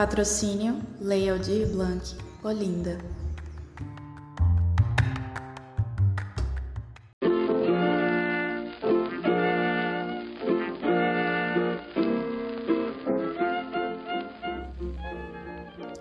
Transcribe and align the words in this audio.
Patrocínio 0.00 0.80
Lei 0.98 1.28
Aldir 1.28 1.68
Blanc, 1.68 2.16
Olinda. 2.42 2.96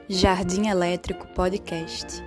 Jardim 0.07 0.69
Elétrico 0.69 1.27
Podcast. 1.35 2.23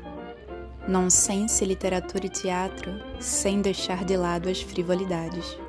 Nonsense, 0.86 1.64
literatura 1.64 2.26
e 2.26 2.28
teatro, 2.28 2.92
sem 3.18 3.62
deixar 3.62 4.04
de 4.04 4.18
lado 4.18 4.50
as 4.50 4.60
frivolidades. 4.60 5.61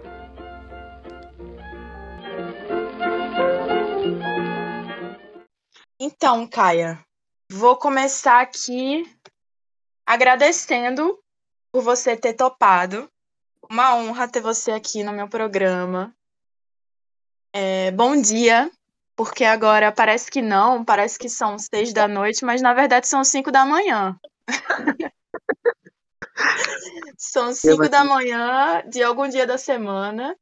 Então, 6.23 6.48
Caia, 6.48 7.05
vou 7.52 7.76
começar 7.76 8.40
aqui 8.40 9.04
agradecendo 10.05 11.20
por 11.70 11.84
você 11.84 12.16
ter 12.16 12.31
topado. 12.31 13.12
Uma 13.70 13.94
honra 13.98 14.26
ter 14.30 14.40
você 14.40 14.72
aqui 14.72 15.04
no 15.04 15.12
meu 15.12 15.28
programa. 15.28 16.16
É, 17.52 17.91
bom 17.91 18.16
dia, 18.22 18.72
porque 19.17 19.44
agora 19.44 19.91
parece 19.91 20.31
que 20.31 20.41
não, 20.41 20.86
parece 20.86 21.20
que 21.20 21.28
são 21.28 21.59
seis 21.59 21.91
da 21.91 22.08
noite, 22.08 22.45
mas 22.45 22.62
na 22.62 22.73
verdade 22.73 23.05
são 23.05 23.22
cinco 23.26 23.52
da 23.52 23.66
manhã. 23.66 24.17
são 27.17 27.53
cinco 27.53 27.90
da 27.90 28.05
manhã 28.05 28.81
de 28.88 29.03
algum 29.03 29.28
dia 29.28 29.45
da 29.45 29.58
semana. 29.58 30.38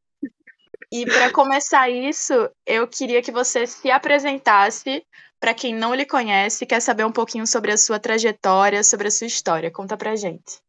E 0.92 1.08
para 1.08 1.32
começar 1.32 1.90
isso, 1.90 2.34
eu 2.68 2.88
queria 2.88 3.24
que 3.24 3.32
você 3.32 3.66
se 3.66 3.90
apresentasse 3.90 5.04
para 5.42 5.56
quem 5.56 5.76
não 5.76 5.96
lhe 5.96 6.06
conhece, 6.06 6.68
quer 6.68 6.80
saber 6.80 7.04
um 7.04 7.12
pouquinho 7.12 7.48
sobre 7.48 7.72
a 7.72 7.78
sua 7.78 8.00
trajetória, 8.00 8.84
sobre 8.84 9.08
a 9.08 9.12
sua 9.12 9.26
história. 9.26 9.72
Conta 9.72 9.98
pra 9.98 10.16
gente. 10.16 10.62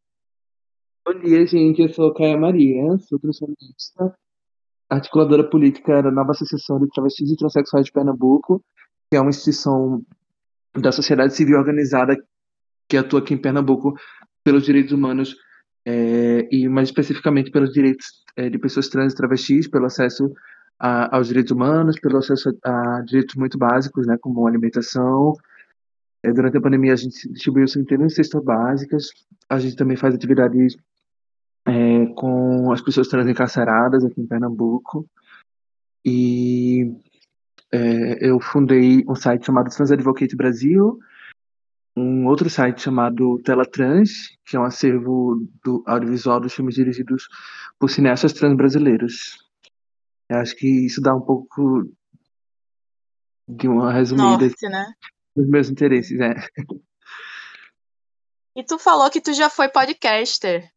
Bom 1.05 1.13
dia, 1.19 1.45
gente. 1.45 1.79
Eu 1.79 1.89
sou 1.89 2.11
Caia 2.11 2.35
Maria, 2.35 2.97
sou 3.07 3.19
transformista, 3.19 4.15
articuladora 4.89 5.47
política 5.47 6.01
da 6.01 6.09
Nova 6.09 6.31
Associação 6.31 6.79
de 6.79 6.87
Travestis 6.87 7.29
e 7.29 7.37
Transsexuais 7.37 7.85
de 7.85 7.91
Pernambuco, 7.91 8.63
que 9.11 9.15
é 9.15 9.21
uma 9.21 9.29
instituição 9.29 10.03
da 10.75 10.91
sociedade 10.91 11.35
civil 11.35 11.59
organizada 11.59 12.17
que 12.89 12.97
atua 12.97 13.19
aqui 13.19 13.35
em 13.35 13.41
Pernambuco 13.41 13.93
pelos 14.43 14.63
direitos 14.63 14.91
humanos 14.91 15.35
é, 15.85 16.47
e 16.51 16.67
mais 16.67 16.89
especificamente 16.89 17.51
pelos 17.51 17.71
direitos 17.71 18.07
é, 18.35 18.49
de 18.49 18.57
pessoas 18.57 18.89
trans 18.89 19.13
e 19.13 19.15
travestis, 19.15 19.69
pelo 19.69 19.85
acesso 19.85 20.33
a, 20.83 21.15
aos 21.15 21.29
direitos 21.29 21.51
humanos, 21.53 21.97
pelo 21.97 22.17
acesso 22.17 22.53
a, 22.61 22.97
a, 22.97 23.01
direitos 23.03 23.35
muito 23.35 23.57
básicos, 23.57 24.05
né, 24.05 24.17
como 24.19 24.45
alimentação. 24.45 25.33
É, 26.21 26.29
durante 26.33 26.57
a 26.57 26.61
pandemia, 26.61 26.91
a 26.91 26.97
gente 26.97 27.31
distribuiu 27.31 27.65
centenas 27.69 28.09
de 28.09 28.15
cestas 28.15 28.43
básicas. 28.43 29.07
A 29.49 29.59
gente 29.59 29.77
também 29.77 29.95
faz 29.95 30.13
atividades 30.13 30.75
é, 31.65 32.05
com 32.17 32.69
as 32.73 32.81
pessoas 32.81 33.07
trans 33.07 33.29
encarceradas 33.29 34.03
aqui 34.03 34.19
em 34.19 34.27
Pernambuco. 34.27 35.07
E 36.03 36.93
é, 37.71 38.29
eu 38.29 38.37
fundei 38.41 39.05
um 39.07 39.15
site 39.15 39.45
chamado 39.45 39.69
Trans 39.69 39.89
Advocate 39.89 40.35
Brasil, 40.35 40.99
um 41.95 42.25
outro 42.25 42.49
site 42.49 42.81
chamado 42.81 43.39
Tela 43.45 43.65
Trans, 43.65 44.37
que 44.45 44.57
é 44.57 44.59
um 44.59 44.65
acervo 44.65 45.47
do 45.63 45.81
audiovisual 45.87 46.41
dos 46.41 46.53
filmes 46.53 46.75
dirigidos 46.75 47.29
por 47.79 47.89
cineastas 47.89 48.33
trans 48.33 48.57
brasileiros. 48.57 49.52
Eu 50.33 50.39
acho 50.39 50.55
que 50.55 50.67
isso 50.67 50.99
dá 50.99 51.15
um 51.15 51.21
pouco 51.21 51.87
de 53.47 53.67
uma 53.67 53.93
resumida 53.93 54.45
Norte, 54.47 54.67
né? 54.67 54.93
dos 55.35 55.47
meus 55.47 55.69
interesses, 55.69 56.19
é. 56.19 56.33
E 58.55 58.63
tu 58.63 58.79
falou 58.79 59.09
que 59.11 59.21
tu 59.21 59.31
já 59.33 59.49
foi 59.49 59.69
podcaster. 59.69 60.71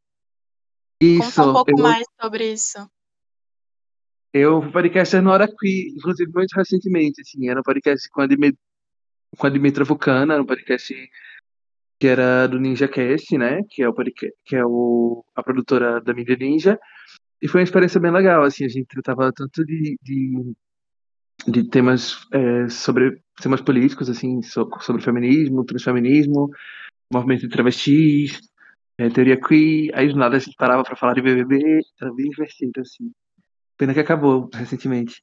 Isso. 1.00 1.34
Conta 1.36 1.50
um 1.50 1.52
pouco 1.54 1.70
eu, 1.70 1.82
mais 1.82 2.06
sobre 2.20 2.52
isso. 2.52 2.90
Eu 4.32 4.60
fui 4.60 4.72
podcaster 4.72 5.22
no 5.22 5.30
Hora 5.30 5.48
Qui, 5.48 5.94
inclusive 5.96 6.30
muito 6.30 6.52
recentemente, 6.52 7.22
assim, 7.22 7.48
era 7.48 7.60
um 7.60 7.62
podcast 7.62 8.08
com 8.10 8.20
a, 8.20 8.26
Dime, 8.26 8.54
com 9.38 9.46
a 9.46 9.50
Dimitra 9.50 9.84
Vulcana, 9.84 10.34
era 10.34 10.42
um 10.42 10.46
podcast 10.46 10.94
que 11.98 12.06
era 12.06 12.46
do 12.46 12.60
Ninja 12.60 12.88
Cast, 12.88 13.38
né, 13.38 13.62
que 13.70 13.82
é, 13.82 13.88
o 13.88 13.94
podcast, 13.94 14.36
que 14.44 14.54
é 14.54 14.64
o, 14.66 15.24
a 15.34 15.42
produtora 15.42 15.98
da 15.98 16.12
mídia 16.12 16.36
Ninja, 16.36 16.78
e 17.40 17.48
foi 17.48 17.60
uma 17.60 17.64
experiência 17.64 18.00
bem 18.00 18.10
legal, 18.10 18.42
assim, 18.42 18.64
a 18.64 18.68
gente 18.68 18.86
tratava 18.86 19.32
tanto 19.32 19.64
de, 19.64 19.98
de, 20.02 20.56
de 21.46 21.68
temas 21.68 22.26
é, 22.32 22.68
sobre 22.68 23.20
temas 23.40 23.60
políticos, 23.60 24.08
assim, 24.08 24.42
so, 24.42 24.68
sobre 24.80 25.02
feminismo, 25.02 25.64
transfeminismo, 25.64 26.50
movimento 27.12 27.42
de 27.42 27.48
travestis, 27.48 28.40
é, 28.98 29.10
teoria 29.10 29.38
queer, 29.38 29.90
aí 29.94 30.08
do 30.08 30.16
nada 30.16 30.36
a 30.36 30.38
gente 30.38 30.56
parava 30.56 30.82
para 30.82 30.96
falar 30.96 31.14
de 31.14 31.22
BBB, 31.22 31.80
era 32.00 32.12
bem 32.14 32.30
divertido, 32.30 32.80
assim. 32.80 33.12
Pena 33.76 33.92
que 33.92 34.00
acabou 34.00 34.48
recentemente. 34.54 35.22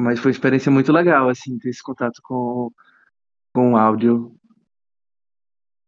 Mas 0.00 0.18
foi 0.18 0.30
uma 0.30 0.34
experiência 0.34 0.72
muito 0.72 0.92
legal, 0.92 1.28
assim, 1.28 1.56
ter 1.58 1.70
esse 1.70 1.82
contato 1.82 2.20
com, 2.22 2.72
com 3.54 3.72
o 3.72 3.76
áudio. 3.76 4.34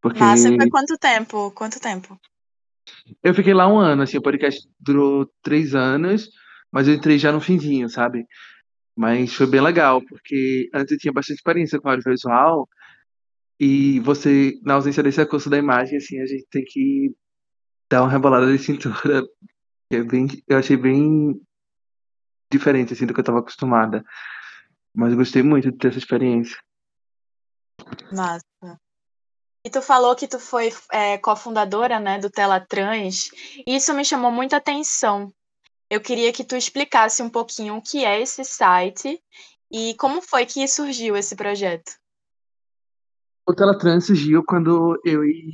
Porque... 0.00 0.20
Massa, 0.20 0.54
foi 0.54 0.70
quanto 0.70 0.96
tempo? 0.96 1.50
Quanto 1.50 1.80
tempo? 1.80 2.16
Eu 3.22 3.34
fiquei 3.34 3.54
lá 3.54 3.68
um 3.68 3.78
ano, 3.78 4.02
assim, 4.02 4.18
o 4.18 4.22
podcast 4.22 4.68
durou 4.78 5.30
três 5.42 5.74
anos, 5.74 6.30
mas 6.70 6.88
eu 6.88 6.94
entrei 6.94 7.18
já 7.18 7.32
no 7.32 7.40
finzinho, 7.40 7.88
sabe? 7.88 8.26
Mas 8.96 9.34
foi 9.34 9.46
bem 9.46 9.60
legal, 9.60 10.02
porque 10.02 10.68
antes 10.72 10.92
eu 10.92 10.98
tinha 10.98 11.12
bastante 11.12 11.36
experiência 11.36 11.80
com 11.80 11.88
audiovisual, 11.88 12.68
e 13.58 14.00
você, 14.00 14.58
na 14.62 14.74
ausência 14.74 15.02
desse 15.02 15.18
recurso 15.18 15.48
da 15.48 15.56
imagem, 15.56 15.96
assim, 15.96 16.20
a 16.20 16.26
gente 16.26 16.46
tem 16.50 16.64
que 16.64 17.14
dar 17.90 18.02
uma 18.02 18.10
rebolada 18.10 18.46
de 18.46 18.58
cintura, 18.58 19.22
é 19.90 20.02
bem, 20.02 20.26
eu 20.46 20.58
achei 20.58 20.76
bem 20.76 21.40
diferente, 22.52 22.92
assim, 22.92 23.06
do 23.06 23.14
que 23.14 23.20
eu 23.20 23.22
estava 23.22 23.38
acostumada. 23.38 24.04
Mas 24.94 25.12
eu 25.12 25.18
gostei 25.18 25.42
muito 25.42 25.70
de 25.70 25.76
ter 25.76 25.88
essa 25.88 25.98
experiência. 25.98 26.56
Massa. 28.12 28.44
E 29.66 29.68
tu 29.68 29.82
falou 29.82 30.14
que 30.14 30.28
tu 30.28 30.38
foi 30.38 30.72
é, 30.92 31.18
cofundadora 31.18 31.98
né, 31.98 32.20
do 32.20 32.30
Trans, 32.30 33.30
e 33.66 33.74
isso 33.74 33.92
me 33.92 34.04
chamou 34.04 34.30
muita 34.30 34.58
atenção. 34.58 35.34
Eu 35.90 36.00
queria 36.00 36.32
que 36.32 36.44
tu 36.44 36.54
explicasse 36.54 37.20
um 37.20 37.28
pouquinho 37.28 37.74
o 37.74 37.82
que 37.82 38.04
é 38.04 38.22
esse 38.22 38.44
site 38.44 39.20
e 39.68 39.96
como 39.96 40.22
foi 40.22 40.46
que 40.46 40.68
surgiu 40.68 41.16
esse 41.16 41.34
projeto. 41.34 41.90
O 43.44 43.52
Trans 43.52 44.06
surgiu 44.06 44.44
quando 44.44 45.00
eu 45.04 45.24
e 45.24 45.50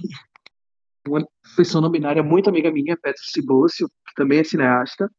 uma 1.08 1.26
pessoa 1.56 1.80
não 1.80 1.90
binária 1.90 2.22
muito 2.22 2.50
amiga 2.50 2.70
minha, 2.70 2.98
Petro 2.98 3.22
Cibócio, 3.24 3.88
que 4.06 4.14
também 4.14 4.40
é 4.40 4.44
cineasta, 4.44 5.10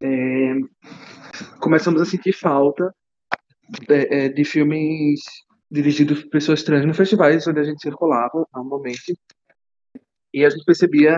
é, 0.00 0.54
começamos 1.58 2.00
a 2.00 2.04
sentir 2.04 2.32
falta 2.32 2.94
de, 3.88 4.06
é, 4.08 4.28
de 4.28 4.44
filmes 4.44 5.20
dirigido 5.70 6.14
por 6.14 6.30
pessoas 6.30 6.62
trans 6.62 6.86
no 6.86 6.94
festivais 6.94 7.46
onde 7.46 7.60
a 7.60 7.64
gente 7.64 7.82
circulava 7.82 8.46
normalmente. 8.54 9.18
E 10.32 10.44
a 10.44 10.50
gente 10.50 10.64
percebia 10.64 11.16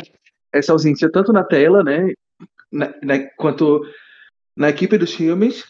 essa 0.53 0.73
ausência 0.73 1.11
tanto 1.11 1.33
na 1.33 1.45
tela, 1.45 1.83
né, 1.83 2.13
na, 2.71 2.93
na, 3.03 3.19
quanto 3.37 3.83
na 4.57 4.69
equipe 4.69 4.99
dos 4.99 5.15
filmes 5.15 5.65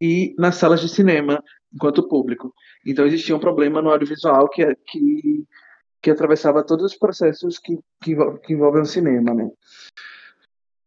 e 0.00 0.34
nas 0.38 0.56
salas 0.56 0.80
de 0.80 0.88
cinema 0.88 1.42
enquanto 1.72 2.08
público. 2.08 2.52
Então 2.84 3.06
existia 3.06 3.36
um 3.36 3.40
problema 3.40 3.82
no 3.82 3.90
audiovisual 3.90 4.48
que 4.48 4.64
que 4.86 5.44
que 6.02 6.10
atravessava 6.10 6.64
todos 6.64 6.92
os 6.92 6.98
processos 6.98 7.58
que 7.58 7.78
que, 8.02 8.16
que 8.42 8.54
envolvem 8.54 8.82
o 8.82 8.86
cinema, 8.86 9.34
né. 9.34 9.50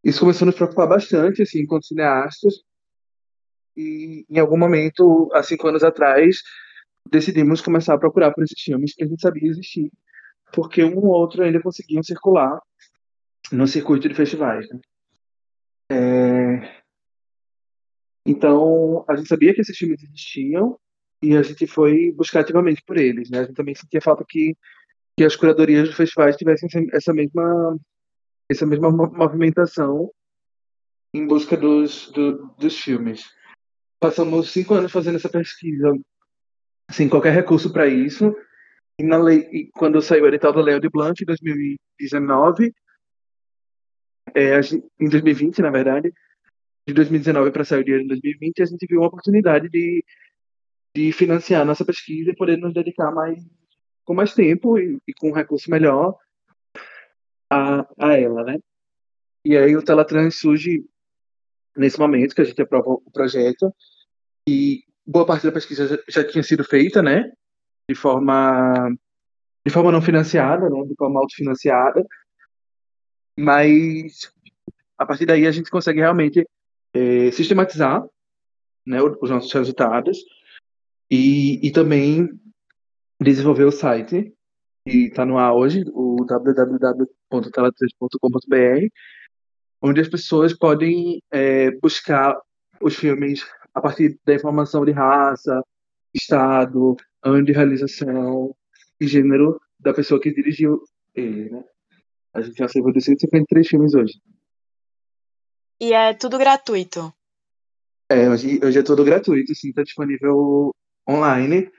Isso 0.04 0.20
começou 0.20 0.46
a 0.46 0.48
nos 0.48 0.56
preocupar 0.56 0.88
bastante, 0.88 1.44
assim, 1.44 1.60
enquanto 1.62 1.86
cineastas. 1.86 2.56
E 3.76 4.26
em 4.30 4.38
algum 4.38 4.58
momento, 4.58 5.30
há 5.34 5.42
cinco 5.42 5.68
anos 5.68 5.84
atrás, 5.84 6.42
decidimos 7.10 7.62
começar 7.62 7.94
a 7.94 8.00
procurar 8.00 8.32
por 8.32 8.44
esses 8.44 8.60
filmes 8.60 8.94
que 8.94 9.04
a 9.04 9.08
gente 9.08 9.22
sabia 9.22 9.50
existir, 9.50 9.92
porque 10.54 10.84
um 10.84 10.98
ou 10.98 11.08
outro 11.08 11.44
ainda 11.44 11.62
conseguiam 11.62 12.04
circular 12.04 12.60
no 13.52 13.68
circuito 13.68 14.08
de 14.08 14.16
festivais. 14.16 14.68
Né? 14.70 14.80
É... 15.92 16.84
Então, 18.26 19.04
a 19.08 19.16
gente 19.16 19.28
sabia 19.28 19.54
que 19.54 19.62
esses 19.62 19.78
filmes 19.78 20.02
existiam 20.02 20.80
e 21.22 21.36
a 21.36 21.44
gente 21.44 21.68
foi 21.68 22.12
buscar 22.12 22.42
ativamente 22.42 22.82
por 22.86 22.98
eles. 22.98 23.30
Né? 23.30 23.40
A 23.40 23.44
gente 23.44 23.56
também 23.56 23.76
sentia 23.76 24.02
falta 24.02 24.26
que, 24.28 24.56
que 25.18 25.24
as 25.24 25.36
curadorias 25.36 25.88
dos 25.88 25.98
festivais 25.98 26.38
tivessem 26.38 26.70
essa 26.94 27.14
mesma, 27.14 27.78
essa 28.50 28.66
mesma 28.66 28.90
movimentação 28.92 30.10
em 31.14 31.28
busca 31.28 31.56
dos, 31.56 32.12
do, 32.12 32.48
dos 32.58 32.80
filmes. 32.80 33.24
Passamos 34.00 34.52
cinco 34.52 34.74
anos 34.74 34.92
fazendo 34.92 35.16
essa 35.16 35.30
pesquisa 35.30 35.94
sem 36.92 37.10
qualquer 37.10 37.34
recurso 37.34 37.72
para 37.72 37.88
isso. 37.88 38.36
E, 39.00 39.04
na 39.04 39.18
lei, 39.18 39.48
e 39.52 39.72
quando 39.72 40.02
saiu 40.02 40.24
o 40.24 40.28
edital 40.28 40.54
da 40.54 40.62
Lei 40.62 40.80
de 40.80 40.90
Blanc 40.90 41.22
em 41.22 41.26
2019, 41.26 42.74
é, 44.36 44.60
em 45.00 45.10
2020, 45.10 45.62
na 45.62 45.70
verdade, 45.70 46.14
de 46.88 46.94
2019 46.94 47.52
para 47.52 47.64
sair 47.64 47.82
o 47.82 47.84
dinheiro 47.84 48.04
em 48.04 48.08
2020, 48.08 48.62
a 48.62 48.66
gente 48.66 48.86
viu 48.88 49.00
uma 49.00 49.08
oportunidade 49.08 49.70
de, 49.70 50.04
de 50.96 51.12
financiar 51.12 51.66
nossa 51.66 51.86
pesquisa 51.86 52.32
e 52.32 52.36
poder 52.36 52.58
nos 52.58 52.74
dedicar 52.74 53.12
mais 53.12 53.44
com 54.04 54.14
mais 54.14 54.34
tempo 54.34 54.78
e, 54.78 55.00
e 55.08 55.14
com 55.14 55.30
um 55.30 55.34
recurso 55.34 55.72
melhor 55.72 56.18
a, 57.50 57.88
a 57.98 58.18
ela, 58.18 58.44
né? 58.44 58.60
E 59.46 59.58
aí 59.58 59.76
o 59.76 59.84
Teletrans 59.84 60.40
surge 60.40 60.86
nesse 61.76 62.00
momento 62.00 62.36
que 62.36 62.42
a 62.42 62.46
gente 62.46 62.62
aprova 62.62 62.90
o 62.90 63.12
projeto 63.12 63.74
e 64.48 64.84
boa 65.06 65.26
parte 65.26 65.46
da 65.46 65.52
pesquisa 65.52 65.88
já, 65.88 65.98
já 66.08 66.28
tinha 66.28 66.44
sido 66.44 66.64
feita, 66.64 67.02
né? 67.02 67.32
De 67.90 67.96
forma 67.96 68.96
de 69.66 69.72
forma 69.72 69.92
não 69.92 70.02
financiada, 70.02 70.70
né? 70.70 70.84
De 70.86 70.96
forma 70.96 71.20
autofinanciada, 71.20 72.06
mas 73.38 74.32
a 74.98 75.06
partir 75.06 75.26
daí 75.26 75.48
a 75.48 75.52
gente 75.52 75.70
consegue 75.70 76.00
realmente 76.00 76.48
é, 76.94 77.32
sistematizar 77.32 78.06
né, 78.86 79.02
os 79.02 79.30
nossos 79.30 79.52
resultados 79.52 80.18
e, 81.10 81.66
e 81.66 81.72
também 81.72 82.30
desenvolver 83.20 83.66
o 83.66 83.72
site 83.72 84.32
que 84.86 85.08
está 85.08 85.26
no 85.26 85.38
ar 85.38 85.54
hoje, 85.54 85.84
o 85.94 86.26
www.tela3.com.br, 86.26 88.88
onde 89.82 90.02
as 90.02 90.10
pessoas 90.10 90.54
podem 90.54 91.24
é, 91.32 91.72
buscar 91.80 92.38
os 92.82 92.96
filmes 92.96 93.46
a 93.74 93.82
partir 93.82 94.20
da 94.26 94.36
informação 94.36 94.86
de 94.86 94.92
raça, 94.92 95.64
estado, 96.14 96.96
ano 97.24 97.44
de 97.44 97.52
realização 97.52 98.56
e 99.00 99.08
gênero 99.08 99.60
da 99.80 99.94
pessoa 99.94 100.20
que 100.20 100.34
dirigiu 100.34 100.82
ele, 101.16 101.50
né? 101.50 101.64
A 102.34 102.42
gente 102.42 102.58
já 102.58 102.66
acervou 102.66 102.92
de 102.92 103.02
153 103.02 103.68
filmes 103.68 103.94
hoje. 103.94 104.14
E 105.80 105.94
é 105.94 106.14
tudo 106.14 106.38
gratuito? 106.38 107.14
É, 108.10 108.30
hoje, 108.30 108.60
hoje 108.64 108.80
é 108.80 108.84
tudo 108.84 109.04
gratuito, 109.04 109.54
sim, 109.56 109.70
está 109.70 109.84
disponível 109.84 110.72
online, 111.10 111.70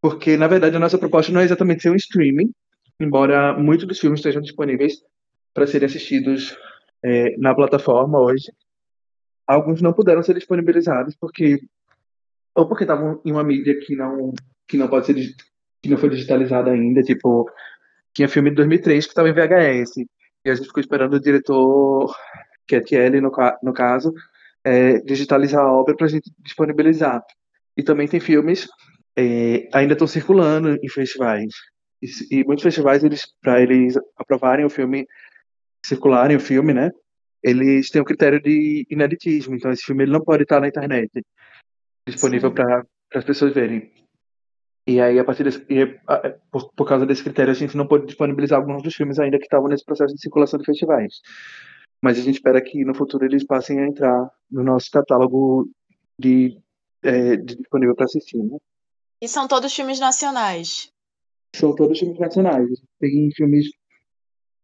porque 0.00 0.36
na 0.36 0.46
verdade 0.46 0.76
a 0.76 0.80
nossa 0.80 0.98
proposta 0.98 1.32
não 1.32 1.40
é 1.40 1.44
exatamente 1.44 1.82
ser 1.82 1.90
um 1.90 1.96
streaming, 1.96 2.52
embora 3.00 3.56
muitos 3.56 3.86
dos 3.86 3.98
filmes 3.98 4.20
estejam 4.20 4.42
disponíveis 4.42 5.02
para 5.54 5.66
serem 5.66 5.86
assistidos 5.86 6.56
é, 7.02 7.36
na 7.38 7.54
plataforma 7.54 8.20
hoje. 8.20 8.52
Alguns 9.46 9.80
não 9.80 9.92
puderam 9.92 10.22
ser 10.22 10.34
disponibilizados 10.34 11.14
porque 11.16 11.60
ou 12.54 12.66
porque 12.66 12.84
estavam 12.84 13.20
em 13.24 13.32
uma 13.32 13.44
mídia 13.44 13.78
que 13.80 13.94
não 13.94 14.32
que 14.66 14.76
não 14.76 14.88
pode 14.88 15.06
ser 15.06 15.14
que 15.82 15.88
não 15.88 15.98
foi 15.98 16.10
digitalizada 16.10 16.70
ainda, 16.70 17.02
tipo 17.02 17.50
tinha 18.12 18.28
filme 18.28 18.50
de 18.50 18.56
2003 18.56 19.04
que 19.04 19.10
estava 19.10 19.28
em 19.28 19.32
VHS 19.32 19.98
e 20.44 20.50
a 20.50 20.54
gente 20.54 20.66
ficou 20.66 20.80
esperando 20.80 21.14
o 21.14 21.20
diretor 21.20 22.14
que 22.66 22.76
é 22.76 22.80
Thiele 22.80 23.20
no, 23.20 23.30
no 23.62 23.72
caso 23.72 24.12
é, 24.64 24.98
digitalizar 25.00 25.62
a 25.62 25.72
obra 25.72 25.94
para 25.94 26.06
a 26.06 26.10
gente 26.10 26.32
disponibilizar. 26.40 27.22
E 27.76 27.84
também 27.84 28.08
tem 28.08 28.18
filmes 28.18 28.66
é, 29.16 29.68
ainda 29.72 29.94
estão 29.94 30.06
circulando 30.06 30.76
em 30.82 30.88
festivais. 30.88 31.52
E, 32.02 32.40
e 32.40 32.44
muitos 32.44 32.64
festivais, 32.64 33.04
eles 33.04 33.26
para 33.40 33.60
eles 33.62 33.96
aprovarem 34.16 34.64
o 34.64 34.70
filme, 34.70 35.06
circularem 35.84 36.36
o 36.36 36.40
filme, 36.40 36.74
né? 36.74 36.90
Eles 37.42 37.90
têm 37.90 38.00
o 38.00 38.02
um 38.02 38.06
critério 38.06 38.40
de 38.40 38.86
ineditismo. 38.90 39.54
Então, 39.54 39.70
esse 39.70 39.82
filme 39.84 40.04
ele 40.04 40.12
não 40.12 40.22
pode 40.22 40.42
estar 40.42 40.60
na 40.60 40.68
internet 40.68 41.24
disponível 42.08 42.52
para 42.52 42.86
as 43.14 43.24
pessoas 43.24 43.52
verem. 43.52 43.90
E 44.86 45.00
aí, 45.00 45.18
a 45.18 45.24
partir 45.24 45.42
desse, 45.42 45.64
e, 45.68 45.98
por, 46.50 46.72
por 46.72 46.86
causa 46.86 47.04
desse 47.04 47.22
critério, 47.22 47.50
a 47.50 47.54
gente 47.54 47.76
não 47.76 47.88
pode 47.88 48.06
disponibilizar 48.06 48.60
alguns 48.60 48.82
dos 48.82 48.94
filmes 48.94 49.18
ainda 49.18 49.38
que 49.38 49.44
estavam 49.44 49.68
nesse 49.68 49.84
processo 49.84 50.14
de 50.14 50.20
circulação 50.20 50.58
de 50.60 50.64
festivais. 50.64 51.20
Mas 52.00 52.18
a 52.18 52.22
gente 52.22 52.36
espera 52.36 52.62
que 52.62 52.84
no 52.84 52.94
futuro 52.94 53.24
eles 53.24 53.44
passem 53.44 53.80
a 53.80 53.86
entrar 53.86 54.30
no 54.50 54.62
nosso 54.62 54.88
catálogo 54.90 55.68
de, 56.20 56.56
é, 57.02 57.36
de 57.36 57.56
disponível 57.56 57.96
para 57.96 58.04
assistir. 58.04 58.38
Né? 58.38 58.58
E 59.20 59.26
são 59.26 59.48
todos 59.48 59.74
filmes 59.74 59.98
nacionais? 59.98 60.92
São 61.56 61.74
todos 61.74 61.98
filmes 61.98 62.18
nacionais. 62.20 62.68
Tem 63.00 63.28
filmes 63.34 63.66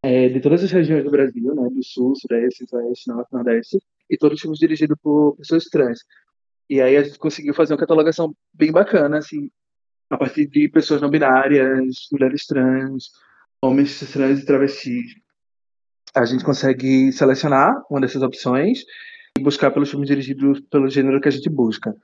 é, 0.02 0.28
de 0.28 0.40
todas 0.40 0.64
as 0.64 0.70
regiões 0.70 1.04
do 1.04 1.10
Brasil, 1.10 1.54
né? 1.54 1.68
Do 1.70 1.82
Sul, 1.84 2.14
Sudeste, 2.16 2.58
Centro-Oeste, 2.58 3.08
Norte, 3.08 3.32
Nordeste. 3.32 3.78
E 4.10 4.16
todos 4.18 4.40
filmes 4.40 4.58
dirigidos 4.58 4.98
por 5.00 5.36
pessoas 5.36 5.64
trans. 5.64 6.00
E 6.68 6.80
aí 6.80 6.96
a 6.96 7.02
gente 7.02 7.18
conseguiu 7.18 7.54
fazer 7.54 7.72
uma 7.72 7.78
catalogação 7.78 8.34
bem 8.52 8.72
bacana, 8.72 9.18
assim, 9.18 9.50
a 10.10 10.16
partir 10.16 10.46
de 10.46 10.68
pessoas 10.68 11.00
não 11.00 11.10
binárias, 11.10 12.08
mulheres 12.10 12.46
trans, 12.46 13.10
homens 13.60 14.00
trans 14.12 14.40
e 14.40 14.44
travestis. 14.44 15.14
A 16.14 16.24
gente 16.24 16.44
consegue 16.44 17.12
selecionar 17.12 17.74
uma 17.90 18.00
dessas 18.00 18.22
opções 18.22 18.80
e 19.38 19.42
buscar 19.42 19.70
pelos 19.70 19.90
filmes 19.90 20.08
dirigidos 20.08 20.60
pelo 20.70 20.90
gênero 20.90 21.20
que 21.20 21.28
a 21.28 21.32
gente 21.32 21.48
busca. 21.48 21.94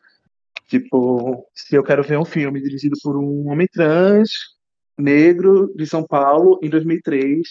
Tipo, 0.68 1.46
se 1.54 1.74
eu 1.74 1.82
quero 1.82 2.02
ver 2.02 2.18
um 2.18 2.24
filme 2.24 2.60
dirigido 2.60 2.96
por 3.02 3.16
um 3.16 3.48
homem 3.48 3.66
trans, 3.66 4.30
negro, 4.98 5.72
de 5.74 5.86
São 5.86 6.04
Paulo, 6.04 6.58
em 6.62 6.68
2003, 6.68 7.48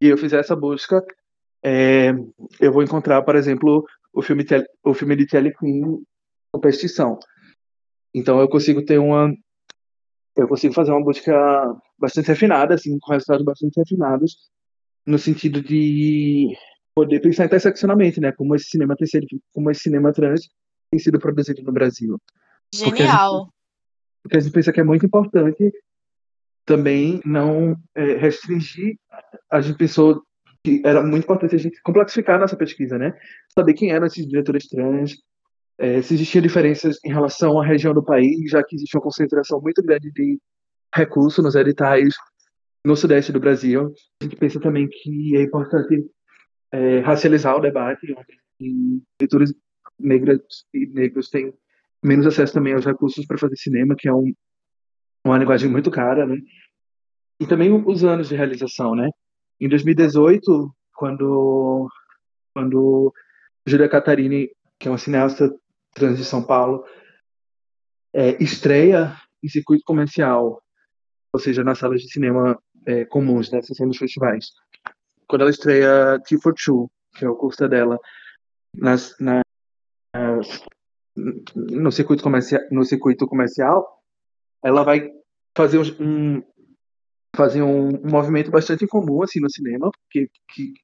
e 0.00 0.08
eu 0.08 0.18
fizer 0.18 0.40
essa 0.40 0.54
busca, 0.54 1.04
é, 1.62 2.12
eu 2.60 2.72
vou 2.72 2.82
encontrar, 2.82 3.22
por 3.22 3.36
exemplo, 3.36 3.84
o 4.12 4.22
filme, 4.22 4.44
o 4.84 4.94
filme 4.94 5.16
de 5.16 5.26
Telly 5.26 5.54
Queen, 5.56 6.02
Competição. 6.52 7.18
Então 8.14 8.40
eu 8.40 8.48
consigo 8.48 8.84
ter 8.84 8.98
uma. 8.98 9.32
Eu 10.36 10.48
consigo 10.48 10.74
fazer 10.74 10.92
uma 10.92 11.02
busca 11.02 11.34
bastante 11.98 12.28
refinada, 12.28 12.74
assim, 12.74 12.98
com 12.98 13.12
resultados 13.12 13.44
bastante 13.44 13.78
refinados, 13.78 14.36
no 15.06 15.18
sentido 15.18 15.62
de 15.62 16.54
poder 16.94 17.20
pensar 17.20 17.44
em 17.44 17.46
interseccionamento, 17.46 18.20
né? 18.20 18.32
Como 18.32 18.54
esse 18.54 18.68
cinema 18.70 18.96
terceiro, 18.96 19.26
como 19.52 19.70
esse 19.70 19.82
cinema 19.82 20.12
trans 20.12 20.48
tem 20.90 20.98
sido 20.98 21.18
produzido 21.18 21.62
no 21.62 21.72
Brasil. 21.72 22.18
Genial. 22.72 22.92
Porque 22.92 23.02
a, 23.02 23.06
gente, 23.06 23.52
porque 24.22 24.36
a 24.36 24.40
gente 24.40 24.52
pensa 24.52 24.72
que 24.72 24.80
é 24.80 24.84
muito 24.84 25.04
importante 25.04 25.72
também 26.66 27.20
não 27.24 27.76
é, 27.94 28.16
restringir. 28.16 28.98
A 29.50 29.60
gente 29.60 29.78
pensou 29.78 30.22
que 30.62 30.82
era 30.84 31.00
muito 31.00 31.24
importante 31.24 31.54
a 31.54 31.58
gente 31.58 31.80
complexificar 31.82 32.36
a 32.36 32.40
nossa 32.40 32.56
pesquisa, 32.56 32.98
né? 32.98 33.14
Saber 33.56 33.72
quem 33.74 33.92
eram 33.92 34.06
esses 34.06 34.26
diretores 34.26 34.66
trans, 34.66 35.14
é, 35.78 36.02
se 36.02 36.14
existiam 36.14 36.42
diferenças 36.42 36.98
em 37.04 37.08
relação 37.08 37.60
à 37.60 37.64
região 37.64 37.94
do 37.94 38.02
país, 38.02 38.50
já 38.50 38.62
que 38.64 38.74
existe 38.74 38.96
uma 38.96 39.02
concentração 39.02 39.60
muito 39.60 39.82
grande 39.82 40.10
de 40.10 40.38
recursos 40.94 41.42
nos 41.44 41.54
editais 41.54 42.14
no 42.84 42.96
sudeste 42.96 43.32
do 43.32 43.40
Brasil. 43.40 43.92
A 44.20 44.24
gente 44.24 44.36
pensa 44.36 44.58
também 44.58 44.88
que 44.88 45.36
é 45.36 45.42
importante 45.42 46.04
é, 46.72 47.00
racializar 47.00 47.56
o 47.56 47.60
debate, 47.60 48.14
e 48.60 49.00
leituras 49.20 49.54
negras 49.98 50.40
e 50.72 50.86
negros 50.86 51.28
têm 51.28 51.52
menos 52.02 52.26
acesso 52.26 52.54
também 52.54 52.74
aos 52.74 52.84
recursos 52.84 53.24
para 53.26 53.38
fazer 53.38 53.56
cinema, 53.56 53.94
que 53.96 54.08
é 54.08 54.12
um, 54.14 54.32
uma 55.30 55.38
linguagem 55.38 55.70
muito 55.70 55.90
cara, 55.90 56.26
né? 56.26 56.36
E 57.40 57.46
também 57.46 57.72
os 57.72 58.04
anos 58.04 58.28
de 58.28 58.36
realização, 58.36 58.94
né? 58.94 59.08
Em 59.60 59.68
2018, 59.68 60.74
quando 60.94 61.88
quando 62.54 63.12
Julia 63.66 63.88
Catarini, 63.88 64.50
que 64.78 64.88
é 64.88 64.90
uma 64.90 64.98
cineasta 64.98 65.54
trans 65.94 66.16
de 66.16 66.24
São 66.24 66.42
Paulo, 66.42 66.84
é, 68.12 68.42
estreia 68.42 69.14
em 69.42 69.48
circuito 69.48 69.84
comercial, 69.84 70.62
ou 71.32 71.40
seja, 71.40 71.62
nas 71.62 71.78
salas 71.78 72.00
de 72.00 72.10
cinema 72.10 72.58
é, 72.86 73.04
comuns, 73.04 73.50
né, 73.50 73.60
sendo 73.62 73.90
os 73.90 73.98
festivais. 73.98 74.52
Quando 75.28 75.42
ela 75.42 75.50
estreia 75.50 76.18
T 76.26 76.38
for 76.38 76.54
Two, 76.54 76.90
que 77.14 77.24
é 77.24 77.28
o 77.28 77.36
curso 77.36 77.68
dela, 77.68 77.98
nas 78.74 79.14
no 81.54 81.90
circuito 81.90 82.22
comercial, 82.22 82.60
no 82.70 82.84
circuito 82.84 83.26
comercial, 83.26 84.02
ela 84.66 84.82
vai 84.82 85.08
fazer 85.56 85.78
um, 86.00 86.42
fazer 87.36 87.62
um, 87.62 87.88
um 87.88 88.10
movimento 88.10 88.50
bastante 88.50 88.84
incomum 88.84 89.22
assim 89.22 89.38
no 89.38 89.48
cinema, 89.48 89.92
que, 90.10 90.28
que 90.52 90.74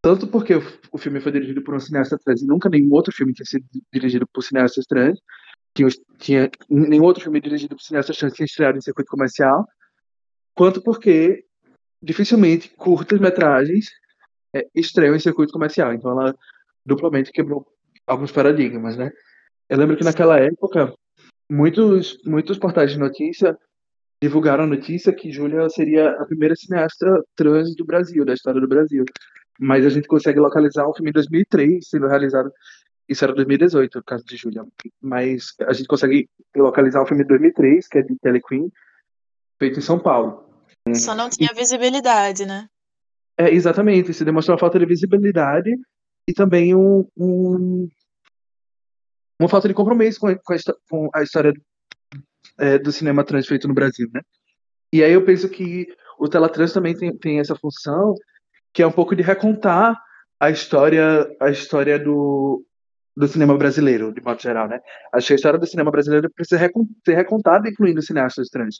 tanto 0.00 0.26
porque 0.26 0.54
o, 0.54 0.62
o, 0.90 0.96
filme 0.96 1.20
foi 1.20 1.30
dirigido 1.30 1.62
por 1.62 1.74
um 1.74 1.80
cineasta 1.80 2.18
trans 2.18 2.40
e 2.40 2.46
nunca 2.46 2.70
nenhum 2.70 2.92
outro 2.92 3.12
filme 3.12 3.34
tinha 3.34 3.44
sido 3.44 3.66
dirigido 3.92 4.26
por 4.26 4.42
cineastas 4.42 4.86
trans, 4.86 5.20
tinha, 5.74 5.88
tinha 6.18 6.50
nenhum 6.70 7.04
outro 7.04 7.22
filme 7.22 7.40
dirigido 7.42 7.76
por 7.76 7.82
cineastas 7.82 8.16
trans 8.16 8.32
tinha 8.32 8.46
estreado 8.46 8.78
em 8.78 8.80
circuito 8.80 9.10
comercial, 9.10 9.66
quanto 10.54 10.82
porque 10.82 11.44
dificilmente 12.02 12.70
curtas 12.70 13.20
metragens 13.20 13.90
é, 14.54 14.66
estreiam 14.74 15.14
em 15.14 15.20
circuito 15.20 15.52
comercial, 15.52 15.92
então 15.92 16.10
ela 16.10 16.34
duplamente 16.86 17.30
quebrou 17.32 17.66
alguns 18.06 18.32
paradigmas, 18.32 18.96
né? 18.96 19.10
Eu 19.68 19.76
lembro 19.78 19.96
que 19.96 20.04
naquela 20.04 20.38
época, 20.38 20.94
muitos, 21.50 22.18
muitos 22.24 22.58
portais 22.58 22.92
de 22.92 22.98
notícia 22.98 23.56
divulgaram 24.22 24.64
a 24.64 24.66
notícia 24.66 25.12
que 25.12 25.30
Júlia 25.30 25.68
seria 25.68 26.10
a 26.10 26.24
primeira 26.24 26.56
cineasta 26.56 27.06
trans 27.36 27.74
do 27.76 27.84
Brasil, 27.84 28.24
da 28.24 28.32
história 28.32 28.60
do 28.60 28.68
Brasil. 28.68 29.04
Mas 29.60 29.84
a 29.84 29.88
gente 29.88 30.08
consegue 30.08 30.40
localizar 30.40 30.86
o 30.86 30.94
filme 30.94 31.10
em 31.10 31.12
2003, 31.12 31.88
sendo 31.88 32.08
realizado. 32.08 32.50
Isso 33.08 33.22
era 33.22 33.34
2018, 33.34 33.98
no 33.98 34.04
caso 34.04 34.24
de 34.24 34.36
Júlia. 34.36 34.64
Mas 35.00 35.54
a 35.60 35.72
gente 35.72 35.86
consegue 35.86 36.28
localizar 36.56 37.02
o 37.02 37.06
filme 37.06 37.22
de 37.22 37.28
2003, 37.28 37.86
que 37.86 37.98
é 37.98 38.02
de 38.02 38.16
Kelly 38.22 38.40
Queen, 38.42 38.72
feito 39.58 39.78
em 39.78 39.82
São 39.82 39.98
Paulo. 39.98 40.48
Só 40.94 41.14
não 41.14 41.28
tinha 41.28 41.52
visibilidade, 41.54 42.46
né? 42.46 42.66
É, 43.36 43.50
exatamente. 43.50 44.10
Isso 44.10 44.24
demonstrou 44.24 44.54
a 44.54 44.58
falta 44.58 44.78
de 44.78 44.86
visibilidade 44.86 45.70
e 46.26 46.32
também 46.32 46.74
um, 46.74 47.06
um 47.16 47.88
uma 49.38 49.48
falta 49.48 49.68
de 49.68 49.74
compromisso 49.74 50.20
com 50.20 50.28
a, 50.28 50.36
com 50.88 51.10
a 51.14 51.22
história 51.22 51.52
é, 52.58 52.78
do 52.78 52.92
cinema 52.92 53.24
trans 53.24 53.46
feito 53.46 53.66
no 53.66 53.74
Brasil, 53.74 54.08
né? 54.12 54.20
E 54.92 55.02
aí 55.02 55.12
eu 55.12 55.24
penso 55.24 55.48
que 55.48 55.88
o 56.18 56.28
Teletrans 56.28 56.72
também 56.72 56.96
tem, 56.96 57.16
tem 57.16 57.40
essa 57.40 57.56
função, 57.56 58.14
que 58.72 58.82
é 58.82 58.86
um 58.86 58.92
pouco 58.92 59.16
de 59.16 59.22
recontar 59.22 60.00
a 60.38 60.50
história, 60.50 61.26
a 61.40 61.50
história 61.50 61.98
do, 61.98 62.64
do 63.16 63.26
cinema 63.26 63.56
brasileiro, 63.56 64.12
de 64.12 64.20
modo 64.20 64.40
geral, 64.40 64.68
né? 64.68 64.80
Acho 65.12 65.28
que 65.28 65.32
a 65.32 65.36
história 65.36 65.58
do 65.58 65.66
cinema 65.66 65.90
brasileiro 65.90 66.30
precisa 66.30 66.70
ser 67.04 67.14
recontada, 67.14 67.68
incluindo 67.68 68.02
cineastas 68.02 68.48
trans. 68.48 68.76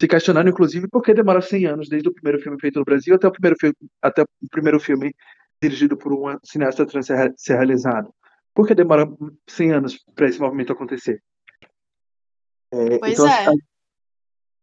Se 0.00 0.08
questionando, 0.08 0.48
inclusive, 0.48 0.88
por 0.88 1.02
que 1.02 1.14
demora 1.14 1.40
100 1.40 1.66
anos 1.66 1.88
desde 1.88 2.08
o 2.08 2.14
primeiro 2.14 2.40
filme 2.42 2.58
feito 2.60 2.78
no 2.78 2.84
Brasil 2.84 3.14
até 3.14 3.28
o 3.28 3.32
primeiro 3.32 3.56
até 4.02 4.22
o 4.22 4.26
primeiro 4.50 4.80
filme 4.80 5.14
dirigido 5.62 5.96
por 5.96 6.12
uma 6.12 6.38
cineasta 6.42 6.86
trans 6.86 7.06
ser 7.06 7.54
realizado. 7.54 8.12
Por 8.54 8.66
que 8.66 8.74
demora 8.74 9.06
100 9.48 9.72
anos 9.72 9.98
para 10.14 10.28
esse 10.28 10.38
movimento 10.38 10.72
acontecer? 10.72 11.20
É, 12.72 12.98
pois 12.98 13.14
então, 13.14 13.28
é. 13.28 13.46
A, 13.46 13.52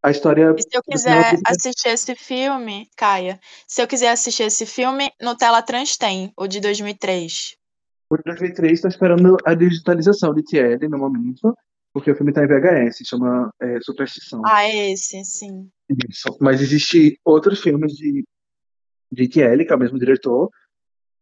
a, 0.03 0.11
história. 0.11 0.55
E 0.57 0.61
se 0.61 0.69
eu 0.77 0.81
quiser 0.81 1.35
assistir 1.45 1.89
esse 1.89 2.15
filme, 2.15 2.89
Caia, 2.95 3.39
se 3.67 3.81
eu 3.81 3.87
quiser 3.87 4.09
assistir 4.09 4.43
esse 4.43 4.65
filme, 4.65 5.11
no 5.21 5.35
Tela 5.35 5.61
Trans 5.61 5.97
tem, 5.97 6.31
o 6.37 6.47
de 6.47 6.59
2003. 6.61 7.57
O 8.09 8.17
de 8.17 8.23
2003 8.23 8.73
está 8.73 8.89
esperando 8.89 9.37
a 9.45 9.53
digitalização 9.53 10.33
de 10.33 10.43
TL 10.43 10.87
no 10.89 10.97
momento, 10.97 11.55
porque 11.93 12.11
o 12.11 12.15
filme 12.15 12.31
está 12.31 12.43
em 12.43 12.47
VHS, 12.47 13.05
chama 13.05 13.53
é, 13.61 13.79
Superstição. 13.81 14.41
Ah, 14.45 14.63
é 14.63 14.91
esse, 14.91 15.23
sim. 15.25 15.69
Isso. 16.09 16.37
Mas 16.39 16.61
existe 16.61 17.19
outros 17.23 17.61
filmes 17.61 17.93
de, 17.93 18.23
de 19.11 19.27
TL, 19.27 19.65
que 19.65 19.71
é 19.71 19.75
o 19.75 19.79
mesmo 19.79 19.99
diretor, 19.99 20.49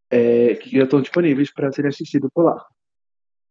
é, 0.09 0.55
que 0.55 0.77
já 0.77 0.83
estão 0.83 1.01
disponíveis 1.01 1.51
para 1.53 1.71
serem 1.71 1.89
assistidos 1.89 2.29
por 2.33 2.45
lá. 2.45 2.65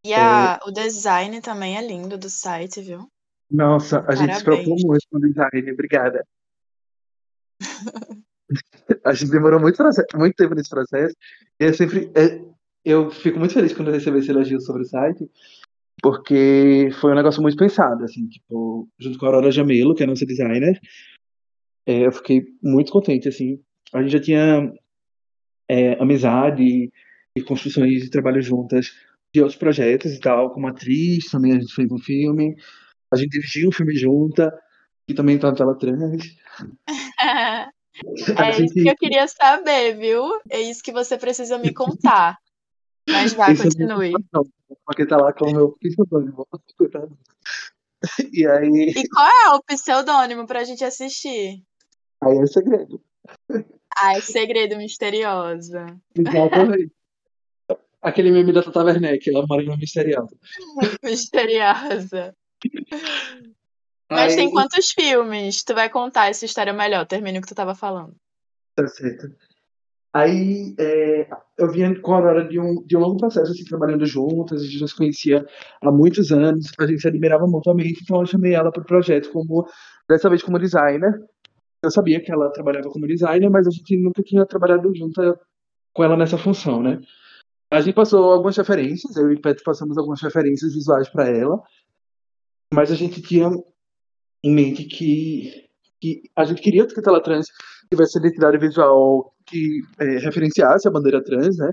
E 0.03 0.13
a, 0.13 0.59
é... 0.61 0.69
o 0.69 0.71
design 0.71 1.41
também 1.41 1.77
é 1.77 1.85
lindo 1.85 2.17
do 2.17 2.29
site, 2.29 2.81
viu? 2.81 3.09
Nossa, 3.49 3.97
a 3.97 4.03
Parabéns. 4.03 4.19
gente 4.19 4.37
se 4.37 4.43
preocupou 4.43 4.77
muito 4.85 5.07
com 5.09 5.17
o 5.17 5.21
design, 5.21 5.71
obrigada. 5.71 6.25
a 9.03 9.13
gente 9.13 9.31
demorou 9.31 9.59
muito, 9.59 9.83
muito 10.15 10.35
tempo 10.35 10.55
nesse 10.55 10.69
processo. 10.69 11.15
E 11.59 11.65
eu 11.65 11.73
sempre. 11.73 12.11
É, 12.15 12.41
eu 12.85 13.09
fico 13.11 13.39
muito 13.39 13.53
feliz 13.53 13.73
quando 13.73 13.89
eu 13.89 13.93
recebi 13.93 14.19
esse 14.19 14.29
elogio 14.29 14.61
sobre 14.61 14.83
o 14.83 14.85
site, 14.85 15.29
porque 16.01 16.89
foi 16.99 17.11
um 17.11 17.15
negócio 17.15 17.41
muito 17.41 17.57
pensado, 17.57 18.03
assim, 18.03 18.27
tipo, 18.27 18.87
junto 18.97 19.17
com 19.17 19.25
a 19.25 19.29
Aurora 19.29 19.51
Jamelo, 19.51 19.93
que 19.93 20.03
é 20.03 20.05
a 20.05 20.09
nossa 20.09 20.25
designer. 20.25 20.79
É, 21.85 22.05
eu 22.05 22.11
fiquei 22.11 22.45
muito 22.63 22.91
contente, 22.91 23.27
assim. 23.27 23.59
A 23.93 24.01
gente 24.01 24.11
já 24.11 24.19
tinha 24.19 24.71
é, 25.69 25.93
amizade 26.01 26.91
e 27.35 27.41
construções 27.41 28.01
de 28.01 28.09
trabalho 28.09 28.41
juntas 28.41 28.91
de 29.33 29.41
outros 29.41 29.57
projetos 29.57 30.11
e 30.13 30.19
tal, 30.19 30.51
como 30.51 30.67
atriz, 30.67 31.29
também 31.29 31.53
a 31.53 31.59
gente 31.59 31.73
fez 31.73 31.91
um 31.91 31.99
filme, 31.99 32.55
a 33.11 33.15
gente 33.15 33.29
dirigiu 33.29 33.69
um 33.69 33.71
filme 33.71 33.95
junta, 33.95 34.51
que 35.07 35.13
também 35.13 35.37
tá 35.37 35.51
na 35.51 35.55
tela 35.55 35.77
trans. 35.77 36.35
é 37.21 38.51
gente... 38.51 38.65
isso 38.65 38.73
que 38.73 38.89
eu 38.89 38.95
queria 38.95 39.27
saber, 39.27 39.97
viu? 39.97 40.23
É 40.49 40.59
isso 40.59 40.81
que 40.81 40.91
você 40.91 41.17
precisa 41.17 41.57
me 41.59 41.73
contar. 41.73 42.37
Mas 43.07 43.33
vai, 43.33 43.53
isso 43.53 43.63
continue. 43.63 44.13
Não, 44.31 44.43
porque 44.85 45.05
tá 45.05 45.17
lá 45.17 45.33
com 45.33 45.49
o 45.49 45.53
meu 45.53 45.77
pseudônimo. 45.79 46.47
E 48.31 48.47
aí. 48.47 48.93
E 48.95 49.07
qual 49.09 49.27
é 49.27 49.55
o 49.55 49.63
pseudônimo 49.63 50.47
pra 50.47 50.63
gente 50.63 50.83
assistir? 50.83 51.63
Aí 52.21 52.37
é 52.37 52.45
segredo. 52.45 53.01
Ai, 54.01 54.21
segredo 54.21 54.77
misterioso. 54.77 55.77
Exatamente. 56.15 56.91
Aquele 58.01 58.31
meme 58.31 58.53
da 58.53 58.63
Tata 58.63 58.83
Werneck, 58.83 59.29
ela 59.29 59.45
mora 59.45 59.61
em 59.61 59.67
uma 59.67 59.77
misteriosa. 59.77 60.35
misteriosa. 61.03 62.35
Mas 64.09 64.31
Aí... 64.31 64.35
tem 64.37 64.51
quantos 64.51 64.91
filmes? 64.91 65.63
Tu 65.63 65.73
vai 65.73 65.89
contar 65.89 66.29
essa 66.29 66.45
história 66.45 66.73
melhor, 66.73 67.05
termina 67.05 67.39
o 67.39 67.41
que 67.41 67.47
tu 67.47 67.55
tava 67.55 67.75
falando. 67.75 68.15
Tá 68.75 68.87
certo. 68.87 69.29
Aí 70.11 70.73
é, 70.79 71.29
eu 71.57 71.71
vinha 71.71 71.99
com 72.01 72.13
a 72.13 72.15
Aurora 72.15 72.47
de 72.47 72.59
um, 72.59 72.83
de 72.83 72.97
um 72.97 72.99
longo 72.99 73.17
processo, 73.17 73.51
assim, 73.51 73.63
trabalhando 73.63 74.05
juntas, 74.07 74.61
a 74.61 74.65
gente 74.65 74.79
já 74.79 74.87
se 74.87 74.95
conhecia 74.95 75.45
há 75.81 75.91
muitos 75.91 76.31
anos, 76.31 76.71
a 76.79 76.87
gente 76.87 77.01
se 77.01 77.07
admirava 77.07 77.45
mutuamente, 77.45 78.01
então 78.01 78.19
eu 78.19 78.25
chamei 78.25 78.55
ela 78.55 78.71
para 78.71 78.81
o 78.81 78.85
projeto 78.85 79.31
como, 79.31 79.67
dessa 80.09 80.27
vez 80.27 80.41
como 80.41 80.57
designer, 80.57 81.13
eu 81.81 81.91
sabia 81.91 82.21
que 82.21 82.31
ela 82.31 82.51
trabalhava 82.51 82.89
como 82.89 83.07
designer, 83.07 83.49
mas 83.49 83.67
a 83.67 83.71
gente 83.71 83.97
nunca 83.97 84.21
tinha 84.21 84.45
trabalhado 84.45 84.93
junto 84.95 85.39
com 85.93 86.03
ela 86.03 86.17
nessa 86.17 86.37
função, 86.37 86.81
né? 86.81 87.01
A 87.71 87.81
gente 87.81 87.93
passou 87.93 88.31
algumas 88.31 88.57
referências, 88.57 89.15
eu 89.15 89.31
e 89.31 89.35
o 89.35 89.41
Petro 89.41 89.63
passamos 89.63 89.97
algumas 89.97 90.21
referências 90.21 90.73
visuais 90.73 91.07
para 91.09 91.29
ela, 91.29 91.61
mas 92.73 92.91
a 92.91 92.95
gente 92.95 93.21
tinha 93.21 93.49
em 94.43 94.53
mente 94.53 94.85
que, 94.85 95.69
que 96.01 96.23
a 96.35 96.43
gente 96.45 96.61
queria 96.61 96.85
que 96.87 96.99
a 96.99 97.03
tela 97.03 97.21
trans 97.21 97.47
tivesse 97.89 98.17
identidade 98.17 98.57
visual 98.57 99.33
que 99.45 99.81
é, 99.99 100.17
referenciasse 100.19 100.87
a 100.87 100.91
bandeira 100.91 101.23
trans, 101.23 101.57
né? 101.57 101.71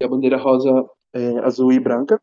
E 0.00 0.04
a 0.04 0.08
bandeira 0.08 0.36
rosa, 0.36 0.70
é, 1.12 1.38
azul 1.40 1.72
e 1.72 1.80
branca, 1.80 2.20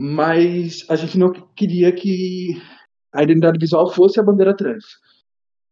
mas 0.00 0.84
a 0.88 0.96
gente 0.96 1.18
não 1.18 1.32
queria 1.32 1.92
que 1.92 2.60
a 3.12 3.22
identidade 3.22 3.58
visual 3.58 3.90
fosse 3.92 4.20
a 4.20 4.22
bandeira 4.22 4.54
trans 4.54 4.84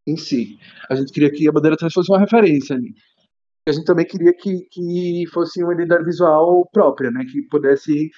em 0.07 0.17
si. 0.17 0.59
A 0.91 0.95
gente 0.95 1.13
queria 1.13 1.31
que 1.31 1.49
a 1.49 1.53
bandeira 1.53 1.77
trans 1.77 1.93
fosse 1.93 2.11
uma 2.11 2.19
referência 2.21 2.77
ali. 2.77 2.95
A 3.67 3.73
gente 3.73 3.87
também 3.87 4.05
queria 4.05 4.33
que, 4.35 4.61
que 4.71 5.25
fosse 5.33 5.63
uma 5.63 5.73
identidade 5.73 6.05
visual 6.05 6.69
própria, 6.71 7.11
né? 7.11 7.25
Que 7.25 7.43
pudesse 7.43 8.11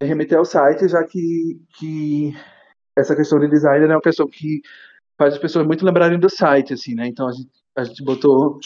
remeter 0.00 0.38
ao 0.38 0.44
site, 0.44 0.88
já 0.88 1.02
que, 1.04 1.60
que 1.78 2.32
essa 2.96 3.16
questão 3.16 3.40
de 3.40 3.48
design 3.48 3.84
é 3.84 3.88
uma 3.88 4.00
questão 4.00 4.28
que 4.28 4.60
faz 5.18 5.34
as 5.34 5.40
pessoas 5.40 5.66
muito 5.66 5.84
lembrarem 5.84 6.18
do 6.18 6.30
site, 6.30 6.74
assim, 6.74 6.94
né? 6.94 7.06
Então 7.08 7.28
a 7.28 7.32
gente, 7.32 7.50
a 7.76 7.84
gente 7.84 8.04
botou 8.04 8.60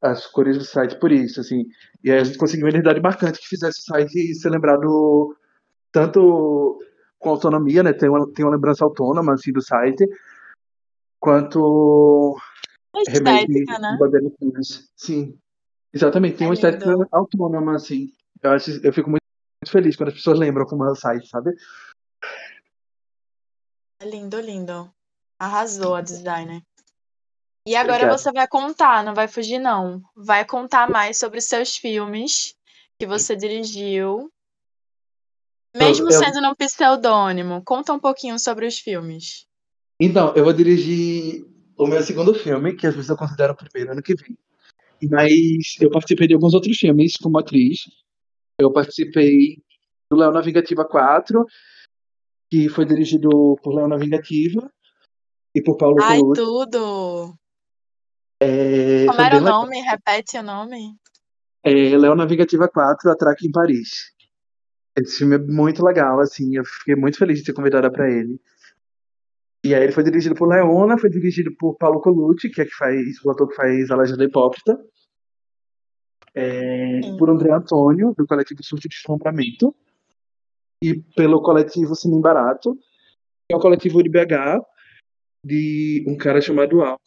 as 0.00 0.26
cores 0.26 0.56
do 0.56 0.64
site 0.64 0.98
por 0.98 1.12
isso, 1.12 1.40
assim. 1.40 1.66
E 2.02 2.10
aí 2.10 2.18
a 2.18 2.24
gente 2.24 2.38
conseguiu 2.38 2.64
uma 2.64 2.70
identidade 2.70 3.00
marcante 3.00 3.38
que 3.38 3.46
fizesse 3.48 3.80
o 3.80 3.82
site 3.82 4.34
ser 4.34 4.50
lembrado 4.50 5.36
tanto 5.92 6.78
com 7.18 7.30
autonomia, 7.30 7.82
né? 7.82 7.92
Tem 7.92 8.08
uma, 8.08 8.26
tem 8.32 8.44
uma 8.44 8.54
lembrança 8.54 8.84
autônoma, 8.84 9.34
assim, 9.34 9.52
do 9.52 9.60
site, 9.60 10.06
quanto 11.20 12.36
estética, 13.06 13.78
né? 13.78 13.98
Sim, 14.96 15.38
exatamente. 15.92 16.38
Tem 16.38 16.46
é 16.46 16.48
uma 16.48 16.54
estética 16.54 16.90
autônoma, 17.12 17.76
assim. 17.76 18.12
Eu, 18.42 18.52
acho, 18.52 18.70
eu 18.84 18.92
fico 18.92 19.10
muito, 19.10 19.22
muito 19.62 19.70
feliz 19.70 19.94
quando 19.94 20.08
as 20.08 20.14
pessoas 20.14 20.38
lembram 20.38 20.66
como 20.66 20.84
é 20.84 20.90
o 20.90 20.96
site, 20.96 21.28
sabe? 21.28 21.54
É 24.00 24.08
lindo, 24.08 24.40
lindo. 24.40 24.92
Arrasou 25.38 25.94
a 25.94 26.00
designer. 26.00 26.62
E 27.66 27.76
agora 27.76 27.96
Obrigado. 27.96 28.18
você 28.18 28.32
vai 28.32 28.48
contar, 28.48 29.04
não 29.04 29.14
vai 29.14 29.28
fugir, 29.28 29.58
não. 29.58 30.02
Vai 30.16 30.46
contar 30.46 30.88
mais 30.88 31.18
sobre 31.18 31.38
os 31.38 31.44
seus 31.44 31.76
filmes 31.76 32.56
que 32.98 33.06
você 33.06 33.36
dirigiu. 33.36 34.32
Mesmo 35.76 36.08
eu, 36.08 36.12
sendo 36.12 36.40
num 36.40 36.54
pseudônimo, 36.54 37.62
conta 37.62 37.92
um 37.92 37.98
pouquinho 37.98 38.38
sobre 38.38 38.66
os 38.66 38.78
filmes. 38.78 39.46
Então, 40.00 40.32
eu 40.34 40.44
vou 40.44 40.52
dirigir 40.54 41.46
o 41.76 41.86
meu 41.86 42.02
segundo 42.02 42.32
filme, 42.32 42.74
que 42.74 42.86
às 42.86 42.94
vezes 42.94 43.10
eu 43.10 43.16
considero 43.16 43.52
o 43.52 43.56
primeiro 43.56 43.92
ano 43.92 44.02
que 44.02 44.14
vem. 44.14 44.36
Mas 45.10 45.76
eu 45.78 45.90
participei 45.90 46.26
de 46.26 46.34
alguns 46.34 46.54
outros 46.54 46.78
filmes 46.78 47.16
como 47.16 47.38
atriz. 47.38 47.80
Eu 48.58 48.72
participei 48.72 49.62
do 50.10 50.16
Leona 50.16 50.40
Vingativa 50.40 50.86
4, 50.86 51.44
que 52.50 52.68
foi 52.70 52.86
dirigido 52.86 53.56
por 53.62 53.74
Leona 53.74 53.98
Vingativa 53.98 54.70
e 55.54 55.62
por 55.62 55.76
Paulo 55.76 55.96
Ai, 56.00 56.18
Colucci. 56.18 56.40
tudo! 56.40 57.34
É, 58.40 59.04
como 59.06 59.20
era 59.20 59.36
o 59.36 59.40
nome? 59.40 59.76
Legal. 59.76 59.90
Repete 59.90 60.38
o 60.38 60.42
nome. 60.42 60.96
É 61.62 61.70
Leona 61.70 62.26
Vingativa 62.26 62.68
4, 62.68 63.10
Atraque 63.10 63.46
em 63.46 63.52
Paris. 63.52 64.14
Esse 64.98 65.18
filme 65.18 65.36
é 65.36 65.38
muito 65.38 65.84
legal, 65.84 66.20
assim, 66.20 66.56
eu 66.56 66.64
fiquei 66.64 66.96
muito 66.96 67.18
feliz 67.18 67.38
de 67.38 67.44
ser 67.44 67.52
convidada 67.52 67.90
para 67.90 68.10
ele. 68.10 68.40
E 69.62 69.74
aí 69.74 69.82
ele 69.82 69.92
foi 69.92 70.02
dirigido 70.02 70.34
por 70.34 70.48
Leona, 70.48 70.96
foi 70.96 71.10
dirigido 71.10 71.54
por 71.56 71.76
Paulo 71.76 72.00
Colucci, 72.00 72.48
que 72.48 72.62
é 72.62 72.64
que 72.64 72.74
faz, 72.74 73.22
o 73.22 73.30
ator 73.30 73.48
que 73.48 73.54
faz 73.54 73.90
A 73.90 73.96
Legenda 73.96 74.24
Hipócrita. 74.24 74.82
É, 76.34 77.00
por 77.18 77.28
André 77.28 77.52
Antônio, 77.52 78.14
do 78.16 78.26
coletivo 78.26 78.62
Surto 78.62 78.88
de 78.88 78.96
Deslumbramento. 78.96 79.74
E 80.82 80.94
pelo 81.14 81.42
coletivo 81.42 81.94
Cine 81.94 82.22
Barato, 82.22 82.74
que 82.74 83.54
é 83.54 83.56
o 83.56 83.60
coletivo 83.60 84.02
de 84.02 84.08
BH, 84.08 84.64
de 85.44 86.06
um 86.08 86.16
cara 86.16 86.40
chamado 86.40 86.80
Álvaro. 86.80 87.00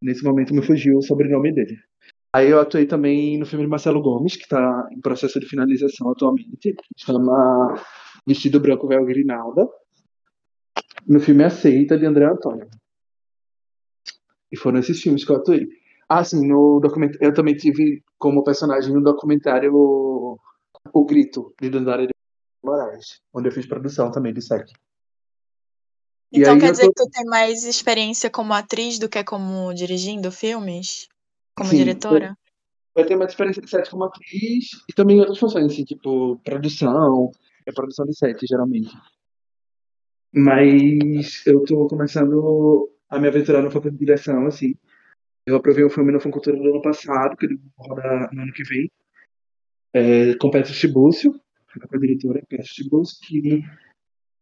Nesse 0.00 0.22
momento 0.22 0.54
me 0.54 0.62
fugiu 0.62 0.98
o 0.98 1.02
sobrenome 1.02 1.52
dele. 1.52 1.76
Aí 2.34 2.50
eu 2.50 2.60
atuei 2.60 2.86
também 2.86 3.36
no 3.36 3.44
filme 3.44 3.64
de 3.64 3.70
Marcelo 3.70 4.00
Gomes, 4.00 4.36
que 4.36 4.44
está 4.44 4.88
em 4.92 5.00
processo 5.00 5.40
de 5.40 5.46
finalização 5.46 6.10
atualmente, 6.10 6.74
chama 6.96 7.74
Vestido 8.26 8.60
Branco 8.60 8.86
Véu 8.86 9.04
Grinalda 9.04 9.68
no 11.06 11.20
filme 11.20 11.44
Aceita, 11.44 11.98
de 11.98 12.06
André 12.06 12.26
Antônio. 12.26 12.68
E 14.50 14.56
foram 14.56 14.78
esses 14.78 15.00
filmes 15.00 15.24
que 15.24 15.32
eu 15.32 15.36
atuei. 15.36 15.68
Ah, 16.08 16.22
sim, 16.22 16.46
no 16.46 16.78
documentário, 16.80 17.26
eu 17.26 17.34
também 17.34 17.56
tive 17.56 18.02
como 18.18 18.44
personagem 18.44 18.92
no 18.92 19.02
documentário 19.02 19.74
O, 19.74 20.38
o 20.92 21.04
Grito, 21.04 21.54
de 21.60 21.70
Dandara 21.70 22.06
de 22.06 22.12
Moraes, 22.62 23.20
onde 23.32 23.48
eu 23.48 23.52
fiz 23.52 23.66
produção 23.66 24.10
também 24.10 24.32
de 24.32 24.42
SEC. 24.42 24.66
Então 26.32 26.58
quer 26.58 26.70
dizer 26.70 26.84
tô... 26.84 26.92
que 26.92 27.04
tu 27.04 27.10
tem 27.10 27.24
mais 27.26 27.64
experiência 27.64 28.30
como 28.30 28.52
atriz 28.52 28.98
do 28.98 29.08
que 29.08 29.22
como 29.22 29.72
dirigindo 29.74 30.32
filmes? 30.32 31.08
Como 31.54 31.70
Sim, 31.70 31.76
diretora? 31.76 32.36
Vai 32.94 33.04
ter 33.04 33.16
mais 33.16 33.30
experiência 33.30 33.62
de 33.62 33.70
set 33.70 33.90
como 33.90 34.04
atriz 34.04 34.70
e 34.88 34.92
também 34.94 35.18
outras 35.18 35.38
funções, 35.38 35.72
assim, 35.72 35.84
tipo 35.84 36.38
produção, 36.44 37.30
é 37.66 37.72
produção 37.72 38.04
de 38.06 38.16
set, 38.16 38.38
geralmente. 38.46 38.94
Mas 40.34 41.46
eu 41.46 41.62
tô 41.64 41.86
começando 41.86 42.90
a 43.08 43.18
me 43.18 43.28
aventurar 43.28 43.60
no 43.62 43.70
faculdade 43.70 43.98
de 43.98 44.04
direção, 44.06 44.46
assim. 44.46 44.74
Eu 45.46 45.56
aprovei 45.56 45.84
o 45.84 45.90
filme 45.90 46.12
no 46.12 46.20
Funcultura 46.20 46.56
do 46.56 46.70
ano 46.70 46.82
passado, 46.82 47.36
que 47.36 47.46
ele 47.46 47.60
roda 47.76 48.30
no 48.32 48.42
ano 48.42 48.52
que 48.52 48.62
vem, 48.64 48.90
é, 49.92 50.34
com 50.36 50.50
Petra 50.50 50.72
Tibúcio, 50.72 51.32
com 51.32 51.96
a 51.96 51.98
diretora 51.98 52.42
Petra 52.48 52.64
Tibúcio, 52.64 53.18
que 53.26 53.62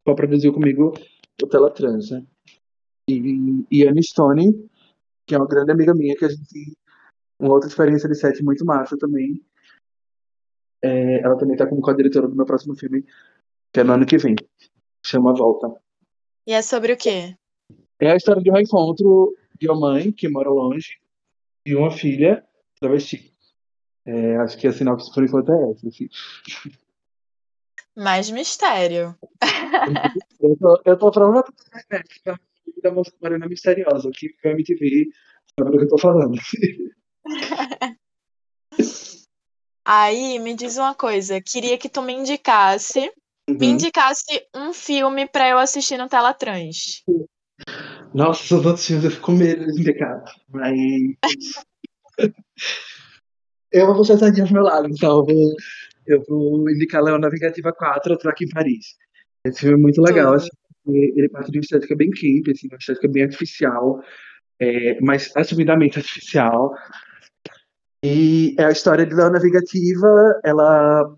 produziu 0.04 0.52
comigo 0.52 0.92
o 1.42 1.47
Teletrans, 1.47 2.11
né? 2.11 2.25
E, 3.09 3.64
e 3.70 3.87
Anne 3.87 4.02
Stone, 4.02 4.68
que 5.26 5.35
é 5.35 5.38
uma 5.38 5.47
grande 5.47 5.73
amiga 5.73 5.94
minha, 5.94 6.16
que 6.16 6.25
a 6.25 6.28
gente 6.28 6.76
uma 7.40 7.54
outra 7.54 7.68
experiência 7.68 8.09
de 8.09 8.14
set 8.14 8.42
muito 8.44 8.64
massa 8.64 8.97
também. 8.99 9.42
É, 10.82 11.20
ela 11.23 11.37
também 11.37 11.56
tá 11.56 11.66
como 11.66 11.80
co-diretora 11.80 12.28
do 12.28 12.37
meu 12.37 12.47
próximo 12.47 12.75
filme, 12.76 13.04
que 13.73 13.80
é 13.80 13.85
no 13.85 13.94
ano 13.94 14.06
que 14.06 14.18
vem. 14.18 14.37
Chama 15.11 15.35
Volta. 15.35 15.75
E 16.47 16.52
é 16.52 16.62
sobre 16.62 16.93
o 16.93 16.97
quê? 16.97 17.37
É 17.99 18.12
a 18.12 18.17
história 18.17 18.40
de 18.40 18.49
um 18.49 18.57
encontro 18.57 19.35
de 19.59 19.69
uma 19.69 19.81
mãe 19.81 20.12
que 20.12 20.29
mora 20.29 20.49
longe 20.49 21.00
e 21.67 21.75
uma 21.75 21.90
filha 21.90 22.47
travesti. 22.79 23.35
É, 24.07 24.37
acho 24.37 24.57
que 24.57 24.69
a 24.69 24.73
sinopse 24.73 25.12
por 25.12 25.25
enquanto 25.25 25.50
é 25.50 25.73
essa. 25.73 25.88
Assim. 25.88 26.09
Mais 27.97 28.31
mistério. 28.31 29.19
eu, 30.40 30.57
tô, 30.57 30.81
eu 30.85 30.97
tô 30.97 31.12
falando 31.12 31.45
da 32.81 32.93
Morena 33.21 33.49
Misteriosa, 33.49 34.12
que 34.14 34.29
foi 34.40 34.52
a 34.52 34.55
MTV, 34.55 35.09
sabe 35.59 35.73
do 35.73 35.79
que 35.79 35.85
eu 35.87 35.88
tô 35.88 35.99
falando. 35.99 36.38
Aí, 39.85 40.38
me 40.38 40.55
diz 40.55 40.76
uma 40.76 40.95
coisa, 40.95 41.40
queria 41.40 41.76
que 41.76 41.88
tu 41.88 42.00
me 42.00 42.12
indicasse, 42.12 43.12
uhum. 43.52 43.59
me 43.59 43.66
indicasse 43.66 44.42
um 44.54 44.73
filme 44.73 45.26
para 45.26 45.49
eu 45.49 45.59
assistir 45.59 45.99
no 45.99 46.09
Tela 46.09 46.33
Trans. 46.35 47.02
Nossa, 48.14 48.45
são 48.45 48.62
tantos 48.62 48.87
filmes, 48.87 49.04
eu 49.04 49.11
fico 49.11 49.26
com 49.26 49.33
medo 49.33 49.66
de 49.66 49.80
indicar, 49.80 50.25
mas... 50.49 50.75
eu 53.73 53.95
vou 53.95 54.04
sentadinha 54.04 54.47
ao 54.47 54.52
meu 54.52 54.62
lado, 54.62 54.88
então 54.88 55.19
eu 55.19 55.25
vou, 55.26 55.54
eu 56.07 56.23
vou 56.28 56.71
indicar 56.71 57.02
Leão 57.02 57.19
Navigativa 57.19 57.73
4, 57.73 58.14
Atraque 58.14 58.45
em 58.45 58.49
Paris. 58.49 58.97
Esse 59.45 59.61
filme 59.61 59.75
é 59.75 59.80
muito 59.80 60.02
legal, 60.02 60.35
assim, 60.35 60.49
ele 60.88 61.28
parte 61.28 61.50
de 61.50 61.59
uma 61.59 61.62
estética 61.62 61.95
bem 61.97 62.11
camp, 62.11 62.49
assim, 62.50 62.66
uma 62.69 62.78
estética 62.78 63.09
bem 63.09 63.23
artificial, 63.25 64.00
é, 64.59 65.00
mas 65.00 65.30
assumidamente 65.37 65.99
artificial. 65.99 66.75
E 68.02 68.54
é 68.59 68.64
a 68.64 68.71
história 68.71 69.07
de 69.07 69.14
Leão 69.14 69.30
Navigativa, 69.30 70.40
ela 70.45 71.16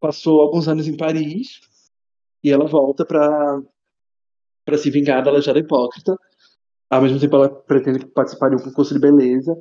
passou 0.00 0.40
alguns 0.40 0.66
anos 0.66 0.88
em 0.88 0.96
Paris 0.96 1.60
e 2.42 2.50
ela 2.50 2.66
volta 2.66 3.04
para 3.04 3.62
para 4.64 4.78
se 4.78 4.90
vingar 4.90 5.22
da 5.22 5.30
Alejada 5.30 5.58
Hipócrita. 5.58 6.16
Ao 6.88 7.02
mesmo 7.02 7.18
tempo, 7.18 7.36
ela 7.36 7.48
pretende 7.48 8.06
participar 8.06 8.50
de 8.50 8.56
um 8.56 8.64
concurso 8.64 8.94
de 8.94 9.00
beleza 9.00 9.56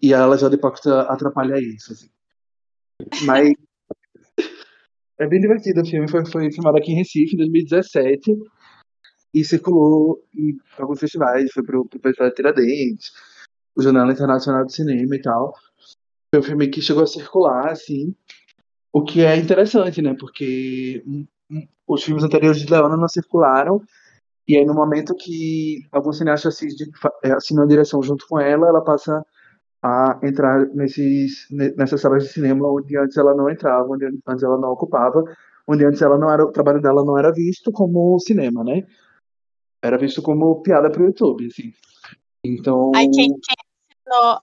e 0.00 0.12
a 0.12 0.22
Alejada 0.22 0.54
Hipócrita 0.54 1.02
atrapalha 1.02 1.58
isso. 1.58 1.92
Assim. 1.92 2.08
Mas 3.24 3.52
é 5.18 5.26
bem 5.26 5.40
divertido 5.40 5.80
o 5.80 5.86
filme. 5.86 6.08
Foi, 6.10 6.24
foi 6.26 6.52
filmado 6.52 6.78
aqui 6.78 6.92
em 6.92 6.96
Recife 6.96 7.34
em 7.34 7.38
2017 7.38 8.36
e 9.34 9.44
circulou 9.44 10.24
em 10.34 10.56
alguns 10.78 11.00
festivais. 11.00 11.50
Foi 11.52 11.62
pro, 11.62 11.86
pro 11.86 12.00
Festival 12.00 12.28
de 12.28 12.34
Tiradentes, 12.34 13.12
o 13.76 13.82
Jornal 13.82 14.10
Internacional 14.10 14.64
de 14.64 14.74
Cinema 14.74 15.14
e 15.14 15.22
tal. 15.22 15.52
Foi 16.34 16.40
um 16.40 16.44
filme 16.44 16.68
que 16.68 16.80
chegou 16.80 17.02
a 17.02 17.06
circular, 17.06 17.70
assim, 17.70 18.14
o 18.92 19.02
que 19.02 19.24
é 19.24 19.36
interessante, 19.36 20.02
né? 20.02 20.14
Porque 20.18 21.02
os 21.86 22.02
filmes 22.02 22.22
anteriores 22.22 22.60
de 22.60 22.70
Leona 22.70 22.96
não 22.96 23.08
circularam, 23.08 23.80
e 24.46 24.56
aí 24.56 24.64
no 24.64 24.74
momento 24.74 25.14
que 25.14 25.86
algum 25.90 26.12
cineasta 26.12 26.48
é, 27.24 27.32
assina 27.32 27.62
a 27.62 27.66
direção 27.66 28.02
junto 28.02 28.26
com 28.28 28.38
ela, 28.38 28.68
ela 28.68 28.82
passa 28.82 29.24
a 29.82 30.18
entrar 30.22 30.66
nesses, 30.68 31.46
nessas 31.50 32.00
salas 32.00 32.24
de 32.24 32.28
cinema 32.30 32.68
onde 32.68 32.96
antes 32.96 33.16
ela 33.16 33.34
não 33.34 33.50
entrava, 33.50 33.88
onde 33.88 34.04
antes 34.04 34.42
ela 34.42 34.58
não 34.58 34.70
ocupava, 34.70 35.24
onde 35.66 35.84
antes 35.84 36.02
ela 36.02 36.18
não 36.18 36.30
era, 36.30 36.44
o 36.44 36.52
trabalho 36.52 36.80
dela 36.80 37.04
não 37.04 37.18
era 37.18 37.32
visto 37.32 37.72
como 37.72 38.18
cinema, 38.20 38.62
né? 38.62 38.86
Era 39.80 39.98
visto 39.98 40.22
como 40.22 40.62
piada 40.62 40.90
para 40.90 41.02
o 41.02 41.06
YouTube, 41.06 41.46
assim. 41.46 41.72
Então. 42.44 42.92
Aí 42.94 43.08
quem, 43.10 43.28
quem 43.28 43.56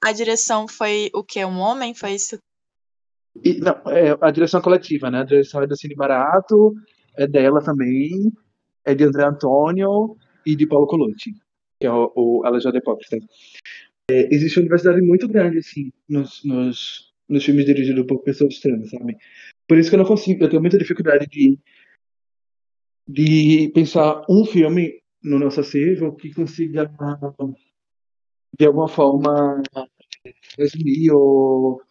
a 0.01 0.11
direção 0.11 0.67
foi 0.67 1.09
o 1.13 1.23
quê? 1.23 1.45
Um 1.45 1.59
homem? 1.59 1.93
Foi 1.93 2.11
isso? 2.11 2.37
E, 3.43 3.59
não, 3.59 3.73
é 3.91 4.17
a 4.21 4.31
direção 4.31 4.61
coletiva, 4.61 5.09
né? 5.09 5.19
A 5.19 5.23
direção 5.23 5.61
é 5.61 5.67
do 5.67 5.75
Cine 5.75 5.95
Barato, 5.95 6.73
é 7.17 7.27
dela 7.27 7.63
também, 7.63 8.31
é 8.85 8.93
de 8.93 9.03
André 9.03 9.25
Antônio 9.25 10.15
e 10.45 10.55
de 10.55 10.65
Paulo 10.65 10.87
Colucci, 10.87 11.33
que 11.79 11.87
é 11.87 11.91
o, 11.91 12.11
o 12.15 12.59
Já 12.59 12.69
Hipócrita. 12.69 13.17
É, 14.09 14.33
existe 14.33 14.57
uma 14.59 14.63
diversidade 14.63 15.01
muito 15.01 15.27
grande, 15.27 15.59
assim, 15.59 15.91
nos, 16.07 16.43
nos, 16.43 17.13
nos 17.27 17.43
filmes 17.43 17.65
dirigidos 17.65 18.05
por 18.05 18.19
pessoas 18.23 18.59
trans, 18.59 18.89
sabe? 18.89 19.15
Por 19.67 19.77
isso 19.77 19.89
que 19.89 19.95
eu 19.95 19.99
não 19.99 20.05
consigo, 20.05 20.43
eu 20.43 20.49
tenho 20.49 20.61
muita 20.61 20.77
dificuldade 20.77 21.27
de, 21.27 21.59
de 23.07 23.71
pensar 23.73 24.25
um 24.29 24.45
filme 24.45 24.99
no 25.23 25.37
nosso 25.37 25.59
acervo 25.59 26.15
que 26.15 26.33
consiga 26.33 26.89
de 28.57 28.65
alguma 28.65 28.87
forma 28.87 29.61
resumir 30.57 31.11
ou, 31.11 31.81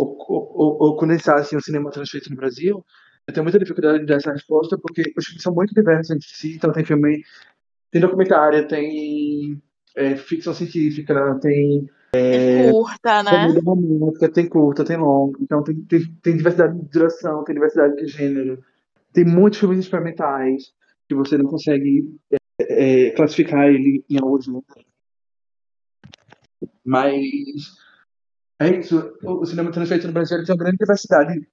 ou, 0.00 0.16
ou, 0.28 0.76
ou 0.80 0.96
condensar 0.96 1.38
assim, 1.38 1.56
o 1.56 1.62
cinema 1.62 1.90
transfeito 1.90 2.30
no 2.30 2.36
Brasil, 2.36 2.84
eu 3.26 3.34
tenho 3.34 3.44
muita 3.44 3.58
dificuldade 3.58 4.00
de 4.00 4.06
dar 4.06 4.16
essa 4.16 4.32
resposta 4.32 4.78
porque 4.78 5.02
os 5.16 5.26
filmes 5.26 5.42
são 5.42 5.54
muito 5.54 5.74
diversos 5.74 6.10
entre 6.10 6.26
si, 6.28 6.54
então 6.54 6.72
tem 6.72 6.84
filme, 6.84 7.22
tem 7.90 8.00
documentário, 8.00 8.66
tem 8.66 9.60
é, 9.94 10.16
ficção 10.16 10.54
científica, 10.54 11.38
tem 11.40 11.88
é, 12.12 12.70
curta, 12.70 13.22
né? 13.22 13.48
tem 14.32 14.48
curta, 14.48 14.84
tem 14.84 14.96
longa, 14.96 15.38
então 15.40 15.62
tem, 15.62 15.76
tem, 15.82 16.00
tem 16.22 16.36
diversidade 16.36 16.76
de 16.76 16.88
duração, 16.88 17.44
tem 17.44 17.54
diversidade 17.54 17.96
de 17.96 18.06
gênero, 18.06 18.62
tem 19.12 19.24
muitos 19.24 19.60
filmes 19.60 19.78
experimentais 19.78 20.72
que 21.08 21.14
você 21.14 21.36
não 21.36 21.44
consegue 21.44 22.08
é, 22.58 23.06
é 23.06 23.10
classificar 23.10 23.68
ele 23.68 24.04
em 24.08 24.18
algum. 24.20 24.62
Mas 26.84 27.76
é 28.60 28.78
isso. 28.78 29.16
O 29.24 29.44
cinema 29.46 29.72
transfeito 29.72 30.06
no 30.06 30.12
Brasil 30.12 30.44
tem 30.44 30.54
uma 30.54 30.62
grande 30.62 30.76
diversidade 30.76 31.48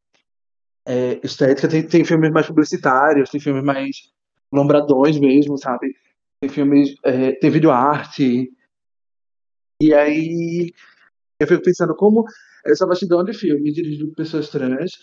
é, 0.86 1.20
estética. 1.24 1.68
Tem, 1.68 1.88
tem 1.88 2.04
filmes 2.04 2.32
mais 2.32 2.46
publicitários, 2.46 3.30
tem 3.30 3.40
filmes 3.40 3.64
mais 3.64 4.12
lombradões 4.52 5.18
mesmo, 5.18 5.58
sabe? 5.58 5.96
Tem 6.42 6.50
filmes, 6.50 6.96
é, 7.04 7.32
tem 7.34 7.50
vídeo 7.50 7.72
arte. 7.72 8.52
E 9.82 9.94
aí 9.94 10.74
eu 11.40 11.48
fico 11.48 11.64
pensando 11.64 11.96
como 11.96 12.26
essa 12.66 12.86
bastidão 12.86 13.24
de 13.24 13.34
filme 13.34 13.72
dirigido 13.72 14.08
por 14.10 14.16
pessoas 14.16 14.50
trans. 14.50 15.00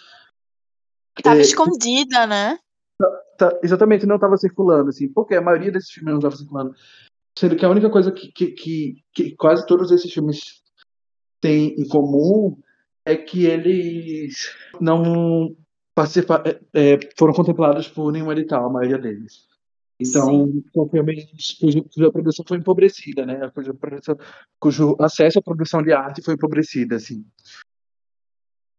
Tava 1.22 1.38
é, 1.38 1.40
escondida, 1.40 2.26
né? 2.26 2.58
Tá, 2.98 3.08
tá, 3.38 3.60
exatamente, 3.62 4.04
não 4.04 4.16
estava 4.16 4.36
circulando, 4.36 4.90
assim, 4.90 5.08
porque 5.08 5.34
a 5.34 5.40
maioria 5.40 5.72
desses 5.72 5.90
filmes 5.90 6.12
não 6.12 6.18
estava 6.18 6.36
circulando. 6.36 6.74
Sendo 7.38 7.56
que 7.56 7.64
a 7.64 7.70
única 7.70 7.88
coisa 7.88 8.12
que, 8.12 8.30
que, 8.30 8.50
que, 8.52 9.04
que 9.12 9.36
quase 9.36 9.66
todos 9.66 9.90
esses 9.90 10.12
filmes 10.12 10.63
têm 11.44 11.78
em 11.78 11.86
comum 11.86 12.56
é 13.04 13.14
que 13.14 13.44
eles 13.44 14.50
não 14.80 15.54
participaram, 15.94 16.44
é, 16.46 16.58
é, 16.72 16.98
foram 17.18 17.34
contemplados 17.34 17.86
por 17.86 18.10
nenhum 18.10 18.32
edital, 18.32 18.64
a 18.64 18.72
maioria 18.72 18.96
deles. 18.96 19.46
Então, 20.00 20.50
são 20.72 20.88
filmes 20.88 21.26
cuja 21.60 22.10
produção 22.10 22.44
foi 22.48 22.56
empobrecida, 22.56 23.26
né? 23.26 23.48
Cuja 23.50 23.74
produção, 23.74 24.16
cujo 24.58 24.96
acesso 24.98 25.38
à 25.38 25.42
produção 25.42 25.82
de 25.82 25.92
arte 25.92 26.22
foi 26.22 26.34
empobrecido, 26.34 26.94
assim. 26.94 27.24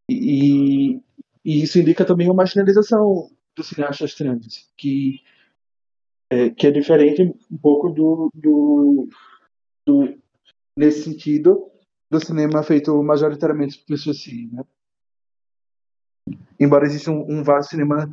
E, 0.10 1.00
e 1.46 1.62
isso 1.64 1.80
indica 1.80 2.04
também 2.04 2.28
uma 2.28 2.34
marginalização 2.34 3.30
dos 3.56 3.68
cineastas 3.68 4.16
trans, 4.16 4.70
que 4.76 5.22
é, 6.32 6.50
que 6.50 6.66
é 6.68 6.72
diferente 6.72 7.22
um 7.22 7.58
pouco 7.58 7.90
do, 7.90 8.30
do, 8.34 9.08
do, 9.86 10.18
nesse 10.76 11.04
sentido 11.04 11.72
do 12.10 12.20
cinema 12.20 12.64
feito 12.64 13.02
majoritariamente 13.04 13.80
por 13.80 13.88
pessoas 13.88 14.22
cis, 14.22 14.52
né? 14.52 14.64
Embora 16.60 16.86
exista 16.86 17.12
um, 17.12 17.40
um 17.40 17.44
vasto 17.44 17.72
cinema 17.72 18.10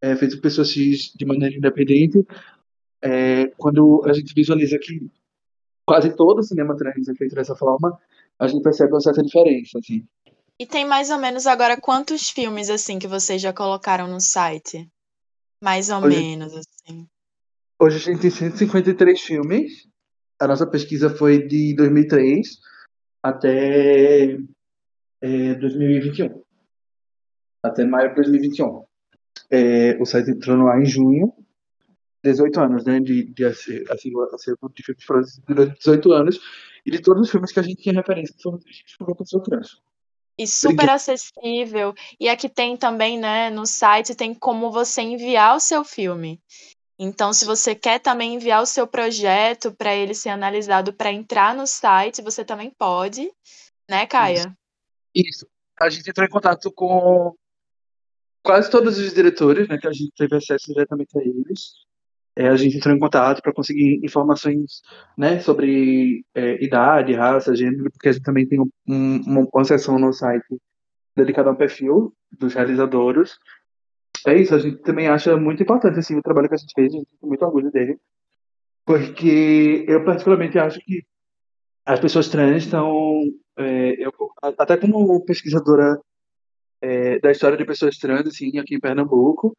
é, 0.00 0.14
feito 0.16 0.36
por 0.36 0.42
pessoas 0.42 0.70
cis 0.70 1.12
de 1.14 1.24
maneira 1.24 1.56
independente, 1.56 2.24
é, 3.02 3.46
quando 3.56 4.02
a 4.04 4.12
gente 4.12 4.34
visualiza 4.34 4.78
que 4.78 5.10
quase 5.84 6.14
todo 6.14 6.40
o 6.40 6.42
cinema 6.42 6.76
trans 6.76 7.08
é 7.08 7.14
feito 7.14 7.34
dessa 7.34 7.54
forma, 7.54 7.98
a 8.38 8.46
gente 8.48 8.62
percebe 8.62 8.92
uma 8.92 9.00
certa 9.00 9.22
diferença, 9.22 9.78
assim. 9.78 10.06
E 10.58 10.66
tem 10.66 10.84
mais 10.86 11.10
ou 11.10 11.18
menos 11.18 11.46
agora 11.46 11.80
quantos 11.80 12.30
filmes 12.30 12.70
assim 12.70 12.98
que 12.98 13.06
vocês 13.06 13.40
já 13.40 13.52
colocaram 13.52 14.08
no 14.08 14.20
site? 14.20 14.90
Mais 15.62 15.90
ou 15.90 16.00
menos 16.00 16.54
assim. 16.54 17.06
Hoje 17.78 17.96
a 17.96 18.00
gente 18.00 18.20
tem 18.20 18.30
153 18.30 19.20
filmes. 19.20 19.86
A 20.40 20.46
nossa 20.46 20.66
pesquisa 20.66 21.10
foi 21.10 21.46
de 21.46 21.74
2003 21.76 22.58
até 23.28 24.38
é, 25.20 25.54
2021. 25.54 26.42
Até 27.62 27.84
maio 27.84 28.10
de 28.10 28.16
2021. 28.16 28.84
É, 29.50 30.00
o 30.00 30.06
site 30.06 30.30
entrou 30.30 30.56
no 30.56 30.68
ar 30.68 30.80
em 30.80 30.86
junho. 30.86 31.32
18 32.22 32.60
anos, 32.60 32.84
né? 32.84 33.00
De, 33.00 33.24
de 33.24 33.44
acervo, 33.44 34.22
acervo 34.32 34.72
de 34.74 34.82
filmes 34.82 35.04
produzidos 35.04 35.44
durante 35.46 35.78
18 35.78 36.12
anos. 36.12 36.40
E 36.84 36.90
de 36.90 37.00
todos 37.00 37.22
os 37.22 37.30
filmes 37.30 37.52
que 37.52 37.60
a 37.60 37.62
gente 37.62 37.82
tinha 37.82 37.94
referência 37.94 38.34
foram 38.40 38.60
uma 39.00 39.16
pessoa 39.16 39.42
trans. 39.42 39.80
E 40.38 40.46
super 40.46 40.90
acessível. 40.90 41.94
E 42.20 42.28
aqui 42.28 42.48
tem 42.48 42.76
também, 42.76 43.18
né, 43.18 43.50
no 43.50 43.66
site 43.66 44.14
tem 44.14 44.34
como 44.34 44.70
você 44.70 45.00
enviar 45.00 45.56
o 45.56 45.60
seu 45.60 45.82
filme. 45.82 46.40
Então, 46.98 47.32
se 47.32 47.44
você 47.44 47.74
quer 47.74 48.00
também 48.00 48.34
enviar 48.34 48.62
o 48.62 48.66
seu 48.66 48.86
projeto 48.86 49.72
para 49.72 49.94
ele 49.94 50.14
ser 50.14 50.30
analisado 50.30 50.92
para 50.92 51.12
entrar 51.12 51.54
no 51.54 51.66
site, 51.66 52.22
você 52.22 52.44
também 52.44 52.70
pode, 52.70 53.30
né, 53.88 54.06
Caia? 54.06 54.56
Isso. 55.14 55.28
Isso. 55.28 55.46
A 55.78 55.90
gente 55.90 56.08
entrou 56.08 56.26
em 56.26 56.30
contato 56.30 56.72
com 56.72 57.34
quase 58.42 58.70
todos 58.70 58.98
os 58.98 59.12
diretores, 59.12 59.68
né, 59.68 59.76
que 59.76 59.88
a 59.88 59.92
gente 59.92 60.12
teve 60.16 60.36
acesso 60.36 60.66
diretamente 60.72 61.18
a 61.18 61.22
eles. 61.22 61.72
É, 62.34 62.48
a 62.48 62.56
gente 62.56 62.76
entrou 62.76 62.94
em 62.94 62.98
contato 62.98 63.42
para 63.42 63.52
conseguir 63.52 63.98
informações 64.04 64.82
né, 65.16 65.40
sobre 65.40 66.24
é, 66.34 66.62
idade, 66.62 67.14
raça, 67.14 67.56
gênero, 67.56 67.90
porque 67.90 68.08
a 68.08 68.12
gente 68.12 68.22
também 68.22 68.46
tem 68.46 68.60
um, 68.60 68.70
uma, 68.86 69.48
uma 69.52 69.64
seção 69.64 69.98
no 69.98 70.12
site 70.12 70.44
dedicada 71.16 71.48
ao 71.48 71.56
perfil 71.56 72.14
dos 72.30 72.52
realizadores. 72.52 73.38
É 74.26 74.36
isso, 74.36 74.54
a 74.54 74.58
gente 74.58 74.78
também 74.78 75.06
acha 75.06 75.36
muito 75.36 75.62
importante 75.62 76.00
assim, 76.00 76.16
o 76.16 76.22
trabalho 76.22 76.48
que 76.48 76.54
a 76.54 76.58
gente 76.58 76.74
fez, 76.74 76.92
a 76.92 76.96
gente 76.98 77.06
tem 77.20 77.28
muito 77.28 77.44
orgulho 77.44 77.70
dele, 77.70 77.96
porque 78.84 79.84
eu 79.86 80.04
particularmente 80.04 80.58
acho 80.58 80.80
que 80.80 81.04
as 81.84 82.00
pessoas 82.00 82.28
trans 82.28 82.64
estão, 82.64 83.22
é, 83.56 84.04
eu, 84.04 84.12
até 84.42 84.76
como 84.76 85.24
pesquisadora 85.24 86.00
é, 86.80 87.20
da 87.20 87.30
história 87.30 87.56
de 87.56 87.64
pessoas 87.64 87.98
trans, 87.98 88.26
assim, 88.26 88.58
aqui 88.58 88.74
em 88.74 88.80
Pernambuco, 88.80 89.56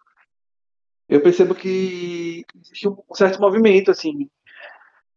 eu 1.08 1.22
percebo 1.22 1.56
que 1.56 2.44
existe 2.54 2.90
um 2.90 2.98
certo 3.14 3.40
movimento, 3.40 3.90
assim, 3.90 4.30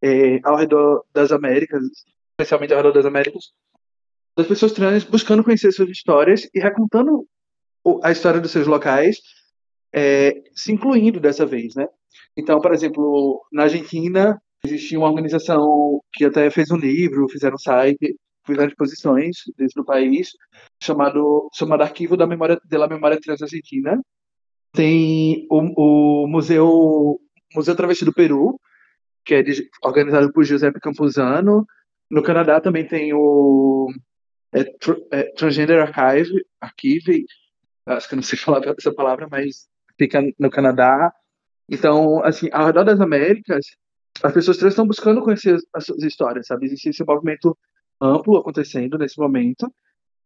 é, 0.01 0.39
ao 0.45 0.55
redor 0.55 1.05
das 1.13 1.33
Américas, 1.33 1.83
especialmente 2.39 2.73
ao 2.73 2.79
redor 2.79 2.93
das 2.93 3.05
Américas, 3.05 3.53
das 4.37 4.47
pessoas 4.47 4.71
trans 4.71 5.03
buscando 5.03 5.43
conhecer 5.43 5.73
suas 5.73 5.91
histórias 5.91 6.49
e 6.55 6.61
recontando 6.61 7.27
a 8.05 8.13
história 8.13 8.41
dos 8.41 8.53
seus 8.53 8.69
locais, 8.69 9.19
é, 9.93 10.43
se 10.55 10.73
incluindo 10.73 11.21
dessa 11.21 11.47
vez, 11.47 11.75
né? 11.75 11.87
Então, 12.37 12.61
por 12.61 12.73
exemplo, 12.73 13.45
na 13.53 13.65
Argentina 13.65 14.41
existia 14.65 14.99
uma 14.99 15.09
organização 15.09 16.01
que 16.13 16.25
até 16.25 16.51
fez 16.51 16.71
um 16.71 16.77
livro, 16.77 17.29
fizeram 17.29 17.55
um 17.55 17.59
site, 17.59 18.17
fizeram 18.47 18.69
exposições 18.69 19.37
dentro 19.57 19.83
do 19.83 19.85
país, 19.85 20.31
chamado 20.83 21.49
chamado 21.55 21.83
Arquivo 21.83 22.17
da 22.17 22.27
Memória 22.27 22.61
da 22.65 22.89
Memória 22.89 23.21
Trans 23.21 23.43
Argentina, 23.43 24.01
tem 24.73 25.47
o, 25.51 26.25
o 26.25 26.27
Museu, 26.29 27.21
Museu 27.55 27.75
Travesti 27.77 28.05
do 28.05 28.13
Peru, 28.13 28.61
que 29.25 29.35
é 29.35 29.43
de, 29.43 29.69
organizado 29.83 30.33
por 30.33 30.45
Giuseppe 30.45 30.81
Campuzano. 30.81 31.67
No 32.11 32.23
Canadá 32.23 32.61
também 32.61 32.87
tem 32.87 33.13
o 33.13 33.89
é, 34.53 34.65
tr, 34.65 34.95
é, 35.13 35.25
Transgender 35.35 35.81
Archive, 35.81 36.45
Archive, 36.61 37.25
acho 37.87 38.09
que 38.09 38.15
eu 38.15 38.17
não 38.17 38.23
sei 38.23 38.39
falar 38.39 38.63
essa 38.79 38.93
palavra, 38.93 39.29
mas 39.31 39.69
fica 40.01 40.23
no 40.39 40.49
Canadá. 40.49 41.13
Então, 41.69 42.25
assim, 42.25 42.49
ao 42.53 42.67
redor 42.67 42.85
das 42.85 43.01
Américas, 43.01 43.67
as 44.23 44.33
pessoas 44.33 44.57
trans 44.57 44.73
estão 44.73 44.87
buscando 44.87 45.23
conhecer 45.23 45.59
as 45.75 45.85
suas 45.85 46.03
histórias, 46.03 46.47
sabe? 46.47 46.65
Existe 46.65 46.89
esse 46.89 47.05
movimento 47.05 47.57
amplo 48.01 48.39
acontecendo 48.39 48.97
nesse 48.97 49.19
momento. 49.19 49.71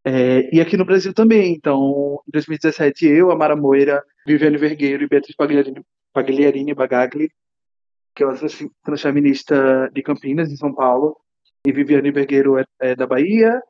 É, 0.04 0.54
e 0.54 0.60
aqui 0.60 0.76
no 0.76 0.84
Brasil 0.84 1.12
também. 1.12 1.54
Então, 1.54 2.20
em 2.28 2.30
2017, 2.30 3.06
eu, 3.06 3.32
a 3.32 3.36
Mara 3.36 3.56
Moira, 3.56 4.00
Viviane 4.24 4.56
Vergueiro 4.56 5.02
e 5.02 5.08
Beatriz 5.08 5.34
Pagliarini, 5.34 5.84
Pagliarini 6.12 6.72
Bagagli, 6.72 7.28
que 8.14 8.22
é 8.22 8.26
uma 8.26 8.36
transfeminista 8.84 9.90
de 9.92 10.02
Campinas, 10.02 10.52
em 10.52 10.56
São 10.56 10.72
Paulo, 10.72 11.16
e 11.66 11.72
Viviane 11.72 12.12
Vergueiro 12.12 12.58
é, 12.58 12.64
é, 12.80 12.94
da 12.94 13.08
Bahia, 13.08 13.60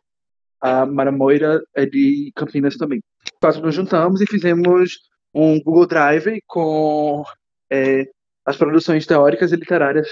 a 0.60 0.84
Mara 0.84 1.12
Moira 1.12 1.62
é 1.74 1.86
de 1.86 2.30
Campinas 2.36 2.76
também. 2.76 3.02
Nós 3.42 3.58
nos 3.58 3.74
juntamos 3.74 4.20
e 4.20 4.26
fizemos 4.26 4.98
um 5.34 5.60
Google 5.60 5.86
Drive 5.86 6.40
com 6.46 7.24
é, 7.70 8.08
as 8.44 8.56
produções 8.56 9.06
teóricas 9.06 9.52
e 9.52 9.56
literárias 9.56 10.08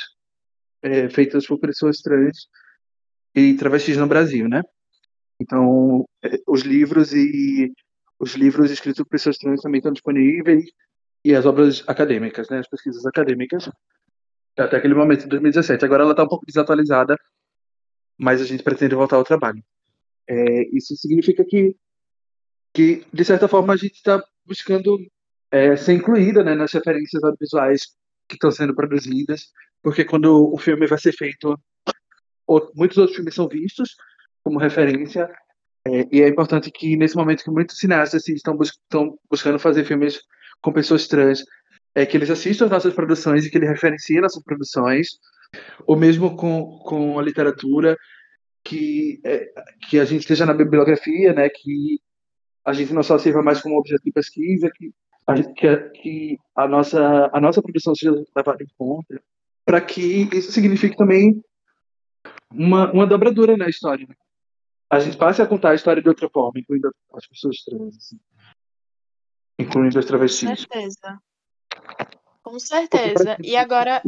é, 0.82 1.08
feitas 1.08 1.46
por 1.46 1.58
pessoas 1.58 1.98
trans 1.98 2.48
e 3.34 3.54
travestis 3.54 3.96
no 3.96 4.06
Brasil, 4.06 4.48
né? 4.48 4.62
Então, 5.40 6.04
é, 6.24 6.38
os 6.46 6.62
livros 6.62 7.12
e 7.12 7.72
os 8.18 8.34
livros 8.34 8.70
escritos 8.70 9.02
por 9.02 9.10
pessoas 9.10 9.38
trans 9.38 9.60
também 9.60 9.78
estão 9.78 9.92
disponíveis 9.92 10.64
e 11.24 11.34
as 11.34 11.46
obras 11.46 11.84
acadêmicas, 11.86 12.48
né, 12.48 12.58
as 12.58 12.68
pesquisas 12.68 13.06
acadêmicas, 13.06 13.68
até 14.56 14.76
aquele 14.76 14.94
momento, 14.94 15.24
em 15.24 15.28
2017. 15.28 15.84
Agora 15.84 16.02
ela 16.02 16.12
está 16.12 16.24
um 16.24 16.28
pouco 16.28 16.46
desatualizada, 16.46 17.16
mas 18.18 18.40
a 18.40 18.44
gente 18.44 18.62
pretende 18.62 18.94
voltar 18.94 19.16
ao 19.16 19.24
trabalho. 19.24 19.62
É, 20.28 20.68
isso 20.76 20.94
significa 20.96 21.44
que, 21.44 21.76
que, 22.72 23.04
de 23.12 23.24
certa 23.24 23.48
forma, 23.48 23.72
a 23.72 23.76
gente 23.76 23.94
está 23.94 24.22
buscando 24.46 24.98
é, 25.50 25.76
ser 25.76 25.92
incluída 25.92 26.42
né, 26.42 26.54
nas 26.54 26.72
referências 26.72 27.22
audiovisuais 27.22 27.82
que 28.28 28.36
estão 28.36 28.50
sendo 28.50 28.74
produzidas, 28.74 29.46
porque 29.82 30.04
quando 30.04 30.52
o 30.52 30.58
filme 30.58 30.86
vai 30.86 30.98
ser 30.98 31.12
feito, 31.12 31.58
muitos 32.74 32.98
outros 32.98 33.16
filmes 33.16 33.34
são 33.34 33.48
vistos, 33.48 33.94
como 34.42 34.58
referência. 34.58 35.28
É, 35.84 36.06
e 36.12 36.22
é 36.22 36.28
importante 36.28 36.70
que, 36.70 36.96
nesse 36.96 37.16
momento 37.16 37.44
que 37.44 37.50
muitos 37.50 37.78
cineastas 37.78 38.22
assim, 38.22 38.34
estão, 38.34 38.56
bus 38.56 38.70
estão 38.70 39.18
buscando 39.30 39.58
fazer 39.58 39.84
filmes 39.84 40.20
com 40.60 40.72
pessoas 40.72 41.06
trans, 41.08 41.44
é 41.94 42.06
que 42.06 42.16
eles 42.16 42.30
assistam 42.30 42.66
as 42.66 42.70
nossas 42.70 42.94
produções 42.94 43.44
e 43.44 43.50
que 43.50 43.58
eles 43.58 43.68
referenciem 43.68 44.20
nossas 44.20 44.42
produções, 44.42 45.08
ou 45.86 45.96
mesmo 45.96 46.36
com, 46.36 46.78
com 46.84 47.18
a 47.18 47.22
literatura, 47.22 47.96
que, 48.64 49.20
é, 49.24 49.46
que 49.88 49.98
a 49.98 50.04
gente 50.04 50.20
esteja 50.20 50.46
na 50.46 50.54
bibliografia, 50.54 51.32
né, 51.32 51.48
que 51.48 52.00
a 52.64 52.72
gente 52.72 52.92
não 52.92 53.02
só 53.02 53.18
sirva 53.18 53.42
mais 53.42 53.60
como 53.60 53.78
objeto 53.78 54.02
de 54.04 54.12
pesquisa, 54.12 54.70
que 54.74 54.92
a, 55.26 55.34
que, 55.34 55.76
que 55.90 56.38
a, 56.54 56.66
nossa, 56.66 57.30
a 57.32 57.40
nossa 57.40 57.62
produção 57.62 57.94
seja 57.94 58.12
levada 58.34 58.62
em 58.62 58.68
conta, 58.76 59.22
para 59.64 59.80
que 59.80 60.28
isso 60.32 60.52
signifique 60.52 60.96
também 60.96 61.42
uma, 62.52 62.90
uma 62.92 63.06
dobradura 63.06 63.56
na 63.56 63.68
história. 63.68 64.06
Né? 64.06 64.14
a 64.92 65.00
gente 65.00 65.16
passe 65.16 65.40
a 65.40 65.46
contar 65.46 65.70
a 65.70 65.74
história 65.74 66.02
de 66.02 66.08
outra 66.08 66.28
forma, 66.28 66.60
incluindo 66.60 66.94
as 67.14 67.26
pessoas 67.26 67.64
trans, 67.64 67.96
assim. 67.96 68.20
incluindo 69.58 69.98
as 69.98 70.04
travestis. 70.04 70.50
Com 70.50 70.56
certeza. 70.56 71.18
Com 72.42 72.58
certeza. 72.58 73.38
E 73.42 73.56
agora. 73.56 74.02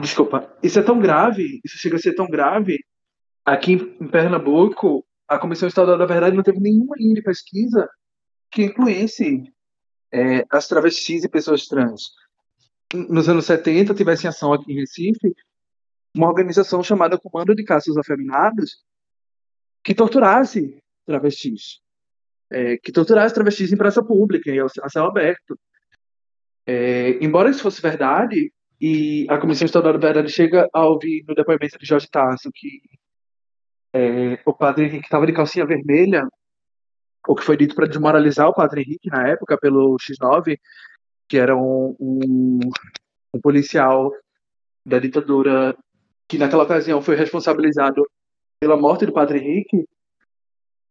Desculpa, 0.00 0.56
isso 0.62 0.78
é 0.78 0.82
tão 0.82 0.98
grave, 0.98 1.60
isso 1.62 1.76
chega 1.76 1.96
a 1.96 1.98
ser 1.98 2.14
tão 2.14 2.26
grave. 2.26 2.82
Aqui 3.44 3.72
em 3.72 4.08
Pernambuco, 4.08 5.04
a 5.28 5.38
Comissão 5.38 5.68
Estadual 5.68 5.98
da 5.98 6.06
Verdade 6.06 6.36
não 6.36 6.42
teve 6.42 6.60
nenhuma 6.60 6.94
linha 6.96 7.14
de 7.14 7.22
pesquisa 7.22 7.88
que 8.50 8.64
incluísse 8.64 9.42
é, 10.12 10.44
as 10.50 10.68
travestis 10.68 11.24
e 11.24 11.28
pessoas 11.28 11.66
trans. 11.66 12.02
Nos 12.94 13.28
anos 13.28 13.46
70, 13.46 13.94
tivesse 13.94 14.28
ação 14.28 14.52
aqui 14.52 14.72
em 14.72 14.76
Recife 14.76 15.34
uma 16.14 16.28
organização 16.28 16.82
chamada 16.82 17.18
Comando 17.18 17.54
de 17.54 17.64
Caças 17.64 17.96
Afeminados, 17.96 18.82
que 19.84 19.94
torturasse 19.94 20.78
travestis, 21.04 21.80
é, 22.50 22.76
que 22.78 22.90
torturasse 22.90 23.34
travestis 23.34 23.72
em 23.72 23.76
praça 23.76 24.02
pública, 24.02 24.50
em, 24.50 24.58
a 24.60 24.88
céu 24.88 25.04
aberto. 25.04 25.58
É, 26.64 27.22
embora 27.22 27.50
isso 27.50 27.62
fosse 27.62 27.82
verdade, 27.82 28.52
e 28.80 29.26
a 29.28 29.38
Comissão 29.38 29.66
Estadual 29.66 29.94
da 29.94 29.98
Verdade 29.98 30.30
chega 30.30 30.68
a 30.72 30.86
ouvir 30.86 31.24
no 31.26 31.34
depoimento 31.34 31.78
de 31.78 31.86
Jorge 31.86 32.08
Tasso 32.08 32.50
que 32.52 32.80
é, 33.96 34.38
o 34.44 34.52
padre 34.52 34.84
Henrique 34.84 35.06
estava 35.06 35.26
de 35.26 35.32
calcinha 35.32 35.64
vermelha, 35.64 36.28
o 37.26 37.34
que 37.34 37.42
foi 37.42 37.56
dito 37.56 37.74
para 37.74 37.88
desmoralizar 37.88 38.46
o 38.46 38.54
padre 38.54 38.82
Henrique 38.82 39.08
na 39.08 39.26
época 39.26 39.56
pelo 39.56 39.96
X9, 39.96 40.58
que 41.26 41.38
era 41.38 41.56
um, 41.56 41.96
um, 41.98 42.60
um 43.32 43.40
policial 43.40 44.12
da 44.84 44.98
ditadura 44.98 45.74
que 46.28 46.36
naquela 46.36 46.64
ocasião 46.64 47.00
foi 47.00 47.16
responsabilizado 47.16 48.06
pela 48.60 48.76
morte 48.76 49.06
do 49.06 49.12
Padre 49.12 49.38
Henrique 49.38 49.88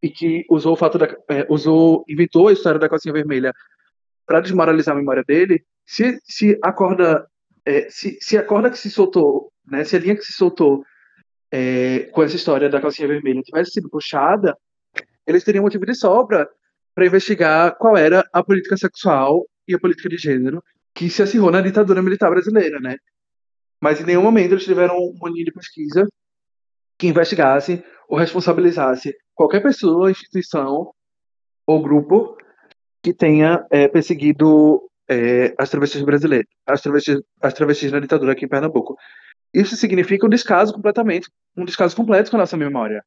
e 0.02 0.10
que 0.10 0.44
usou 0.50 0.72
o 0.72 0.76
fato 0.76 0.98
da, 0.98 1.06
é, 1.28 1.46
usou 1.48 2.04
inventou 2.08 2.48
a 2.48 2.52
história 2.52 2.78
da 2.78 2.88
calcinha 2.88 3.14
vermelha 3.14 3.52
para 4.26 4.40
desmoralizar 4.40 4.94
a 4.94 4.98
memória 4.98 5.24
dele. 5.26 5.64
Se 5.86 6.18
se 6.24 6.58
acorda 6.62 7.26
é, 7.64 7.88
se, 7.88 8.18
se 8.20 8.36
a 8.36 8.44
corda 8.44 8.70
que 8.70 8.78
se 8.78 8.90
soltou 8.90 9.52
né 9.66 9.84
se 9.84 9.96
a 9.96 9.98
linha 9.98 10.16
que 10.16 10.24
se 10.24 10.32
soltou 10.32 10.84
é, 11.50 12.00
com 12.12 12.22
essa 12.22 12.36
história 12.36 12.68
da 12.68 12.80
calcinha 12.80 13.08
vermelha 13.08 13.40
tivesse 13.42 13.72
sido 13.72 13.88
puxada 13.88 14.56
eles 15.26 15.42
teriam 15.42 15.62
motivo 15.62 15.84
de 15.84 15.94
sobra 15.94 16.48
para 16.94 17.06
investigar 17.06 17.76
qual 17.76 17.96
era 17.96 18.26
a 18.32 18.42
política 18.42 18.76
sexual 18.76 19.44
e 19.66 19.74
a 19.74 19.78
política 19.78 20.08
de 20.08 20.16
gênero 20.16 20.62
que 20.94 21.10
se 21.10 21.22
acirrou 21.22 21.50
na 21.50 21.60
ditadura 21.60 22.00
militar 22.00 22.30
brasileira, 22.30 22.80
né? 22.80 22.96
Mas 23.80 24.00
em 24.00 24.04
nenhum 24.04 24.22
momento 24.22 24.52
eles 24.52 24.64
tiveram 24.64 24.96
uma 24.96 25.28
linha 25.28 25.44
de 25.44 25.52
pesquisa 25.52 26.06
que 26.96 27.08
investigasse 27.08 27.84
ou 28.08 28.16
responsabilizasse 28.16 29.14
qualquer 29.34 29.62
pessoa, 29.62 30.10
instituição 30.10 30.90
ou 31.66 31.82
grupo 31.82 32.38
que 33.02 33.12
tenha 33.12 33.66
é, 33.70 33.88
perseguido 33.88 34.80
é, 35.08 35.54
as 35.58 35.68
travestis 35.68 36.02
brasileiras, 36.02 36.48
as 36.66 36.80
travestis, 36.80 37.20
as 37.42 37.52
travestis 37.52 37.92
na 37.92 38.00
ditadura 38.00 38.32
aqui 38.32 38.46
em 38.46 38.48
Pernambuco. 38.48 38.96
Isso 39.52 39.76
significa 39.76 40.26
um 40.26 40.30
descaso 40.30 40.72
completamente, 40.72 41.28
um 41.56 41.64
descaso 41.64 41.96
completo 41.96 42.30
com 42.30 42.36
a 42.36 42.40
nossa 42.40 42.56
memória. 42.56 43.04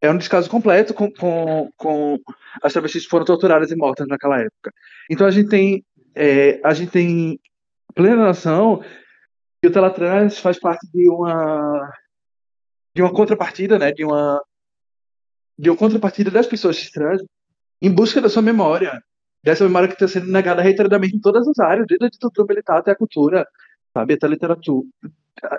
É 0.00 0.10
um 0.10 0.18
descaso 0.18 0.48
completo 0.48 0.94
com, 0.94 1.10
com, 1.10 1.70
com 1.76 2.18
as 2.62 2.72
travestis 2.72 3.04
que 3.04 3.10
foram 3.10 3.24
torturadas 3.24 3.70
e 3.70 3.76
mortas 3.76 4.06
naquela 4.06 4.40
época. 4.40 4.72
Então 5.10 5.26
a 5.26 5.30
gente 5.30 5.48
tem, 5.48 5.84
é, 6.14 6.60
a 6.64 6.72
gente 6.72 6.90
tem 6.90 7.40
plena 7.94 8.24
noção 8.24 8.82
que 9.60 9.68
o 9.68 9.72
Teletrans 9.72 10.38
faz 10.38 10.58
parte 10.58 10.86
de 10.92 11.08
uma 11.10 11.90
de 12.94 13.02
uma 13.02 13.12
contrapartida, 13.12 13.78
né, 13.78 13.92
de 13.92 14.04
uma 14.04 14.42
de 15.58 15.70
uma 15.70 15.76
contrapartida 15.76 16.30
das 16.30 16.46
pessoas 16.46 16.90
trans 16.90 17.20
em 17.82 17.90
busca 17.90 18.20
da 18.20 18.28
sua 18.28 18.42
memória, 18.42 19.00
dessa 19.42 19.64
memória 19.64 19.88
que 19.88 19.94
está 19.94 20.06
sendo 20.06 20.30
negada 20.30 20.62
reiteradamente 20.62 21.16
em 21.16 21.20
todas 21.20 21.46
as 21.48 21.58
áreas, 21.58 21.86
desde 21.88 22.06
a 22.06 22.08
ditadura 22.08 22.46
militar 22.48 22.78
até 22.78 22.92
a 22.92 22.96
cultura, 22.96 23.46
sabe, 23.92 24.14
até 24.14 24.26
a 24.26 24.30
literatura, 24.30 24.86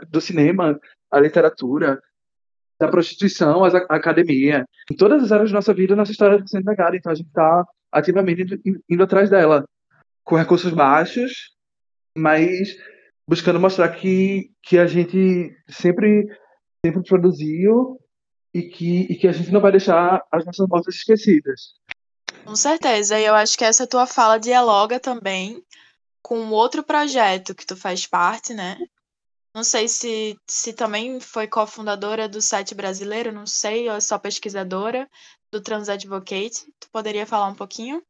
do 0.09 0.21
cinema, 0.21 0.79
a 1.11 1.19
literatura, 1.19 2.01
da 2.79 2.87
prostituição, 2.87 3.63
a 3.63 3.77
academia. 3.95 4.65
Em 4.89 4.95
todas 4.95 5.23
as 5.23 5.31
áreas 5.31 5.51
da 5.51 5.55
nossa 5.55 5.73
vida, 5.73 5.95
nossa 5.95 6.11
história 6.11 6.35
está 6.35 6.47
sendo 6.47 6.65
negada, 6.65 6.95
então 6.95 7.11
a 7.11 7.15
gente 7.15 7.27
está 7.27 7.65
ativamente 7.91 8.41
indo, 8.41 8.83
indo 8.89 9.03
atrás 9.03 9.29
dela, 9.29 9.65
com 10.23 10.35
recursos 10.35 10.73
baixos, 10.73 11.51
mas 12.17 12.77
buscando 13.27 13.59
mostrar 13.59 13.89
que, 13.89 14.51
que 14.63 14.77
a 14.77 14.87
gente 14.87 15.55
sempre, 15.67 16.25
sempre 16.85 17.03
produziu 17.03 17.99
e 18.53 18.63
que, 18.63 19.01
e 19.09 19.15
que 19.15 19.27
a 19.27 19.31
gente 19.31 19.51
não 19.51 19.61
vai 19.61 19.71
deixar 19.71 20.23
as 20.31 20.45
nossas 20.45 20.67
mortes 20.67 20.95
esquecidas. 20.95 21.73
Com 22.45 22.55
certeza, 22.55 23.19
e 23.19 23.25
eu 23.25 23.35
acho 23.35 23.57
que 23.57 23.65
essa 23.65 23.85
tua 23.85 24.07
fala 24.07 24.39
dialoga 24.39 24.99
também 24.99 25.63
com 26.21 26.49
outro 26.49 26.83
projeto 26.83 27.53
que 27.53 27.65
tu 27.65 27.75
faz 27.75 28.07
parte, 28.07 28.53
né? 28.53 28.77
Não 29.53 29.63
sei 29.63 29.87
se, 29.87 30.37
se 30.47 30.73
também 30.73 31.19
foi 31.19 31.47
cofundadora 31.47 32.29
do 32.29 32.41
site 32.41 32.75
brasileiro, 32.75 33.31
não 33.31 33.45
sei, 33.45 33.89
ou 33.89 33.95
é 33.95 33.99
só 33.99 34.19
pesquisadora 34.19 35.09
do 35.51 35.61
Trans 35.61 35.89
Advocate. 35.89 36.71
Tu 36.79 36.89
poderia 36.91 37.25
falar 37.25 37.47
um 37.47 37.55
pouquinho? 37.55 38.01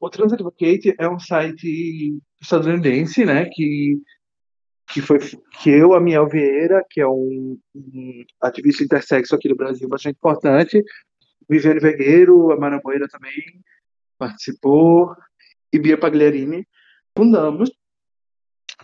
O 0.00 0.10
Trans 0.10 0.32
Advocate 0.32 0.94
é 0.98 1.08
um 1.08 1.20
site 1.20 2.18
estadunidense, 2.40 3.24
né, 3.24 3.48
que 3.52 4.00
que 4.88 5.02
foi 5.02 5.18
que 5.18 5.68
eu, 5.68 5.94
a 5.94 6.00
Miel 6.00 6.28
Vieira, 6.28 6.84
que 6.88 7.00
é 7.00 7.08
um, 7.08 7.58
um 7.74 8.24
ativista 8.40 8.84
intersexo 8.84 9.34
aqui 9.34 9.48
no 9.48 9.56
Brasil 9.56 9.88
bastante 9.88 10.14
importante, 10.14 10.80
Viviane 11.48 11.80
Vegueiro, 11.80 12.52
a 12.52 12.56
Mara 12.56 12.80
Moira 12.84 13.08
também 13.08 13.34
participou, 14.16 15.12
e 15.72 15.78
Bia 15.78 15.98
Pagliarini, 15.98 16.66
fundamos 17.16 17.68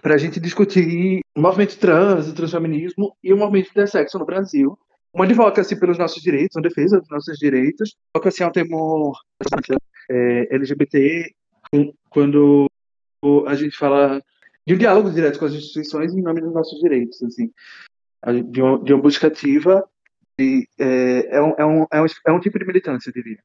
para 0.03 0.17
a 0.17 0.19
gente 0.19 0.41
discutir 0.41 1.21
o 1.35 1.41
movimento 1.41 1.79
trans, 1.79 2.29
o 2.29 2.35
transfeminismo 2.35 3.17
e 3.23 3.33
o 3.33 3.37
movimento 3.37 3.71
intersexo 3.71 4.19
no 4.19 4.27
Brasil. 4.27 4.77
Uma 5.15 5.25
advocacy 5.25 5.79
pelos 5.79 5.97
nossos 5.97 6.21
direitos, 6.21 6.57
uma 6.57 6.63
defesa 6.63 6.99
dos 6.99 7.09
nossos 7.09 7.39
direitos. 7.39 7.95
Advocacy 8.13 8.43
é 8.43 8.47
um 8.47 8.51
termo 8.51 9.13
é, 10.11 10.55
LGBT 10.55 11.33
quando 12.11 12.67
a 13.47 13.55
gente 13.55 13.77
fala 13.77 14.21
de 14.67 14.75
um 14.75 14.79
diálogo 14.79 15.11
direto 15.11 15.39
com 15.39 15.45
as 15.45 15.53
instituições 15.53 16.13
em 16.13 16.21
nome 16.21 16.41
dos 16.41 16.53
nossos 16.53 16.81
direitos, 16.81 17.23
assim, 17.23 17.51
de 18.51 18.61
uma, 18.61 18.83
de 18.83 18.93
uma 18.93 19.03
busca 19.03 19.29
ativa 19.29 19.89
e, 20.39 20.67
é, 20.79 21.37
é, 21.37 21.41
um, 21.41 21.55
é, 21.57 21.65
um, 21.65 21.87
é, 21.93 22.03
um, 22.03 22.07
é 22.27 22.33
um 22.33 22.41
tipo 22.41 22.59
de 22.59 22.67
militância, 22.67 23.11
eu 23.11 23.15
diria. 23.15 23.39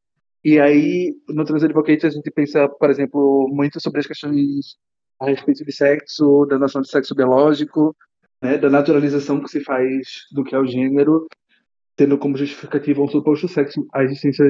E 0.43 0.59
aí, 0.59 1.15
no 1.29 1.45
Trans 1.45 1.63
Advocate, 1.63 2.05
a 2.05 2.09
gente 2.09 2.31
pensa, 2.31 2.67
por 2.67 2.89
exemplo, 2.89 3.47
muito 3.51 3.79
sobre 3.79 3.99
as 3.99 4.07
questões 4.07 4.77
a 5.19 5.25
respeito 5.25 5.65
de 5.65 5.71
sexo, 5.71 6.45
da 6.45 6.57
noção 6.57 6.81
de 6.81 6.89
sexo 6.89 7.15
biológico, 7.15 7.95
né, 8.41 8.57
da 8.57 8.69
naturalização 8.69 9.41
que 9.41 9.49
se 9.49 9.63
faz 9.63 10.25
do 10.31 10.43
que 10.43 10.55
é 10.55 10.59
o 10.59 10.65
gênero, 10.65 11.27
tendo 11.95 12.17
como 12.17 12.37
justificativa 12.37 13.01
um 13.01 13.07
suposto 13.07 13.47
sexo, 13.47 13.87
a 13.93 14.03
existência 14.03 14.45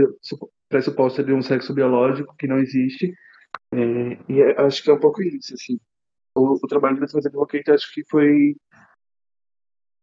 pressuposta 0.68 1.24
de 1.24 1.34
um 1.34 1.42
sexo 1.42 1.74
biológico 1.74 2.36
que 2.38 2.48
não 2.48 2.58
existe. 2.58 3.14
É, 3.72 4.18
e 4.30 4.42
é, 4.42 4.62
acho 4.62 4.84
que 4.84 4.90
é 4.90 4.94
um 4.94 5.00
pouco 5.00 5.22
isso, 5.22 5.54
assim. 5.54 5.80
O, 6.36 6.56
o 6.56 6.68
trabalho 6.68 7.00
do 7.00 7.08
Trans 7.08 7.26
Advocate 7.26 7.72
acho 7.72 7.94
que 7.94 8.04
foi 8.10 8.56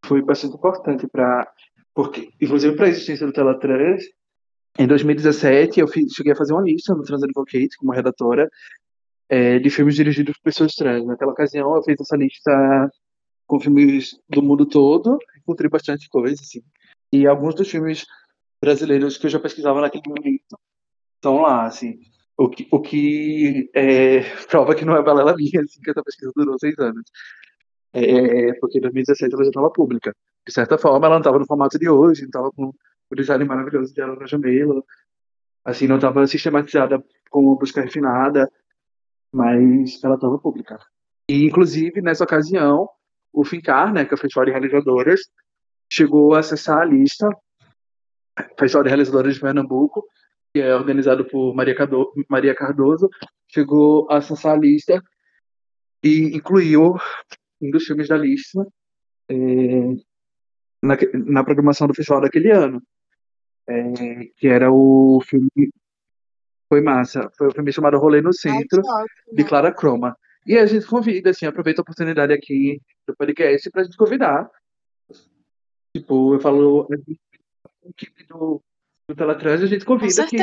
foi 0.05 0.21
bastante 0.21 0.57
importante 0.57 1.07
para 1.07 1.51
porque, 1.95 2.31
inclusive, 2.41 2.75
para 2.77 2.87
a 2.87 2.89
existência 2.89 3.27
do 3.27 3.33
Teletrans, 3.33 4.03
em 4.77 4.87
2017 4.89 5.79
eu 5.79 5.87
fiz, 5.87 6.13
cheguei 6.13 6.33
a 6.33 6.37
fazer 6.37 6.53
uma 6.53 6.63
lista 6.63 6.93
no 6.95 7.05
Trans 7.05 7.23
Advocate, 7.23 7.77
como 7.79 7.93
redatora, 7.93 8.51
é, 9.29 9.59
de 9.59 9.71
filmes 9.71 9.95
dirigidos 9.95 10.37
por 10.37 10.45
pessoas 10.45 10.75
trans. 10.75 11.07
Naquela 11.07 11.33
ocasião 11.33 11.75
eu 11.77 11.83
fiz 11.83 12.01
essa 12.01 12.17
lista 12.17 12.91
com 13.47 13.61
filmes 13.61 14.19
do 14.29 14.43
mundo 14.43 14.67
todo, 14.67 15.19
encontrei 15.39 15.69
bastante 15.69 16.09
coisa, 16.09 16.41
assim. 16.41 16.63
E 17.13 17.27
alguns 17.27 17.55
dos 17.55 17.71
filmes 17.71 18.07
brasileiros 18.61 19.17
que 19.19 19.27
eu 19.27 19.31
já 19.31 19.39
pesquisava 19.39 19.81
naquele 19.81 20.09
momento 20.09 20.59
estão 21.17 21.41
lá, 21.41 21.67
assim. 21.67 21.99
O 22.37 22.49
que, 22.49 22.67
o 22.71 22.81
que 22.81 23.71
é, 23.75 24.21
prova 24.51 24.75
que 24.75 24.85
não 24.85 24.97
é 24.97 25.03
balela 25.03 25.37
minha, 25.37 25.61
assim, 25.63 25.81
que 25.81 25.91
essa 25.91 26.03
pesquisa 26.03 26.33
durou 26.35 26.59
seis 26.59 26.79
anos. 26.79 27.05
É, 27.93 28.53
porque 28.55 28.79
em 28.79 28.81
2017 28.81 29.33
ela 29.33 29.45
já 29.45 29.51
estava 29.51 29.71
pública 29.71 30.13
de 30.47 30.53
certa 30.53 30.77
forma, 30.77 31.07
ela 31.07 31.15
não 31.15 31.21
estava 31.21 31.39
no 31.39 31.47
formato 31.47 31.79
de 31.79 31.89
hoje, 31.89 32.23
não 32.23 32.29
estava 32.29 32.53
com 32.53 32.73
o 33.11 33.17
design 33.17 33.45
maravilhoso 33.45 33.95
de 33.95 34.03
Alana 34.03 34.27
Jamelo, 34.27 34.85
assim, 35.65 35.87
não 35.87 35.97
estava 35.97 36.27
sistematizada 36.27 37.03
com 37.31 37.55
busca 37.57 37.81
refinada, 37.81 38.51
mas 39.35 40.03
ela 40.03 40.15
estava 40.15 40.39
pública. 40.39 40.79
E, 41.29 41.45
inclusive, 41.45 42.01
nessa 42.01 42.23
ocasião, 42.23 42.89
o 43.33 43.45
FINCAR, 43.45 43.93
né, 43.93 44.05
que 44.05 44.15
é 44.15 44.17
o 44.17 44.19
Festival 44.19 44.45
de 44.45 44.53
Realizadoras, 44.53 45.21
chegou 45.91 46.35
a 46.35 46.39
acessar 46.39 46.79
a 46.79 46.85
lista, 46.85 47.29
Festival 48.57 48.85
de 48.85 48.89
Realizadoras 48.91 49.35
de 49.35 49.41
Pernambuco, 49.41 50.07
que 50.53 50.61
é 50.61 50.75
organizado 50.75 51.25
por 51.25 51.53
Maria, 51.53 51.75
Cardo 51.75 52.13
Maria 52.29 52.55
Cardoso, 52.55 53.11
chegou 53.49 54.07
a 54.09 54.19
acessar 54.19 54.55
a 54.55 54.59
lista 54.59 55.03
e 56.03 56.37
incluiu 56.37 56.95
um 57.61 57.71
dos 57.71 57.85
filmes 57.85 58.09
da 58.09 58.17
lista, 58.17 58.65
é, 59.29 59.35
na, 60.81 60.97
na 61.13 61.45
programação 61.45 61.89
do 61.89 61.95
festival 61.95 62.21
daquele 62.21 62.53
ano. 62.53 62.81
É, 63.67 64.27
que 64.37 64.47
era 64.47 64.71
o 64.71 65.21
filme. 65.27 65.49
Foi 66.75 66.81
massa. 66.81 67.31
Foi 67.39 67.47
o 67.47 67.53
filme 67.53 67.73
chamado 67.73 67.99
Rolê 67.99 68.21
no 68.21 68.33
Centro, 68.33 68.83
de 69.33 69.45
Clara 69.45 69.73
Croma. 69.73 70.19
E 70.45 70.59
a 70.59 70.67
gente 70.67 70.85
convida, 70.87 71.31
assim, 71.31 71.47
aproveita 71.47 71.81
a 71.81 71.85
oportunidade 71.85 72.33
aqui 72.33 72.83
do 73.07 73.15
podcast 73.15 73.71
para 73.71 73.83
a 73.83 73.85
gente 73.85 73.97
convidar. 73.97 74.51
Tipo, 75.97 76.35
eu 76.35 76.41
falo, 76.41 76.89
a 76.91 77.89
equipe 77.89 78.27
do, 78.27 78.61
do 79.09 79.15
Teletrans, 79.15 79.63
a 79.63 79.67
gente 79.67 79.85
convida 79.85 80.27
que, 80.27 80.37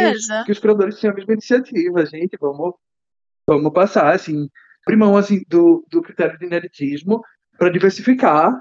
que 0.45 0.51
os 0.53 0.59
criadores 0.59 1.01
tenham 1.01 1.11
a 1.11 1.17
mesma 1.17 1.33
iniciativa, 1.33 2.05
gente, 2.05 2.37
vamos, 2.39 2.75
vamos 3.45 3.73
passar, 3.73 4.15
assim, 4.15 4.49
primão, 4.85 5.17
assim, 5.17 5.43
do, 5.49 5.85
do 5.91 6.01
critério 6.01 6.39
de 6.39 6.45
ineditismo 6.45 7.21
para 7.57 7.69
diversificar 7.69 8.57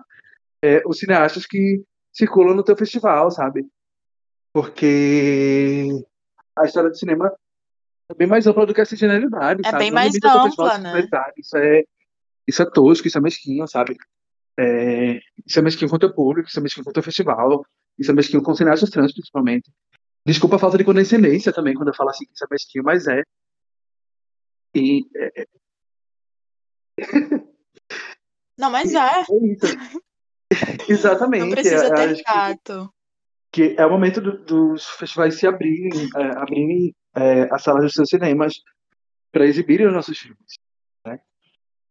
é, 0.60 0.82
os 0.84 0.98
cineastas 0.98 1.46
que 1.46 1.84
circulam 2.12 2.56
no 2.56 2.64
teu 2.64 2.76
festival, 2.76 3.30
sabe? 3.30 3.64
Porque 4.52 5.86
a 6.58 6.64
história 6.64 6.90
do 6.90 6.98
cinema 6.98 7.32
é 8.10 8.14
bem 8.14 8.26
mais 8.26 8.46
ampla 8.46 8.66
do 8.66 8.74
que 8.74 8.80
essa 8.80 8.96
generalidade, 8.96 9.62
é 9.64 9.70
sabe? 9.70 9.84
bem 9.84 9.90
mais 9.90 10.12
ampla, 10.24 10.78
né? 10.78 11.08
Isso 11.36 11.56
é, 11.56 11.84
isso 12.46 12.62
é 12.62 12.66
tosco, 12.66 13.06
isso 13.06 13.18
é 13.18 13.20
mesquinho, 13.20 13.66
sabe? 13.68 13.96
É, 14.58 15.20
isso 15.46 15.58
é 15.58 15.62
mesquinho 15.62 15.90
com 15.90 15.96
o 15.96 16.14
público, 16.14 16.48
isso 16.48 16.58
é 16.58 16.62
mesquinho 16.62 16.84
com 16.84 16.98
o 16.98 17.02
festival, 17.02 17.64
isso 17.98 18.10
é 18.10 18.14
mesquinho 18.14 18.42
com 18.42 18.54
cineastas 18.54 18.90
trans, 18.90 19.12
principalmente. 19.12 19.70
Desculpa 20.26 20.56
a 20.56 20.58
falta 20.58 20.76
de 20.76 20.84
condescendência 20.84 21.52
também 21.52 21.74
quando 21.74 21.88
eu 21.88 21.94
falo 21.94 22.10
assim 22.10 22.26
que 22.26 22.32
isso 22.34 22.44
é 22.44 22.48
mesquinho, 22.50 22.84
mas 22.84 23.06
é. 23.06 23.22
E. 24.74 25.06
É... 25.16 25.46
Não, 28.58 28.70
mas 28.70 28.92
é. 28.94 28.98
é. 28.98 29.24
Exatamente. 30.90 31.44
Não 31.44 31.50
precisa 31.50 31.86
é, 31.86 31.94
ter 31.94 32.22
tato. 32.22 32.92
Que, 33.52 33.70
que, 33.70 33.80
é 33.80 33.86
o 33.86 33.90
momento 33.90 34.20
do, 34.20 34.38
dos 34.44 34.86
festivais 34.90 35.36
se 35.36 35.46
abrirem, 35.46 36.08
é, 36.16 36.22
abrirem 36.36 36.94
é, 37.14 37.48
as 37.52 37.62
salas 37.62 37.82
dos 37.82 37.92
seus 37.92 38.08
cinemas 38.08 38.54
para 39.32 39.46
exibirem 39.46 39.86
os 39.86 39.92
nossos 39.92 40.18
filmes. 40.18 40.58
Né? 41.06 41.20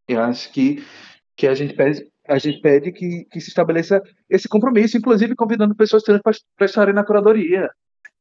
Eu 0.08 0.21
acho 0.21 0.51
que, 0.51 0.86
que 1.36 1.47
a 1.47 1.53
gente 1.53 1.73
pede, 1.73 2.10
a 2.27 2.38
gente 2.38 2.62
pede 2.62 2.91
que, 2.91 3.25
que 3.25 3.41
se 3.41 3.49
estabeleça 3.49 4.01
esse 4.29 4.47
compromisso, 4.47 4.97
inclusive 4.97 5.36
convidando 5.36 5.75
pessoas 5.75 6.03
trans 6.03 6.21
para 6.21 6.65
estarem 6.65 6.93
na 6.93 7.05
curadoria. 7.05 7.69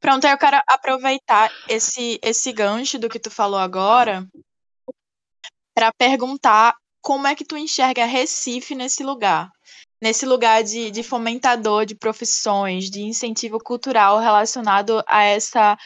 Pronto, 0.01 0.27
eu 0.27 0.39
quero 0.39 0.59
aproveitar 0.69 1.51
esse, 1.69 2.19
esse 2.23 2.53
gancho 2.53 2.99
do 2.99 3.09
que 3.09 3.19
tu 3.19 3.31
falou 3.31 3.59
agora 3.59 4.27
para 5.75 5.93
perguntar 5.93 6.75
como 7.01 7.27
é 7.27 7.35
que 7.35 7.45
tu 7.45 7.57
enxerga 7.57 8.05
Recife 8.05 8.75
nesse 8.75 9.03
lugar. 9.03 9.51
Nesse 10.01 10.25
lugar 10.25 10.63
de, 10.63 10.93
de 10.93 11.03
fomentador 11.03 11.85
de 11.85 11.97
profissões, 11.97 12.89
de 12.89 13.03
incentivo 13.03 13.59
cultural 13.59 14.19
relacionado 14.21 15.03
a 15.09 15.25
essa 15.25 15.77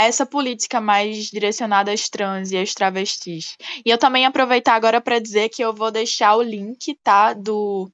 a 0.00 0.04
essa 0.04 0.24
política 0.24 0.80
mais 0.80 1.26
direcionada 1.26 1.92
às 1.92 2.08
trans 2.08 2.50
e 2.50 2.56
às 2.56 2.72
travestis. 2.72 3.56
E 3.84 3.90
eu 3.90 3.98
também 3.98 4.24
aproveitar 4.24 4.74
agora 4.74 4.98
para 4.98 5.18
dizer 5.18 5.50
que 5.50 5.62
eu 5.62 5.74
vou 5.74 5.90
deixar 5.90 6.36
o 6.36 6.42
link, 6.42 6.98
tá, 7.04 7.34
do, 7.34 7.90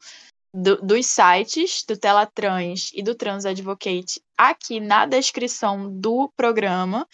do, 0.54 0.76
dos 0.76 1.04
sites 1.06 1.84
do 1.86 1.96
Telatrans 1.96 2.92
e 2.94 3.02
do 3.02 3.16
Trans 3.16 3.44
Advocate 3.44 4.22
aqui 4.38 4.78
na 4.78 5.04
descrição 5.04 5.90
do 5.90 6.30
programa 6.36 7.08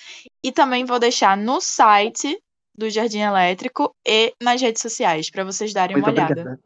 e 0.45 0.53
também 0.53 0.85
vou 0.85 0.99
deixar 0.99 1.39
no 1.39 1.59
site 1.59 2.39
do 2.77 2.91
Jardim 2.91 3.21
Elétrico 3.21 3.97
e 4.07 4.35
nas 4.43 4.61
redes 4.61 4.83
sociais 4.83 5.31
para 5.31 5.43
vocês 5.43 5.73
darem 5.73 5.97
Muito 5.97 6.05
uma 6.07 6.13
olhada. 6.13 6.61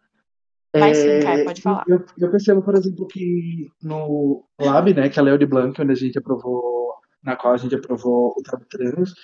Mas 0.75 0.97
sim, 0.97 1.21
Caio, 1.23 1.45
pode 1.45 1.63
falar. 1.63 1.85
Eu, 1.87 2.05
eu, 2.19 2.31
percebo, 2.31 2.61
por 2.61 2.75
exemplo, 2.75 3.07
que 3.07 3.69
no 3.81 4.45
Lab, 4.61 4.93
né, 4.93 5.09
que 5.09 5.19
é 5.19 5.23
a 5.23 5.25
Leo 5.25 5.39
de 5.39 5.47
Blanc, 5.47 5.81
onde 5.81 5.93
a 5.93 5.97
gente 5.97 6.19
aprovou 6.19 6.86
na 7.23 7.37
qual 7.37 7.55
a 7.55 7.57
gente 7.57 7.75
aprovou 7.75 8.35
o 8.37 8.43
Trabalho 8.43 8.69
Trans, 8.69 9.15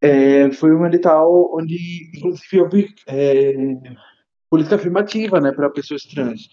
é, 0.00 0.50
foi 0.52 0.74
um 0.74 0.86
edital 0.86 1.50
onde, 1.54 1.76
inclusive, 2.16 2.60
houve 2.60 2.94
é, 3.06 3.52
política 4.48 4.76
afirmativa 4.76 5.40
né, 5.40 5.52
para 5.52 5.70
pessoas 5.70 6.02
trans 6.02 6.48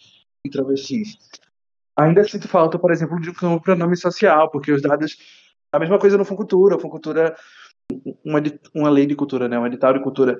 e 0.45 0.49
travestis. 0.49 1.17
Ainda 1.97 2.23
sinto 2.23 2.47
falta, 2.47 2.77
por 2.77 2.91
exemplo, 2.91 3.19
de 3.19 3.32
um 3.43 3.60
pronome 3.60 3.97
social, 3.97 4.51
porque 4.51 4.71
os 4.71 4.82
dados. 4.82 5.17
A 5.71 5.80
mesma 5.80 5.97
coisa 5.97 6.17
no 6.17 6.25
Funcultura. 6.25 6.80
Funcultura, 6.80 7.36
uma, 8.23 8.41
uma 8.75 8.89
lei 8.89 9.06
de 9.06 9.15
cultura, 9.15 9.47
né, 9.47 9.58
um 9.58 9.65
edital 9.65 9.93
de 9.93 10.03
cultura, 10.03 10.38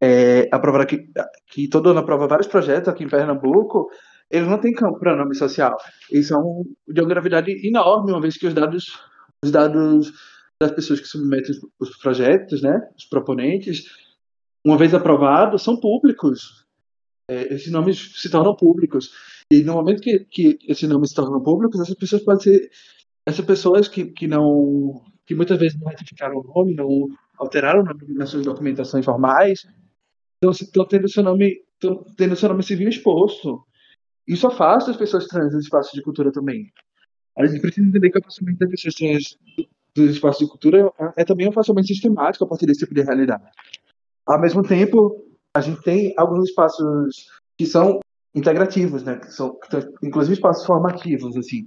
é, 0.00 0.48
aprovar 0.52 0.86
que, 0.86 1.08
que 1.48 1.68
todo 1.68 1.90
ano 1.90 2.00
aprova 2.00 2.28
vários 2.28 2.46
projetos 2.46 2.88
aqui 2.88 3.04
em 3.04 3.08
Pernambuco, 3.08 3.88
eles 4.30 4.46
não 4.46 4.58
têm 4.58 4.72
campo 4.72 4.98
para 4.98 5.16
nome 5.16 5.34
social. 5.34 5.76
Eles 6.10 6.28
são 6.28 6.64
de 6.86 7.00
uma 7.00 7.08
gravidade 7.08 7.66
enorme, 7.66 8.12
uma 8.12 8.20
vez 8.20 8.36
que 8.36 8.46
os 8.46 8.54
dados 8.54 8.98
os 9.44 9.50
dados 9.50 10.12
das 10.60 10.72
pessoas 10.72 11.00
que 11.00 11.06
submetem 11.06 11.54
os 11.78 11.96
projetos, 11.98 12.62
né, 12.62 12.90
os 12.96 13.04
proponentes, 13.04 13.84
uma 14.64 14.76
vez 14.76 14.92
aprovados, 14.92 15.62
são 15.62 15.78
públicos. 15.78 16.66
É, 17.30 17.54
esses 17.54 17.70
nomes 17.70 18.20
se 18.20 18.28
tornam 18.28 18.56
públicos. 18.56 19.12
E 19.52 19.62
no 19.62 19.74
momento 19.74 20.02
que, 20.02 20.20
que 20.20 20.58
esses 20.66 20.88
nomes 20.88 21.10
se 21.10 21.16
tornam 21.16 21.42
públicos, 21.42 21.80
essas 21.80 21.94
pessoas 21.94 22.22
podem 22.22 22.42
ser 22.42 22.70
essas 23.26 23.44
pessoas 23.44 23.88
que, 23.88 24.06
que 24.06 24.26
não 24.26 25.02
que 25.26 25.34
muitas 25.34 25.58
vezes 25.58 25.78
não 25.78 25.88
retificaram 25.88 26.38
o 26.38 26.42
nome, 26.42 26.74
não 26.74 27.06
alteraram 27.38 27.82
o 27.82 27.84
nome 27.84 28.14
nas 28.14 28.30
suas 28.30 28.44
documentações 28.44 29.04
formais, 29.04 29.66
então 30.38 30.50
estão 30.50 30.86
tendo 30.86 31.08
seu 31.08 31.22
nome 31.22 31.62
tendo 32.16 32.34
seu 32.34 32.48
nome 32.48 32.62
civil 32.62 32.88
exposto. 32.88 33.62
Isso 34.26 34.46
afasta 34.46 34.90
as 34.90 34.96
pessoas 34.96 35.26
trans 35.26 35.52
dos 35.52 35.64
espaços 35.64 35.92
de 35.92 36.02
cultura 36.02 36.32
também 36.32 36.72
a 37.38 37.46
gente 37.46 37.60
precisa 37.60 37.86
entender 37.86 38.10
que 38.10 38.18
o 38.18 38.20
afastamento 38.20 38.58
das 38.58 38.94
trans 38.94 39.38
dos 39.94 40.10
espaços 40.10 40.44
de 40.44 40.50
cultura 40.50 40.92
é 41.16 41.24
também 41.24 41.46
um 41.46 41.50
afastamento 41.50 41.86
sistemático 41.86 42.44
a 42.44 42.48
partir 42.48 42.66
desse 42.66 42.80
tipo 42.80 42.94
de 42.94 43.02
realidade. 43.02 43.44
Ao 44.26 44.40
mesmo 44.40 44.62
tempo, 44.62 45.24
a 45.54 45.60
gente 45.60 45.80
tem 45.82 46.12
alguns 46.16 46.48
espaços 46.48 47.26
que 47.56 47.64
são 47.64 48.00
integrativos, 48.34 49.02
né? 49.04 49.16
Que 49.16 49.32
são, 49.32 49.56
inclusive 50.02 50.34
espaços 50.34 50.66
formativos, 50.66 51.36
assim. 51.36 51.64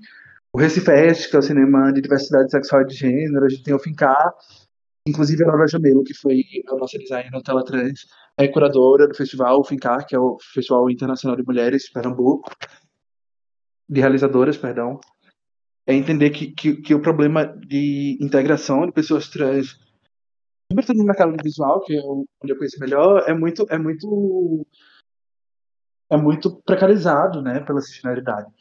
O 0.53 0.59
Recifest, 0.59 1.29
que 1.29 1.35
é 1.35 1.39
o 1.39 1.41
cinema 1.41 1.91
de 1.93 2.01
diversidade 2.01 2.51
sexual 2.51 2.81
e 2.81 2.87
de 2.87 2.95
gênero, 2.95 3.45
a 3.45 3.49
gente 3.49 3.63
tem 3.63 3.73
o 3.73 3.79
Fincar, 3.79 4.31
inclusive 5.07 5.43
a 5.43 5.47
Laura 5.47 5.67
Jamelo, 5.67 6.03
que 6.03 6.13
foi 6.13 6.43
a 6.67 6.75
nossa 6.75 6.97
designer 6.97 7.31
no 7.31 7.41
Tela 7.41 7.63
Trans, 7.63 8.05
é 8.37 8.47
curadora 8.47 9.07
do 9.07 9.15
festival 9.15 9.63
Fincar, 9.63 10.05
que 10.05 10.15
é 10.15 10.19
o 10.19 10.37
Festival 10.53 10.89
Internacional 10.89 11.37
de 11.37 11.43
Mulheres 11.43 11.83
de 11.83 11.91
Pernambuco, 11.91 12.51
de 13.89 13.99
realizadoras, 13.99 14.57
perdão 14.57 14.99
é 15.85 15.93
entender 15.93 16.29
que, 16.29 16.51
que, 16.51 16.75
que, 16.77 16.93
o 16.93 17.01
problema 17.01 17.45
de 17.45 18.17
integração 18.21 18.85
de 18.85 18.91
pessoas 18.91 19.29
trans, 19.29 19.79
sobretudo 20.71 20.97
no 20.97 21.05
mercado 21.05 21.35
visual, 21.43 21.81
que 21.81 21.95
é 21.95 22.01
onde 22.01 22.51
eu 22.51 22.57
conheço 22.57 22.79
melhor, 22.79 23.23
é 23.27 23.33
muito, 23.33 23.65
é 23.69 23.77
muito, 23.77 24.65
é 26.09 26.17
muito 26.17 26.61
precarizado, 26.63 27.41
né, 27.41 27.59
pela 27.61 27.81
cisgeneridade. 27.81 28.51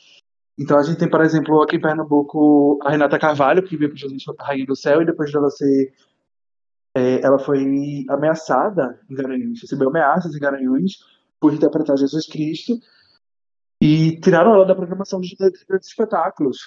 Então 0.58 0.78
a 0.78 0.82
gente 0.82 0.98
tem, 0.98 1.08
por 1.08 1.22
exemplo, 1.22 1.62
aqui 1.62 1.76
em 1.76 1.80
Pernambuco, 1.80 2.78
a 2.82 2.90
Renata 2.90 3.18
Carvalho, 3.18 3.62
que 3.62 3.76
veio 3.76 3.90
para 3.90 3.98
Jesus 3.98 4.24
Rainha 4.38 4.66
do 4.66 4.76
Céu, 4.76 5.00
e 5.00 5.06
depois 5.06 5.32
dela 5.32 5.48
ser 5.50 5.92
é, 6.94 7.24
ela 7.24 7.38
foi 7.38 8.04
ameaçada 8.08 9.00
em 9.08 9.14
Garanhuns, 9.14 9.62
recebeu 9.62 9.88
ameaças 9.88 10.34
em 10.34 10.40
Garanhuns 10.40 10.98
por 11.38 11.54
interpretar 11.54 11.96
Jesus 11.96 12.26
Cristo 12.26 12.78
e 13.80 14.20
tiraram 14.20 14.54
ela 14.54 14.66
da 14.66 14.74
programação 14.74 15.20
de 15.20 15.34
grandes 15.36 15.88
espetáculos. 15.88 16.58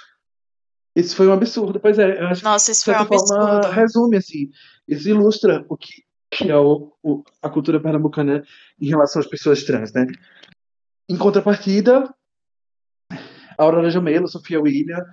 Isso 0.96 1.16
foi 1.16 1.28
um 1.28 1.34
absurdo, 1.34 1.80
pois 1.80 1.98
é. 1.98 2.22
Eu 2.22 2.28
acho 2.28 2.44
Nossa, 2.44 2.72
isso 2.72 2.86
foi 2.86 2.94
um 2.94 2.98
absurdo. 2.98 3.68
resume, 3.72 4.18
assim. 4.18 4.50
Isso 4.88 5.10
ilustra 5.10 5.66
o 5.68 5.76
que, 5.76 6.04
que 6.30 6.52
é 6.52 6.58
o, 6.58 6.94
o, 7.02 7.24
a 7.42 7.50
cultura 7.50 7.80
pernambucana 7.80 8.44
em 8.80 8.88
relação 8.88 9.20
às 9.20 9.28
pessoas 9.28 9.64
trans, 9.64 9.92
né? 9.94 10.06
Em 11.10 11.18
contrapartida, 11.18 12.14
Aurora 13.58 13.90
Jamelo, 13.90 14.28
Sofia 14.28 14.62
William 14.62 15.04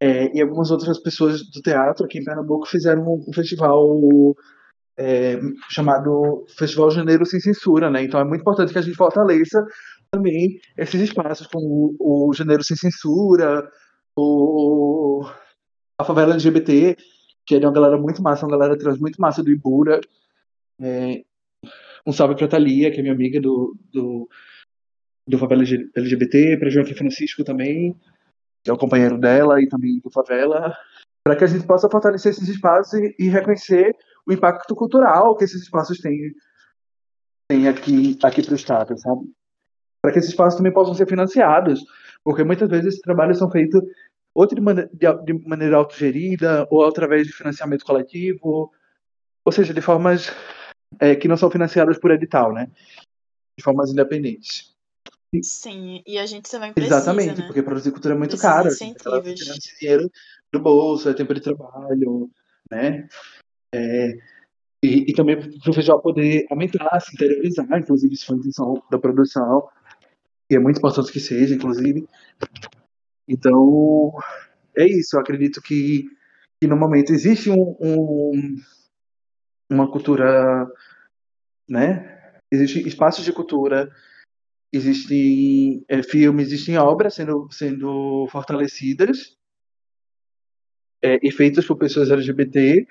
é, 0.00 0.34
e 0.36 0.40
algumas 0.40 0.70
outras 0.70 0.98
pessoas 0.98 1.42
do 1.50 1.60
teatro 1.60 2.06
aqui 2.06 2.18
em 2.18 2.24
Pernambuco 2.24 2.66
fizeram 2.66 3.02
um, 3.02 3.24
um 3.28 3.32
festival 3.32 4.34
é, 4.98 5.38
chamado 5.68 6.46
Festival 6.56 6.90
Janeiro 6.90 7.26
Sem 7.26 7.40
Censura, 7.40 7.90
né? 7.90 8.02
Então 8.02 8.20
é 8.20 8.24
muito 8.24 8.40
importante 8.40 8.72
que 8.72 8.78
a 8.78 8.82
gente 8.82 8.96
fortaleça 8.96 9.64
também 10.10 10.58
esses 10.76 11.00
espaços 11.00 11.46
como 11.46 11.96
o, 11.98 12.28
o 12.28 12.32
Janeiro 12.32 12.64
Sem 12.64 12.76
Censura, 12.76 13.68
o, 14.16 15.24
a 15.98 16.04
favela 16.04 16.32
LGBT, 16.34 16.96
que 17.46 17.56
é 17.56 17.58
uma 17.58 17.72
galera 17.72 17.98
muito 17.98 18.22
massa, 18.22 18.46
uma 18.46 18.56
galera 18.56 18.78
trans 18.78 18.98
muito 18.98 19.20
massa 19.20 19.42
do 19.42 19.50
Ibura. 19.50 20.00
É, 20.80 21.24
um 22.06 22.12
salve 22.12 22.34
pra 22.34 22.48
Thalia, 22.48 22.90
que 22.90 22.98
é 22.98 23.02
minha 23.02 23.14
amiga 23.14 23.40
do, 23.40 23.76
do, 23.92 24.28
do 25.28 25.38
Favela 25.38 25.62
LGBT, 25.62 26.56
pra 26.56 26.70
Joaquim 26.70 26.94
Francisco 26.94 27.44
também, 27.44 27.94
que 28.62 28.70
é 28.70 28.72
o 28.72 28.78
companheiro 28.78 29.18
dela 29.18 29.60
e 29.60 29.68
também 29.68 29.98
do 30.00 30.10
Favela, 30.10 30.76
para 31.24 31.36
que 31.36 31.44
a 31.44 31.46
gente 31.46 31.66
possa 31.66 31.88
fortalecer 31.88 32.32
esses 32.32 32.48
espaços 32.48 32.94
e, 32.94 33.14
e, 33.18 33.28
reconhecer 33.28 33.94
o 34.26 34.32
impacto 34.32 34.74
cultural 34.74 35.36
que 35.36 35.44
esses 35.44 35.62
espaços 35.62 35.98
têm, 35.98 36.32
têm 37.48 37.68
aqui, 37.68 38.18
aqui 38.22 38.42
para 38.42 38.52
o 38.52 38.56
Estado, 38.56 38.98
sabe? 38.98 39.30
Para 40.02 40.12
que 40.12 40.18
esses 40.18 40.30
espaços 40.30 40.56
também 40.56 40.72
possam 40.72 40.94
ser 40.94 41.06
financiados, 41.06 41.84
porque 42.24 42.44
muitas 42.44 42.68
vezes 42.68 42.86
esses 42.86 43.00
trabalhos 43.00 43.38
são 43.38 43.50
feitos 43.50 43.82
ou 44.34 44.46
de, 44.46 44.60
maneira, 44.60 44.90
de 45.24 45.32
maneira 45.46 45.76
autogerida, 45.76 46.66
ou 46.70 46.84
através 46.84 47.26
de 47.26 47.32
financiamento 47.32 47.84
coletivo, 47.84 48.72
ou 49.44 49.52
seja, 49.52 49.74
de 49.74 49.80
formas 49.80 50.32
é, 50.98 51.16
que 51.16 51.28
não 51.28 51.36
são 51.36 51.50
financiadas 51.50 51.98
por 51.98 52.10
edital, 52.10 52.52
né? 52.52 52.70
De 53.58 53.64
formas 53.64 53.90
independentes. 53.90 54.74
Sim, 55.42 56.02
e 56.06 56.18
a 56.18 56.26
gente 56.26 56.50
também 56.50 56.72
precisa, 56.72 56.96
Exatamente, 56.96 57.40
né? 57.40 57.46
porque 57.46 57.62
produzir 57.62 57.92
cultura 57.92 58.14
é 58.14 58.18
muito 58.18 58.30
precisa 58.30 58.52
caro. 58.52 58.68
Assim, 58.68 58.94
ela 59.04 59.20
dinheiro 59.20 60.10
do 60.52 60.60
bolso, 60.60 61.08
é 61.08 61.14
tempo 61.14 61.32
de 61.34 61.40
trabalho, 61.40 62.30
né? 62.70 63.08
É, 63.72 64.18
e, 64.82 65.10
e, 65.10 65.14
também 65.14 65.36
para 65.36 65.70
o 65.70 65.74
festival 65.74 66.00
poder 66.00 66.46
aumentar, 66.50 66.98
se 67.00 67.14
interiorizar, 67.14 67.78
inclusive, 67.78 68.14
isso 68.14 68.26
foi 68.26 68.36
a 68.36 68.38
intenção 68.38 68.82
da 68.90 68.98
produção, 68.98 69.68
e 70.50 70.56
é 70.56 70.58
muito 70.58 70.78
importante 70.78 71.12
que 71.12 71.20
seja, 71.20 71.54
inclusive. 71.54 72.06
Então, 73.28 74.12
é 74.76 74.84
isso. 74.84 75.16
Eu 75.16 75.20
acredito 75.20 75.62
que, 75.62 76.04
que 76.60 76.66
no 76.66 76.76
momento 76.76 77.12
existe 77.12 77.48
um, 77.48 77.76
um 77.80 78.56
uma 79.70 79.90
cultura, 79.90 80.66
né? 81.68 82.32
Existem 82.50 82.84
espaços 82.88 83.24
de 83.24 83.32
cultura, 83.32 83.88
existem 84.72 85.84
é, 85.88 86.02
filmes, 86.02 86.48
existem 86.48 86.76
obras 86.76 87.14
sendo, 87.14 87.48
sendo 87.52 88.26
fortalecidas 88.28 89.36
é, 91.00 91.20
e 91.22 91.30
feitas 91.30 91.64
por 91.64 91.76
pessoas 91.76 92.10
LGBT, 92.10 92.84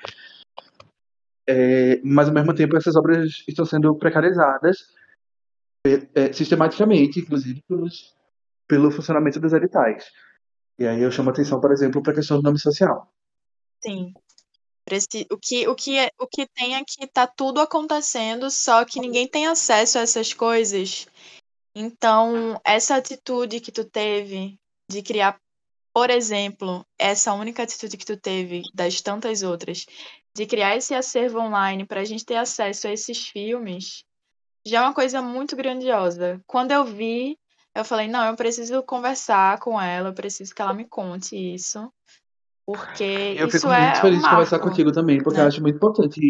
é, 1.49 1.99
mas 2.03 2.29
ao 2.29 2.33
mesmo 2.33 2.53
tempo 2.53 2.77
essas 2.77 2.95
obras 2.95 3.43
estão 3.45 3.65
sendo 3.65 3.93
precarizadas 3.97 4.97
é, 5.85 6.27
é 6.27 6.33
sistematicamente, 6.33 7.19
inclusive 7.19 7.63
pelos, 7.67 8.15
pelo 8.67 8.91
funcionamento 8.91 9.39
dos 9.39 9.53
editais. 9.53 10.11
E 10.77 10.87
aí 10.87 11.01
eu 11.01 11.11
chamo 11.11 11.29
atenção, 11.29 11.59
por 11.59 11.71
exemplo, 11.71 12.01
para 12.01 12.13
a 12.13 12.15
questão 12.15 12.37
do 12.37 12.43
nome 12.43 12.59
social. 12.59 13.11
Sim. 13.83 14.13
O 15.31 15.37
que, 15.37 15.67
o, 15.69 15.75
que 15.75 15.99
é, 15.99 16.09
o 16.19 16.25
que 16.25 16.47
tem 16.47 16.75
aqui 16.75 17.05
tá 17.05 17.27
tudo 17.27 17.59
acontecendo, 17.59 18.49
só 18.49 18.83
que 18.83 18.99
ninguém 18.99 19.27
tem 19.27 19.45
acesso 19.45 19.99
a 19.99 20.01
essas 20.01 20.33
coisas. 20.33 21.05
Então, 21.75 22.59
essa 22.65 22.95
atitude 22.95 23.59
que 23.59 23.71
tu 23.71 23.85
teve 23.85 24.59
de 24.89 25.03
criar, 25.03 25.39
por 25.93 26.09
exemplo, 26.09 26.83
essa 26.97 27.33
única 27.33 27.61
atitude 27.61 27.97
que 27.97 28.05
tu 28.05 28.17
teve, 28.17 28.63
das 28.73 28.99
tantas 28.99 29.43
outras, 29.43 29.85
de 30.33 30.47
criar 30.47 30.75
esse 30.75 30.95
acervo 30.95 31.39
online 31.39 31.85
para 31.85 32.01
a 32.01 32.05
gente 32.05 32.25
ter 32.25 32.37
acesso 32.37 32.87
a 32.87 32.91
esses 32.91 33.27
filmes, 33.27 34.03
já 34.69 34.79
é 34.79 34.81
uma 34.81 34.93
coisa 34.93 35.21
muito 35.21 35.55
grandiosa. 35.55 36.41
Quando 36.47 36.71
eu 36.71 36.85
vi, 36.85 37.37
eu 37.75 37.83
falei, 37.83 38.07
não, 38.07 38.25
eu 38.25 38.35
preciso 38.35 38.81
conversar 38.83 39.59
com 39.59 39.79
ela, 39.79 40.09
eu 40.09 40.13
preciso 40.13 40.53
que 40.53 40.61
ela 40.61 40.73
me 40.73 40.85
conte 40.85 41.35
isso. 41.35 41.91
Porque 42.65 43.35
Eu 43.35 43.47
isso 43.47 43.61
fico 43.61 43.71
é 43.73 43.81
muito 43.81 43.97
um 43.97 44.01
feliz 44.01 44.21
de 44.21 44.29
conversar 44.29 44.59
contigo 44.59 44.91
também, 44.91 45.23
porque 45.23 45.37
né? 45.39 45.43
eu 45.43 45.47
acho 45.47 45.59
muito 45.59 45.77
importante, 45.77 46.21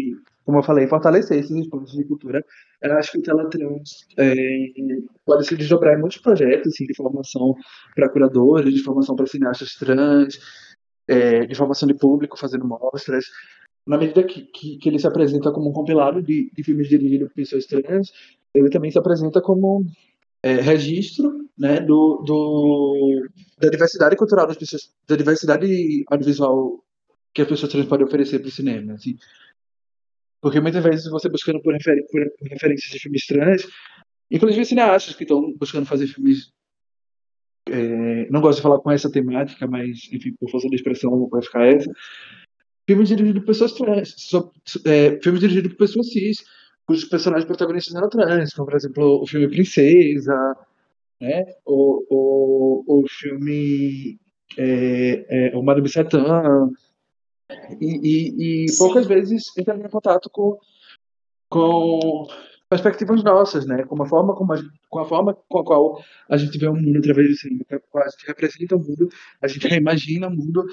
como 0.42 0.58
eu 0.58 0.62
falei, 0.62 0.86
fortalecer 0.86 1.38
esses 1.38 1.54
espaços 1.54 1.92
de 1.92 2.04
cultura. 2.04 2.42
Eu 2.80 2.96
acho 2.96 3.12
que 3.12 3.18
o 3.18 3.22
Teletrans 3.22 4.06
é, 4.16 4.34
pode 5.26 5.46
se 5.46 5.54
desdobrar 5.54 5.98
em 5.98 6.00
muitos 6.00 6.16
projetos 6.16 6.72
assim, 6.72 6.86
de 6.86 6.96
formação 6.96 7.54
para 7.94 8.08
curadores, 8.08 8.72
de 8.72 8.82
formação 8.82 9.14
para 9.14 9.26
cineastas 9.26 9.74
trans, 9.74 10.38
é, 11.06 11.44
de 11.44 11.54
formação 11.54 11.86
de 11.86 11.94
público 11.94 12.38
fazendo 12.38 12.64
mostras. 12.64 13.26
Na 13.90 13.98
medida 13.98 14.22
que, 14.22 14.42
que, 14.42 14.78
que 14.78 14.88
ele 14.88 15.00
se 15.00 15.06
apresenta 15.08 15.50
como 15.50 15.68
um 15.68 15.72
compilado 15.72 16.22
de, 16.22 16.48
de 16.54 16.62
filmes 16.62 16.88
dirigidos 16.88 17.26
por 17.26 17.34
pessoas 17.34 17.66
trans, 17.66 18.12
ele 18.54 18.70
também 18.70 18.88
se 18.88 18.98
apresenta 19.00 19.40
como 19.42 19.84
é, 20.44 20.60
registro 20.60 21.48
né, 21.58 21.80
do, 21.80 22.22
do, 22.24 23.28
da 23.58 23.68
diversidade 23.68 24.14
cultural 24.14 24.46
das 24.46 24.56
pessoas, 24.56 24.94
da 25.08 25.16
diversidade 25.16 26.04
audiovisual 26.06 26.84
que 27.34 27.42
as 27.42 27.48
pessoas 27.48 27.72
trans 27.72 27.86
podem 27.86 28.06
oferecer 28.06 28.38
para 28.38 28.46
o 28.46 28.52
cinema. 28.52 28.92
Assim. 28.92 29.16
Porque 30.40 30.60
muitas 30.60 30.84
vezes 30.84 31.10
você 31.10 31.28
buscando 31.28 31.60
por, 31.60 31.74
refer, 31.74 31.96
por, 32.12 32.30
por 32.38 32.48
referências 32.48 32.92
de 32.92 33.00
filmes 33.00 33.26
trans, 33.26 33.66
inclusive 34.30 34.64
cineastas 34.66 35.16
que 35.16 35.24
estão 35.24 35.52
buscando 35.58 35.86
fazer 35.86 36.06
filmes. 36.06 36.52
É, 37.68 38.30
não 38.30 38.40
gosto 38.40 38.58
de 38.58 38.62
falar 38.62 38.78
com 38.78 38.90
essa 38.92 39.10
temática, 39.10 39.66
mas, 39.66 40.08
enfim, 40.12 40.32
por 40.38 40.48
força 40.48 40.68
da 40.68 40.76
expressão 40.76 41.28
vai 41.28 41.42
ficar 41.42 41.66
essa. 41.66 41.90
Filmes 42.90 43.08
dirigidos 43.08 43.42
por 43.42 43.46
pessoas 43.46 43.72
trans, 43.72 44.14
so, 44.18 44.52
é, 44.84 45.16
filmes 45.20 45.40
dirigidos 45.40 45.70
por 45.70 45.78
pessoas 45.78 46.10
cis, 46.10 46.44
cujos 46.84 47.04
personagens 47.04 47.46
protagonistas 47.46 47.94
eram 47.94 48.08
trans, 48.08 48.52
como, 48.52 48.66
por 48.66 48.76
exemplo, 48.76 49.22
o 49.22 49.26
filme 49.28 49.46
Princesa, 49.46 50.56
né? 51.20 51.44
o, 51.64 52.04
o, 52.10 52.84
o 52.88 53.08
filme 53.08 54.18
é, 54.58 55.52
é, 55.52 55.56
O 55.56 55.62
Madame 55.62 55.88
Satã, 55.88 56.68
e, 57.80 57.86
e, 57.86 58.64
e 58.64 58.76
poucas 58.76 59.06
vezes 59.06 59.56
entra 59.56 59.76
em 59.76 59.88
contato 59.88 60.28
com, 60.28 60.58
com 61.48 62.26
perspectivas 62.70 63.24
nossas, 63.24 63.66
né? 63.66 63.82
Com 63.82 64.00
a 64.00 64.06
forma 64.06 64.32
como 64.34 64.52
a, 64.52 64.62
com 64.88 64.98
a 65.00 65.04
forma 65.04 65.36
com 65.48 65.58
a 65.58 65.64
qual 65.64 66.04
a 66.28 66.36
gente 66.36 66.56
vê 66.56 66.68
o 66.68 66.74
mundo 66.74 66.98
através 66.98 67.28
do 67.28 67.34
cinema, 67.34 67.64
com 67.90 67.98
a 67.98 68.08
gente 68.08 68.26
representa 68.28 68.76
o 68.76 68.78
mundo, 68.78 69.08
a 69.42 69.48
gente 69.48 69.66
reimagina 69.66 70.28
o 70.28 70.30
mundo 70.30 70.64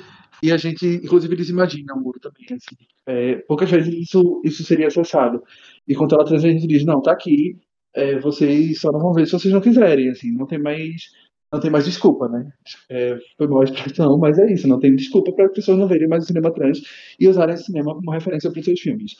e 0.43 0.51
a 0.51 0.57
gente, 0.57 0.85
inclusive, 0.85 1.35
desimagina 1.35 1.95
o 1.95 1.99
mundo 1.99 2.19
também. 2.21 2.45
Assim. 2.51 2.75
É, 3.07 3.37
poucas 3.47 3.71
vezes 3.71 3.91
isso 3.91 4.41
isso 4.45 4.63
seria 4.63 4.87
acessado. 4.87 5.43
E 5.87 5.95
quando 5.95 6.13
ela 6.13 6.23
traz 6.23 6.45
a 6.45 6.47
gente 6.47 6.67
diz, 6.67 6.85
não, 6.85 7.01
tá 7.01 7.11
aqui, 7.11 7.57
é, 7.95 8.19
vocês 8.19 8.79
só 8.79 8.91
não 8.91 8.99
vão 8.99 9.13
ver 9.13 9.25
se 9.25 9.31
vocês 9.31 9.51
não 9.51 9.61
quiserem, 9.61 10.09
assim, 10.09 10.31
não 10.31 10.45
tem 10.45 10.59
mais 10.59 11.09
não 11.51 11.59
tem 11.59 11.71
mais 11.71 11.85
desculpa, 11.85 12.27
né? 12.27 12.51
É, 12.89 13.17
foi 13.37 13.47
mal 13.47 13.61
a 13.61 13.63
expressão, 13.63 14.17
mas 14.17 14.37
é 14.37 14.51
isso, 14.51 14.67
não 14.67 14.79
tem 14.79 14.95
desculpa 14.95 15.31
para 15.31 15.45
as 15.45 15.53
pessoas 15.53 15.77
não 15.77 15.87
verem 15.87 16.07
mais 16.07 16.23
o 16.23 16.27
cinema 16.27 16.53
trans 16.53 16.81
e 17.19 17.27
usarem 17.27 17.55
esse 17.55 17.65
cinema 17.65 17.95
como 17.95 18.11
referência 18.11 18.51
para 18.51 18.59
os 18.59 18.65
seus 18.65 18.79
filmes. 18.79 19.15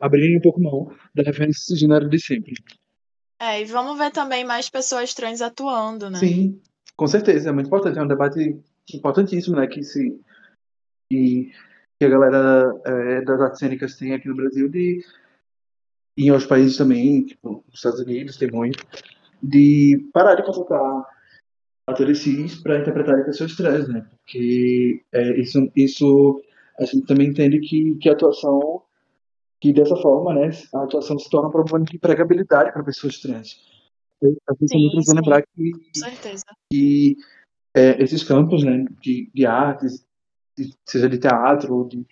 Abrirem 0.00 0.38
um 0.38 0.40
pouco 0.40 0.60
mão 0.60 0.90
da 1.14 1.22
referência 1.22 1.62
cisgênero 1.64 2.08
de 2.08 2.18
sempre. 2.18 2.54
É, 3.38 3.60
e 3.60 3.64
vamos 3.66 3.98
ver 3.98 4.10
também 4.10 4.44
mais 4.44 4.70
pessoas 4.70 5.12
trans 5.12 5.42
atuando, 5.42 6.08
né? 6.08 6.18
Sim, 6.18 6.60
com 6.96 7.06
certeza, 7.06 7.50
é 7.50 7.52
muito 7.52 7.66
importante, 7.66 7.98
é 7.98 8.02
um 8.02 8.08
debate 8.08 8.58
importantíssimo, 8.94 9.56
né, 9.56 9.66
que 9.66 9.82
se 9.82 10.18
que, 11.10 11.52
que 11.98 12.04
a 12.04 12.08
galera 12.08 12.72
é, 12.84 13.20
das 13.22 13.40
artes 13.40 13.58
cênicas 13.58 13.96
tem 13.96 14.14
aqui 14.14 14.28
no 14.28 14.36
Brasil 14.36 14.68
de 14.68 15.04
e 16.16 16.24
em 16.24 16.30
outros 16.30 16.48
países 16.48 16.78
também, 16.78 17.26
tipo, 17.26 17.62
nos 17.68 17.74
Estados 17.74 18.00
Unidos 18.00 18.38
tem 18.38 18.50
muito, 18.50 18.82
de 19.42 20.08
parar 20.14 20.34
de 20.34 20.42
contratar 20.42 21.04
atores 21.86 22.18
cis 22.18 22.56
para 22.62 22.80
interpretarem 22.80 23.24
pessoas 23.24 23.54
trans, 23.54 23.88
né? 23.88 24.06
Porque 24.10 25.02
é, 25.12 25.40
isso, 25.40 25.70
isso 25.76 26.42
a 26.78 26.84
gente 26.84 27.06
também 27.06 27.28
entende 27.28 27.60
que, 27.60 27.96
que 27.96 28.08
a 28.08 28.12
atuação, 28.12 28.82
que 29.60 29.72
dessa 29.72 29.96
forma, 29.96 30.34
né, 30.34 30.50
a 30.74 30.82
atuação 30.82 31.18
se 31.18 31.30
torna 31.30 31.48
um 31.48 31.52
problema 31.52 31.84
de 31.84 31.96
empregabilidade 31.96 32.72
para 32.72 32.84
pessoas 32.84 33.18
trans. 33.20 33.60
A 34.22 34.26
gente 34.26 34.38
também 34.46 34.90
precisa 34.90 35.12
sim. 35.12 35.16
lembrar 35.16 35.42
que, 35.42 35.72
que 36.72 37.16
é, 37.74 38.02
esses 38.02 38.24
campos, 38.24 38.64
né, 38.64 38.84
de, 39.00 39.30
de 39.32 39.46
artes, 39.46 40.04
de, 40.58 40.74
seja 40.84 41.08
de 41.08 41.18
teatro, 41.18 41.86
de 41.88 42.04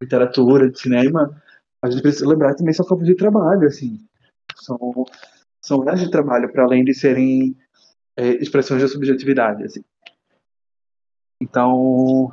literatura, 0.00 0.70
de 0.70 0.78
cinema, 0.78 1.42
a 1.80 1.90
gente 1.90 2.02
precisa 2.02 2.28
lembrar 2.28 2.52
que 2.52 2.58
também 2.58 2.74
são 2.74 2.84
campos 2.84 3.06
de 3.06 3.14
trabalho, 3.14 3.66
assim, 3.66 3.98
são 4.56 5.06
são 5.66 5.82
áreas 5.82 6.00
de 6.00 6.10
trabalho 6.10 6.50
para 6.52 6.62
além 6.62 6.84
de 6.84 6.94
serem 6.94 7.56
é, 8.16 8.30
expressões 8.36 8.82
da 8.82 8.88
subjetividade, 8.88 9.64
assim. 9.64 9.84
Então, 11.40 12.30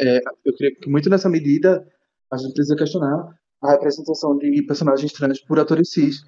é, 0.00 0.20
eu 0.44 0.56
creio 0.56 0.76
que 0.76 0.88
muito 0.88 1.10
nessa 1.10 1.28
medida 1.28 1.86
a 2.30 2.36
gente 2.36 2.54
precisa 2.54 2.76
questionar 2.76 3.36
a 3.60 3.72
representação 3.72 4.36
de 4.36 4.62
personagens 4.62 5.12
trans 5.12 5.40
por 5.40 5.58
atores 5.58 5.90
cis, 5.90 6.24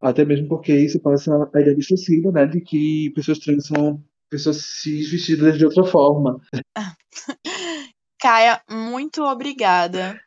até 0.00 0.24
mesmo 0.24 0.48
porque 0.48 0.72
isso 0.72 1.00
passa 1.00 1.34
a 1.52 1.60
ideia 1.60 1.76
distorcida, 1.76 2.30
né, 2.30 2.46
de 2.46 2.60
que 2.60 3.10
pessoas 3.10 3.38
trans 3.38 3.66
são 3.66 4.02
pessoas 4.30 4.56
cis 4.56 5.10
vestidas 5.10 5.58
de 5.58 5.64
outra 5.64 5.84
forma. 5.84 6.40
Caia, 8.20 8.62
muito 8.68 9.22
obrigada 9.22 10.20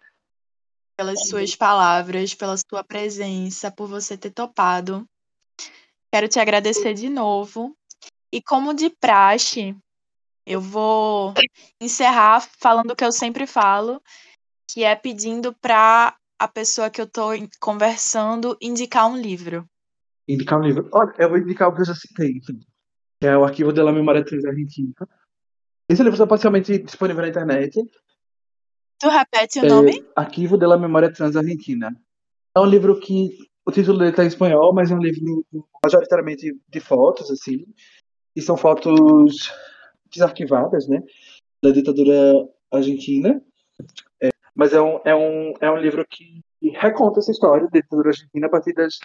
pelas 0.98 1.28
suas 1.28 1.56
palavras, 1.56 2.34
pela 2.34 2.56
sua 2.58 2.84
presença, 2.84 3.72
por 3.72 3.88
você 3.88 4.18
ter 4.18 4.32
topado. 4.32 5.08
Quero 6.12 6.28
te 6.28 6.40
agradecer 6.40 6.94
de 6.94 7.10
novo. 7.10 7.76
E 8.32 8.42
como 8.42 8.74
de 8.74 8.90
praxe, 8.90 9.76
eu 10.46 10.62
vou 10.62 11.34
encerrar 11.82 12.42
falando 12.60 12.92
o 12.92 12.96
que 12.96 13.04
eu 13.04 13.12
sempre 13.12 13.46
falo, 13.46 14.02
que 14.70 14.84
é 14.84 14.96
pedindo 14.96 15.54
para 15.54 16.16
a 16.40 16.48
pessoa 16.48 16.90
que 16.90 17.02
eu 17.02 17.06
estou 17.06 17.32
conversando 17.60 18.58
indicar 18.62 19.08
um 19.08 19.18
livro. 19.18 19.68
Indicar 20.28 20.60
um 20.60 20.64
livro. 20.64 20.90
Olha, 20.94 21.14
eu 21.20 21.30
vou 21.30 21.38
indicar 21.38 21.70
o 21.70 21.76
que 21.76 21.82
eu 21.82 21.86
já 21.86 21.96
citei, 21.96 22.32
enfim, 22.32 22.60
que 23.20 23.28
é 23.28 23.38
o 23.38 23.44
Arquivo 23.44 23.74
de 23.74 23.82
la 23.82 23.92
Memória 23.92 24.24
Trans 24.24 24.46
Argentina. 24.46 24.94
Esse 25.90 26.02
livro 26.02 26.16
está 26.16 26.26
parcialmente 26.26 26.80
disponível 26.80 27.24
na 27.24 27.30
internet. 27.30 27.72
Tu 28.98 29.10
repete 29.10 29.60
o 29.60 29.66
É, 29.66 29.68
nome? 29.68 30.06
Arquivo 30.16 30.58
de 30.58 30.66
la 30.66 30.78
Memória 30.78 31.12
Trans 31.12 31.36
Argentina. 31.36 31.94
É 32.56 32.60
um 32.60 32.66
livro 32.66 33.00
que 33.00 33.30
o 33.66 33.72
título 33.72 33.98
dele 33.98 34.12
está 34.12 34.24
em 34.24 34.28
espanhol, 34.28 34.74
mas 34.74 34.90
é 34.90 34.96
um 34.96 35.00
livro 35.00 35.46
majoritariamente 35.84 36.56
de 36.70 36.80
fotos, 36.80 37.30
assim, 37.30 37.66
e 38.36 38.42
são 38.42 38.58
fotos 38.58 39.52
desarquivadas, 40.12 40.88
né, 40.88 41.02
da 41.62 41.72
ditadura 41.72 42.48
argentina. 42.72 43.42
É, 44.22 44.30
mas 44.56 44.74
é 44.74 44.82
um, 44.82 45.00
é, 45.06 45.16
um, 45.16 45.54
é 45.60 45.72
um 45.72 45.78
livro 45.78 46.06
que 46.08 46.42
reconta 46.76 47.20
essa 47.20 47.32
história 47.32 47.68
da 47.68 47.80
ditadura 47.80 48.10
argentina 48.10 48.48
a 48.48 48.50
partir 48.50 48.74
das, 48.74 49.00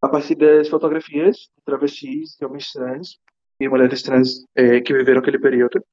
a 0.00 0.08
partir 0.08 0.34
das 0.34 0.68
fotografias 0.68 1.36
de 1.36 1.64
travestis, 1.64 2.36
de 2.38 2.44
homens 2.44 2.72
trans 2.72 3.18
e 3.58 3.68
mulheres 3.68 4.02
trans 4.02 4.44
é, 4.54 4.80
que 4.80 4.92
viveram 4.92 5.20
aquele 5.20 5.38
período, 5.38 5.84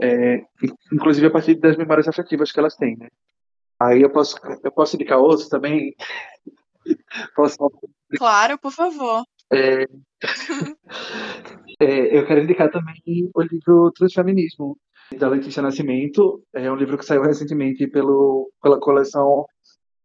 é, 0.00 0.44
inclusive 0.92 1.26
a 1.26 1.30
partir 1.30 1.54
das 1.56 1.76
memórias 1.76 2.08
afetivas 2.08 2.50
que 2.50 2.58
elas 2.58 2.76
têm, 2.76 2.96
né. 2.96 3.08
Aí 3.80 4.02
eu 4.02 4.10
posso, 4.10 4.36
eu 4.62 4.72
posso 4.72 4.96
indicar 4.96 5.18
outros 5.18 5.48
também? 5.48 5.94
Posso 7.34 7.56
Claro, 8.16 8.58
por 8.58 8.70
favor. 8.70 9.24
é, 9.52 9.86
é, 11.80 12.18
eu 12.18 12.26
quero 12.26 12.42
indicar 12.42 12.70
também 12.70 13.30
o 13.34 13.42
livro 13.42 13.90
Transfeminismo, 13.92 14.76
da 15.18 15.28
Letícia 15.28 15.62
Nascimento. 15.62 16.42
É 16.52 16.70
um 16.70 16.76
livro 16.76 16.98
que 16.98 17.04
saiu 17.04 17.22
recentemente 17.22 17.86
pelo, 17.86 18.50
pela 18.62 18.78
coleção 18.80 19.46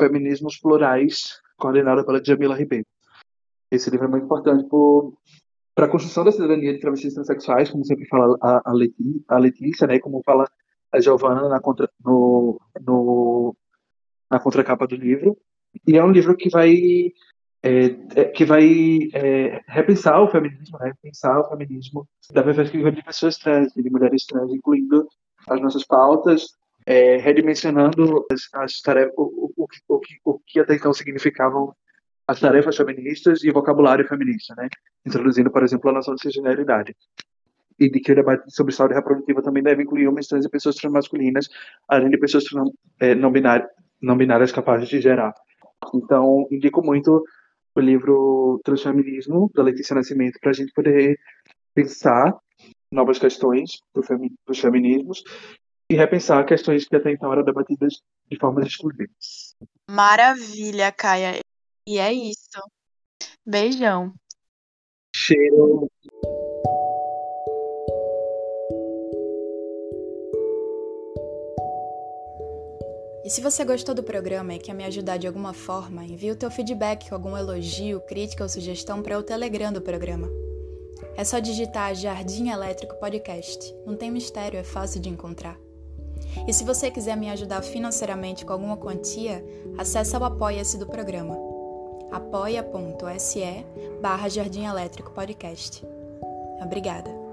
Feminismos 0.02 0.58
Plurais, 0.60 1.40
coordenada 1.58 2.06
pela 2.06 2.24
Jamila 2.24 2.56
Ribeiro. 2.56 2.86
Esse 3.72 3.90
livro 3.90 4.08
é 4.08 4.10
muito 4.10 4.26
importante 4.26 4.68
para 5.76 5.86
a 5.86 5.90
construção 5.90 6.24
da 6.24 6.32
cidadania 6.32 6.74
de 6.74 6.80
travestis 6.80 7.14
transexuais, 7.14 7.70
como 7.70 7.86
sempre 7.86 8.08
fala 8.08 8.38
a, 8.42 8.70
a, 8.70 8.74
Letícia, 8.74 9.24
a 9.28 9.38
Letícia, 9.38 9.88
né, 9.88 10.00
como 10.00 10.24
fala 10.24 10.50
a 10.92 11.00
Giovana 11.00 11.48
na, 11.48 11.60
contra, 11.60 11.90
no, 12.04 12.60
no, 12.82 13.56
na 14.30 14.40
contracapa 14.40 14.88
do 14.88 14.96
livro. 14.96 15.38
E 15.88 15.98
é 15.98 16.04
um 16.04 16.12
livro 16.12 16.36
que 16.36 16.50
vai 16.50 17.12
é, 17.62 17.96
é, 18.16 18.26
que 18.26 18.46
vai 18.46 19.10
é, 19.14 19.62
repensar 19.68 20.22
o 20.22 20.30
feminismo, 20.30 20.78
né? 20.80 20.94
repensar 21.02 21.40
o 21.40 21.50
feminismo 21.50 22.08
da 22.32 22.44
perspectiva 22.44 22.92
de 22.92 23.04
pessoas 23.04 23.38
trans, 23.38 23.74
de 23.74 23.90
mulheres 23.90 24.26
trans, 24.26 24.54
incluindo 24.54 25.08
as 25.48 25.60
nossas 25.62 25.86
pautas, 25.86 26.54
é, 26.86 27.18
redimensionando 27.18 28.26
as, 28.32 28.48
as 28.54 28.82
tarefas, 28.82 29.14
o, 29.18 29.52
o, 29.58 29.68
o, 29.90 30.00
que, 30.00 30.16
o 30.24 30.40
que 30.40 30.60
até 30.60 30.76
então 30.76 30.94
significavam 30.94 31.74
as 32.28 32.40
tarefas 32.40 32.78
feministas 32.78 33.44
e 33.44 33.50
o 33.50 33.54
vocabulário 33.54 34.08
feminista, 34.08 34.54
né? 34.56 34.70
introduzindo, 35.06 35.52
por 35.52 35.64
exemplo, 35.64 35.90
a 35.90 35.94
noção 35.94 36.16
de 36.16 36.22
cisgeneridade. 36.22 36.96
E 37.78 37.90
de 37.90 38.00
que 38.00 38.12
o 38.12 38.16
debate 38.16 38.44
sobre 38.54 38.74
saúde 38.74 38.94
reprodutiva 38.94 39.42
também 39.42 39.64
deve 39.64 39.84
incluir 39.84 40.08
homens 40.08 40.28
trans 40.28 40.46
e 40.46 40.50
pessoas 40.50 40.76
transmasculinas, 40.76 41.50
além 41.88 42.10
de 42.10 42.18
pessoas 42.18 42.44
é, 43.00 43.16
não, 43.16 43.32
binárias, 43.32 43.68
não 44.02 44.16
binárias 44.16 44.52
capazes 44.52 44.88
de 44.88 45.02
gerar. 45.02 45.34
Então, 45.94 46.46
indico 46.52 46.84
muito 46.84 47.24
o 47.76 47.80
livro 47.80 48.60
Transfeminismo, 48.64 49.50
da 49.54 49.64
Letícia 49.64 49.96
Nascimento, 49.96 50.40
para 50.40 50.52
a 50.52 50.54
gente 50.54 50.72
poder 50.74 51.20
pensar 51.74 52.38
novas 52.92 53.20
questões 53.20 53.82
dos 53.94 54.60
feminismos 54.60 55.24
e 55.90 55.96
repensar 55.96 56.46
questões 56.46 56.88
que 56.88 56.96
até 56.96 57.12
então 57.12 57.32
eram 57.32 57.44
debatidas 57.44 58.02
de 58.30 58.38
formas 58.38 58.68
excludentes. 58.68 59.56
Maravilha, 59.90 60.92
Caia. 60.92 61.40
E 61.88 61.98
é 61.98 62.14
isso. 62.14 62.62
Beijão. 63.46 64.14
Cheiro. 65.16 65.90
E 73.30 73.32
se 73.32 73.42
você 73.42 73.64
gostou 73.64 73.94
do 73.94 74.02
programa 74.02 74.56
e 74.56 74.58
quer 74.58 74.74
me 74.74 74.84
ajudar 74.84 75.18
de 75.18 75.28
alguma 75.28 75.54
forma, 75.54 76.04
envie 76.04 76.32
o 76.32 76.36
teu 76.36 76.50
feedback 76.50 77.08
com 77.08 77.14
algum 77.14 77.38
elogio, 77.38 78.02
crítica 78.02 78.42
ou 78.42 78.50
sugestão 78.50 79.04
para 79.04 79.20
o 79.20 79.22
Telegram 79.22 79.72
do 79.72 79.80
programa. 79.80 80.28
É 81.16 81.24
só 81.24 81.38
digitar 81.38 81.94
Jardim 81.94 82.50
Elétrico 82.50 82.96
Podcast. 82.96 83.72
Não 83.86 83.96
tem 83.96 84.10
mistério, 84.10 84.58
é 84.58 84.64
fácil 84.64 85.00
de 85.00 85.10
encontrar. 85.10 85.60
E 86.48 86.52
se 86.52 86.64
você 86.64 86.90
quiser 86.90 87.16
me 87.16 87.30
ajudar 87.30 87.62
financeiramente 87.62 88.44
com 88.44 88.52
alguma 88.52 88.78
quantia, 88.78 89.46
acesse 89.78 90.18
o 90.18 90.26
Apoia-se 90.26 90.80
do 90.80 90.88
programa. 90.88 91.38
apoia.se 92.12 93.64
barra 94.02 94.28
Jardim 94.28 94.66
Elétrico 94.66 95.12
Podcast. 95.12 95.86
Obrigada. 96.64 97.29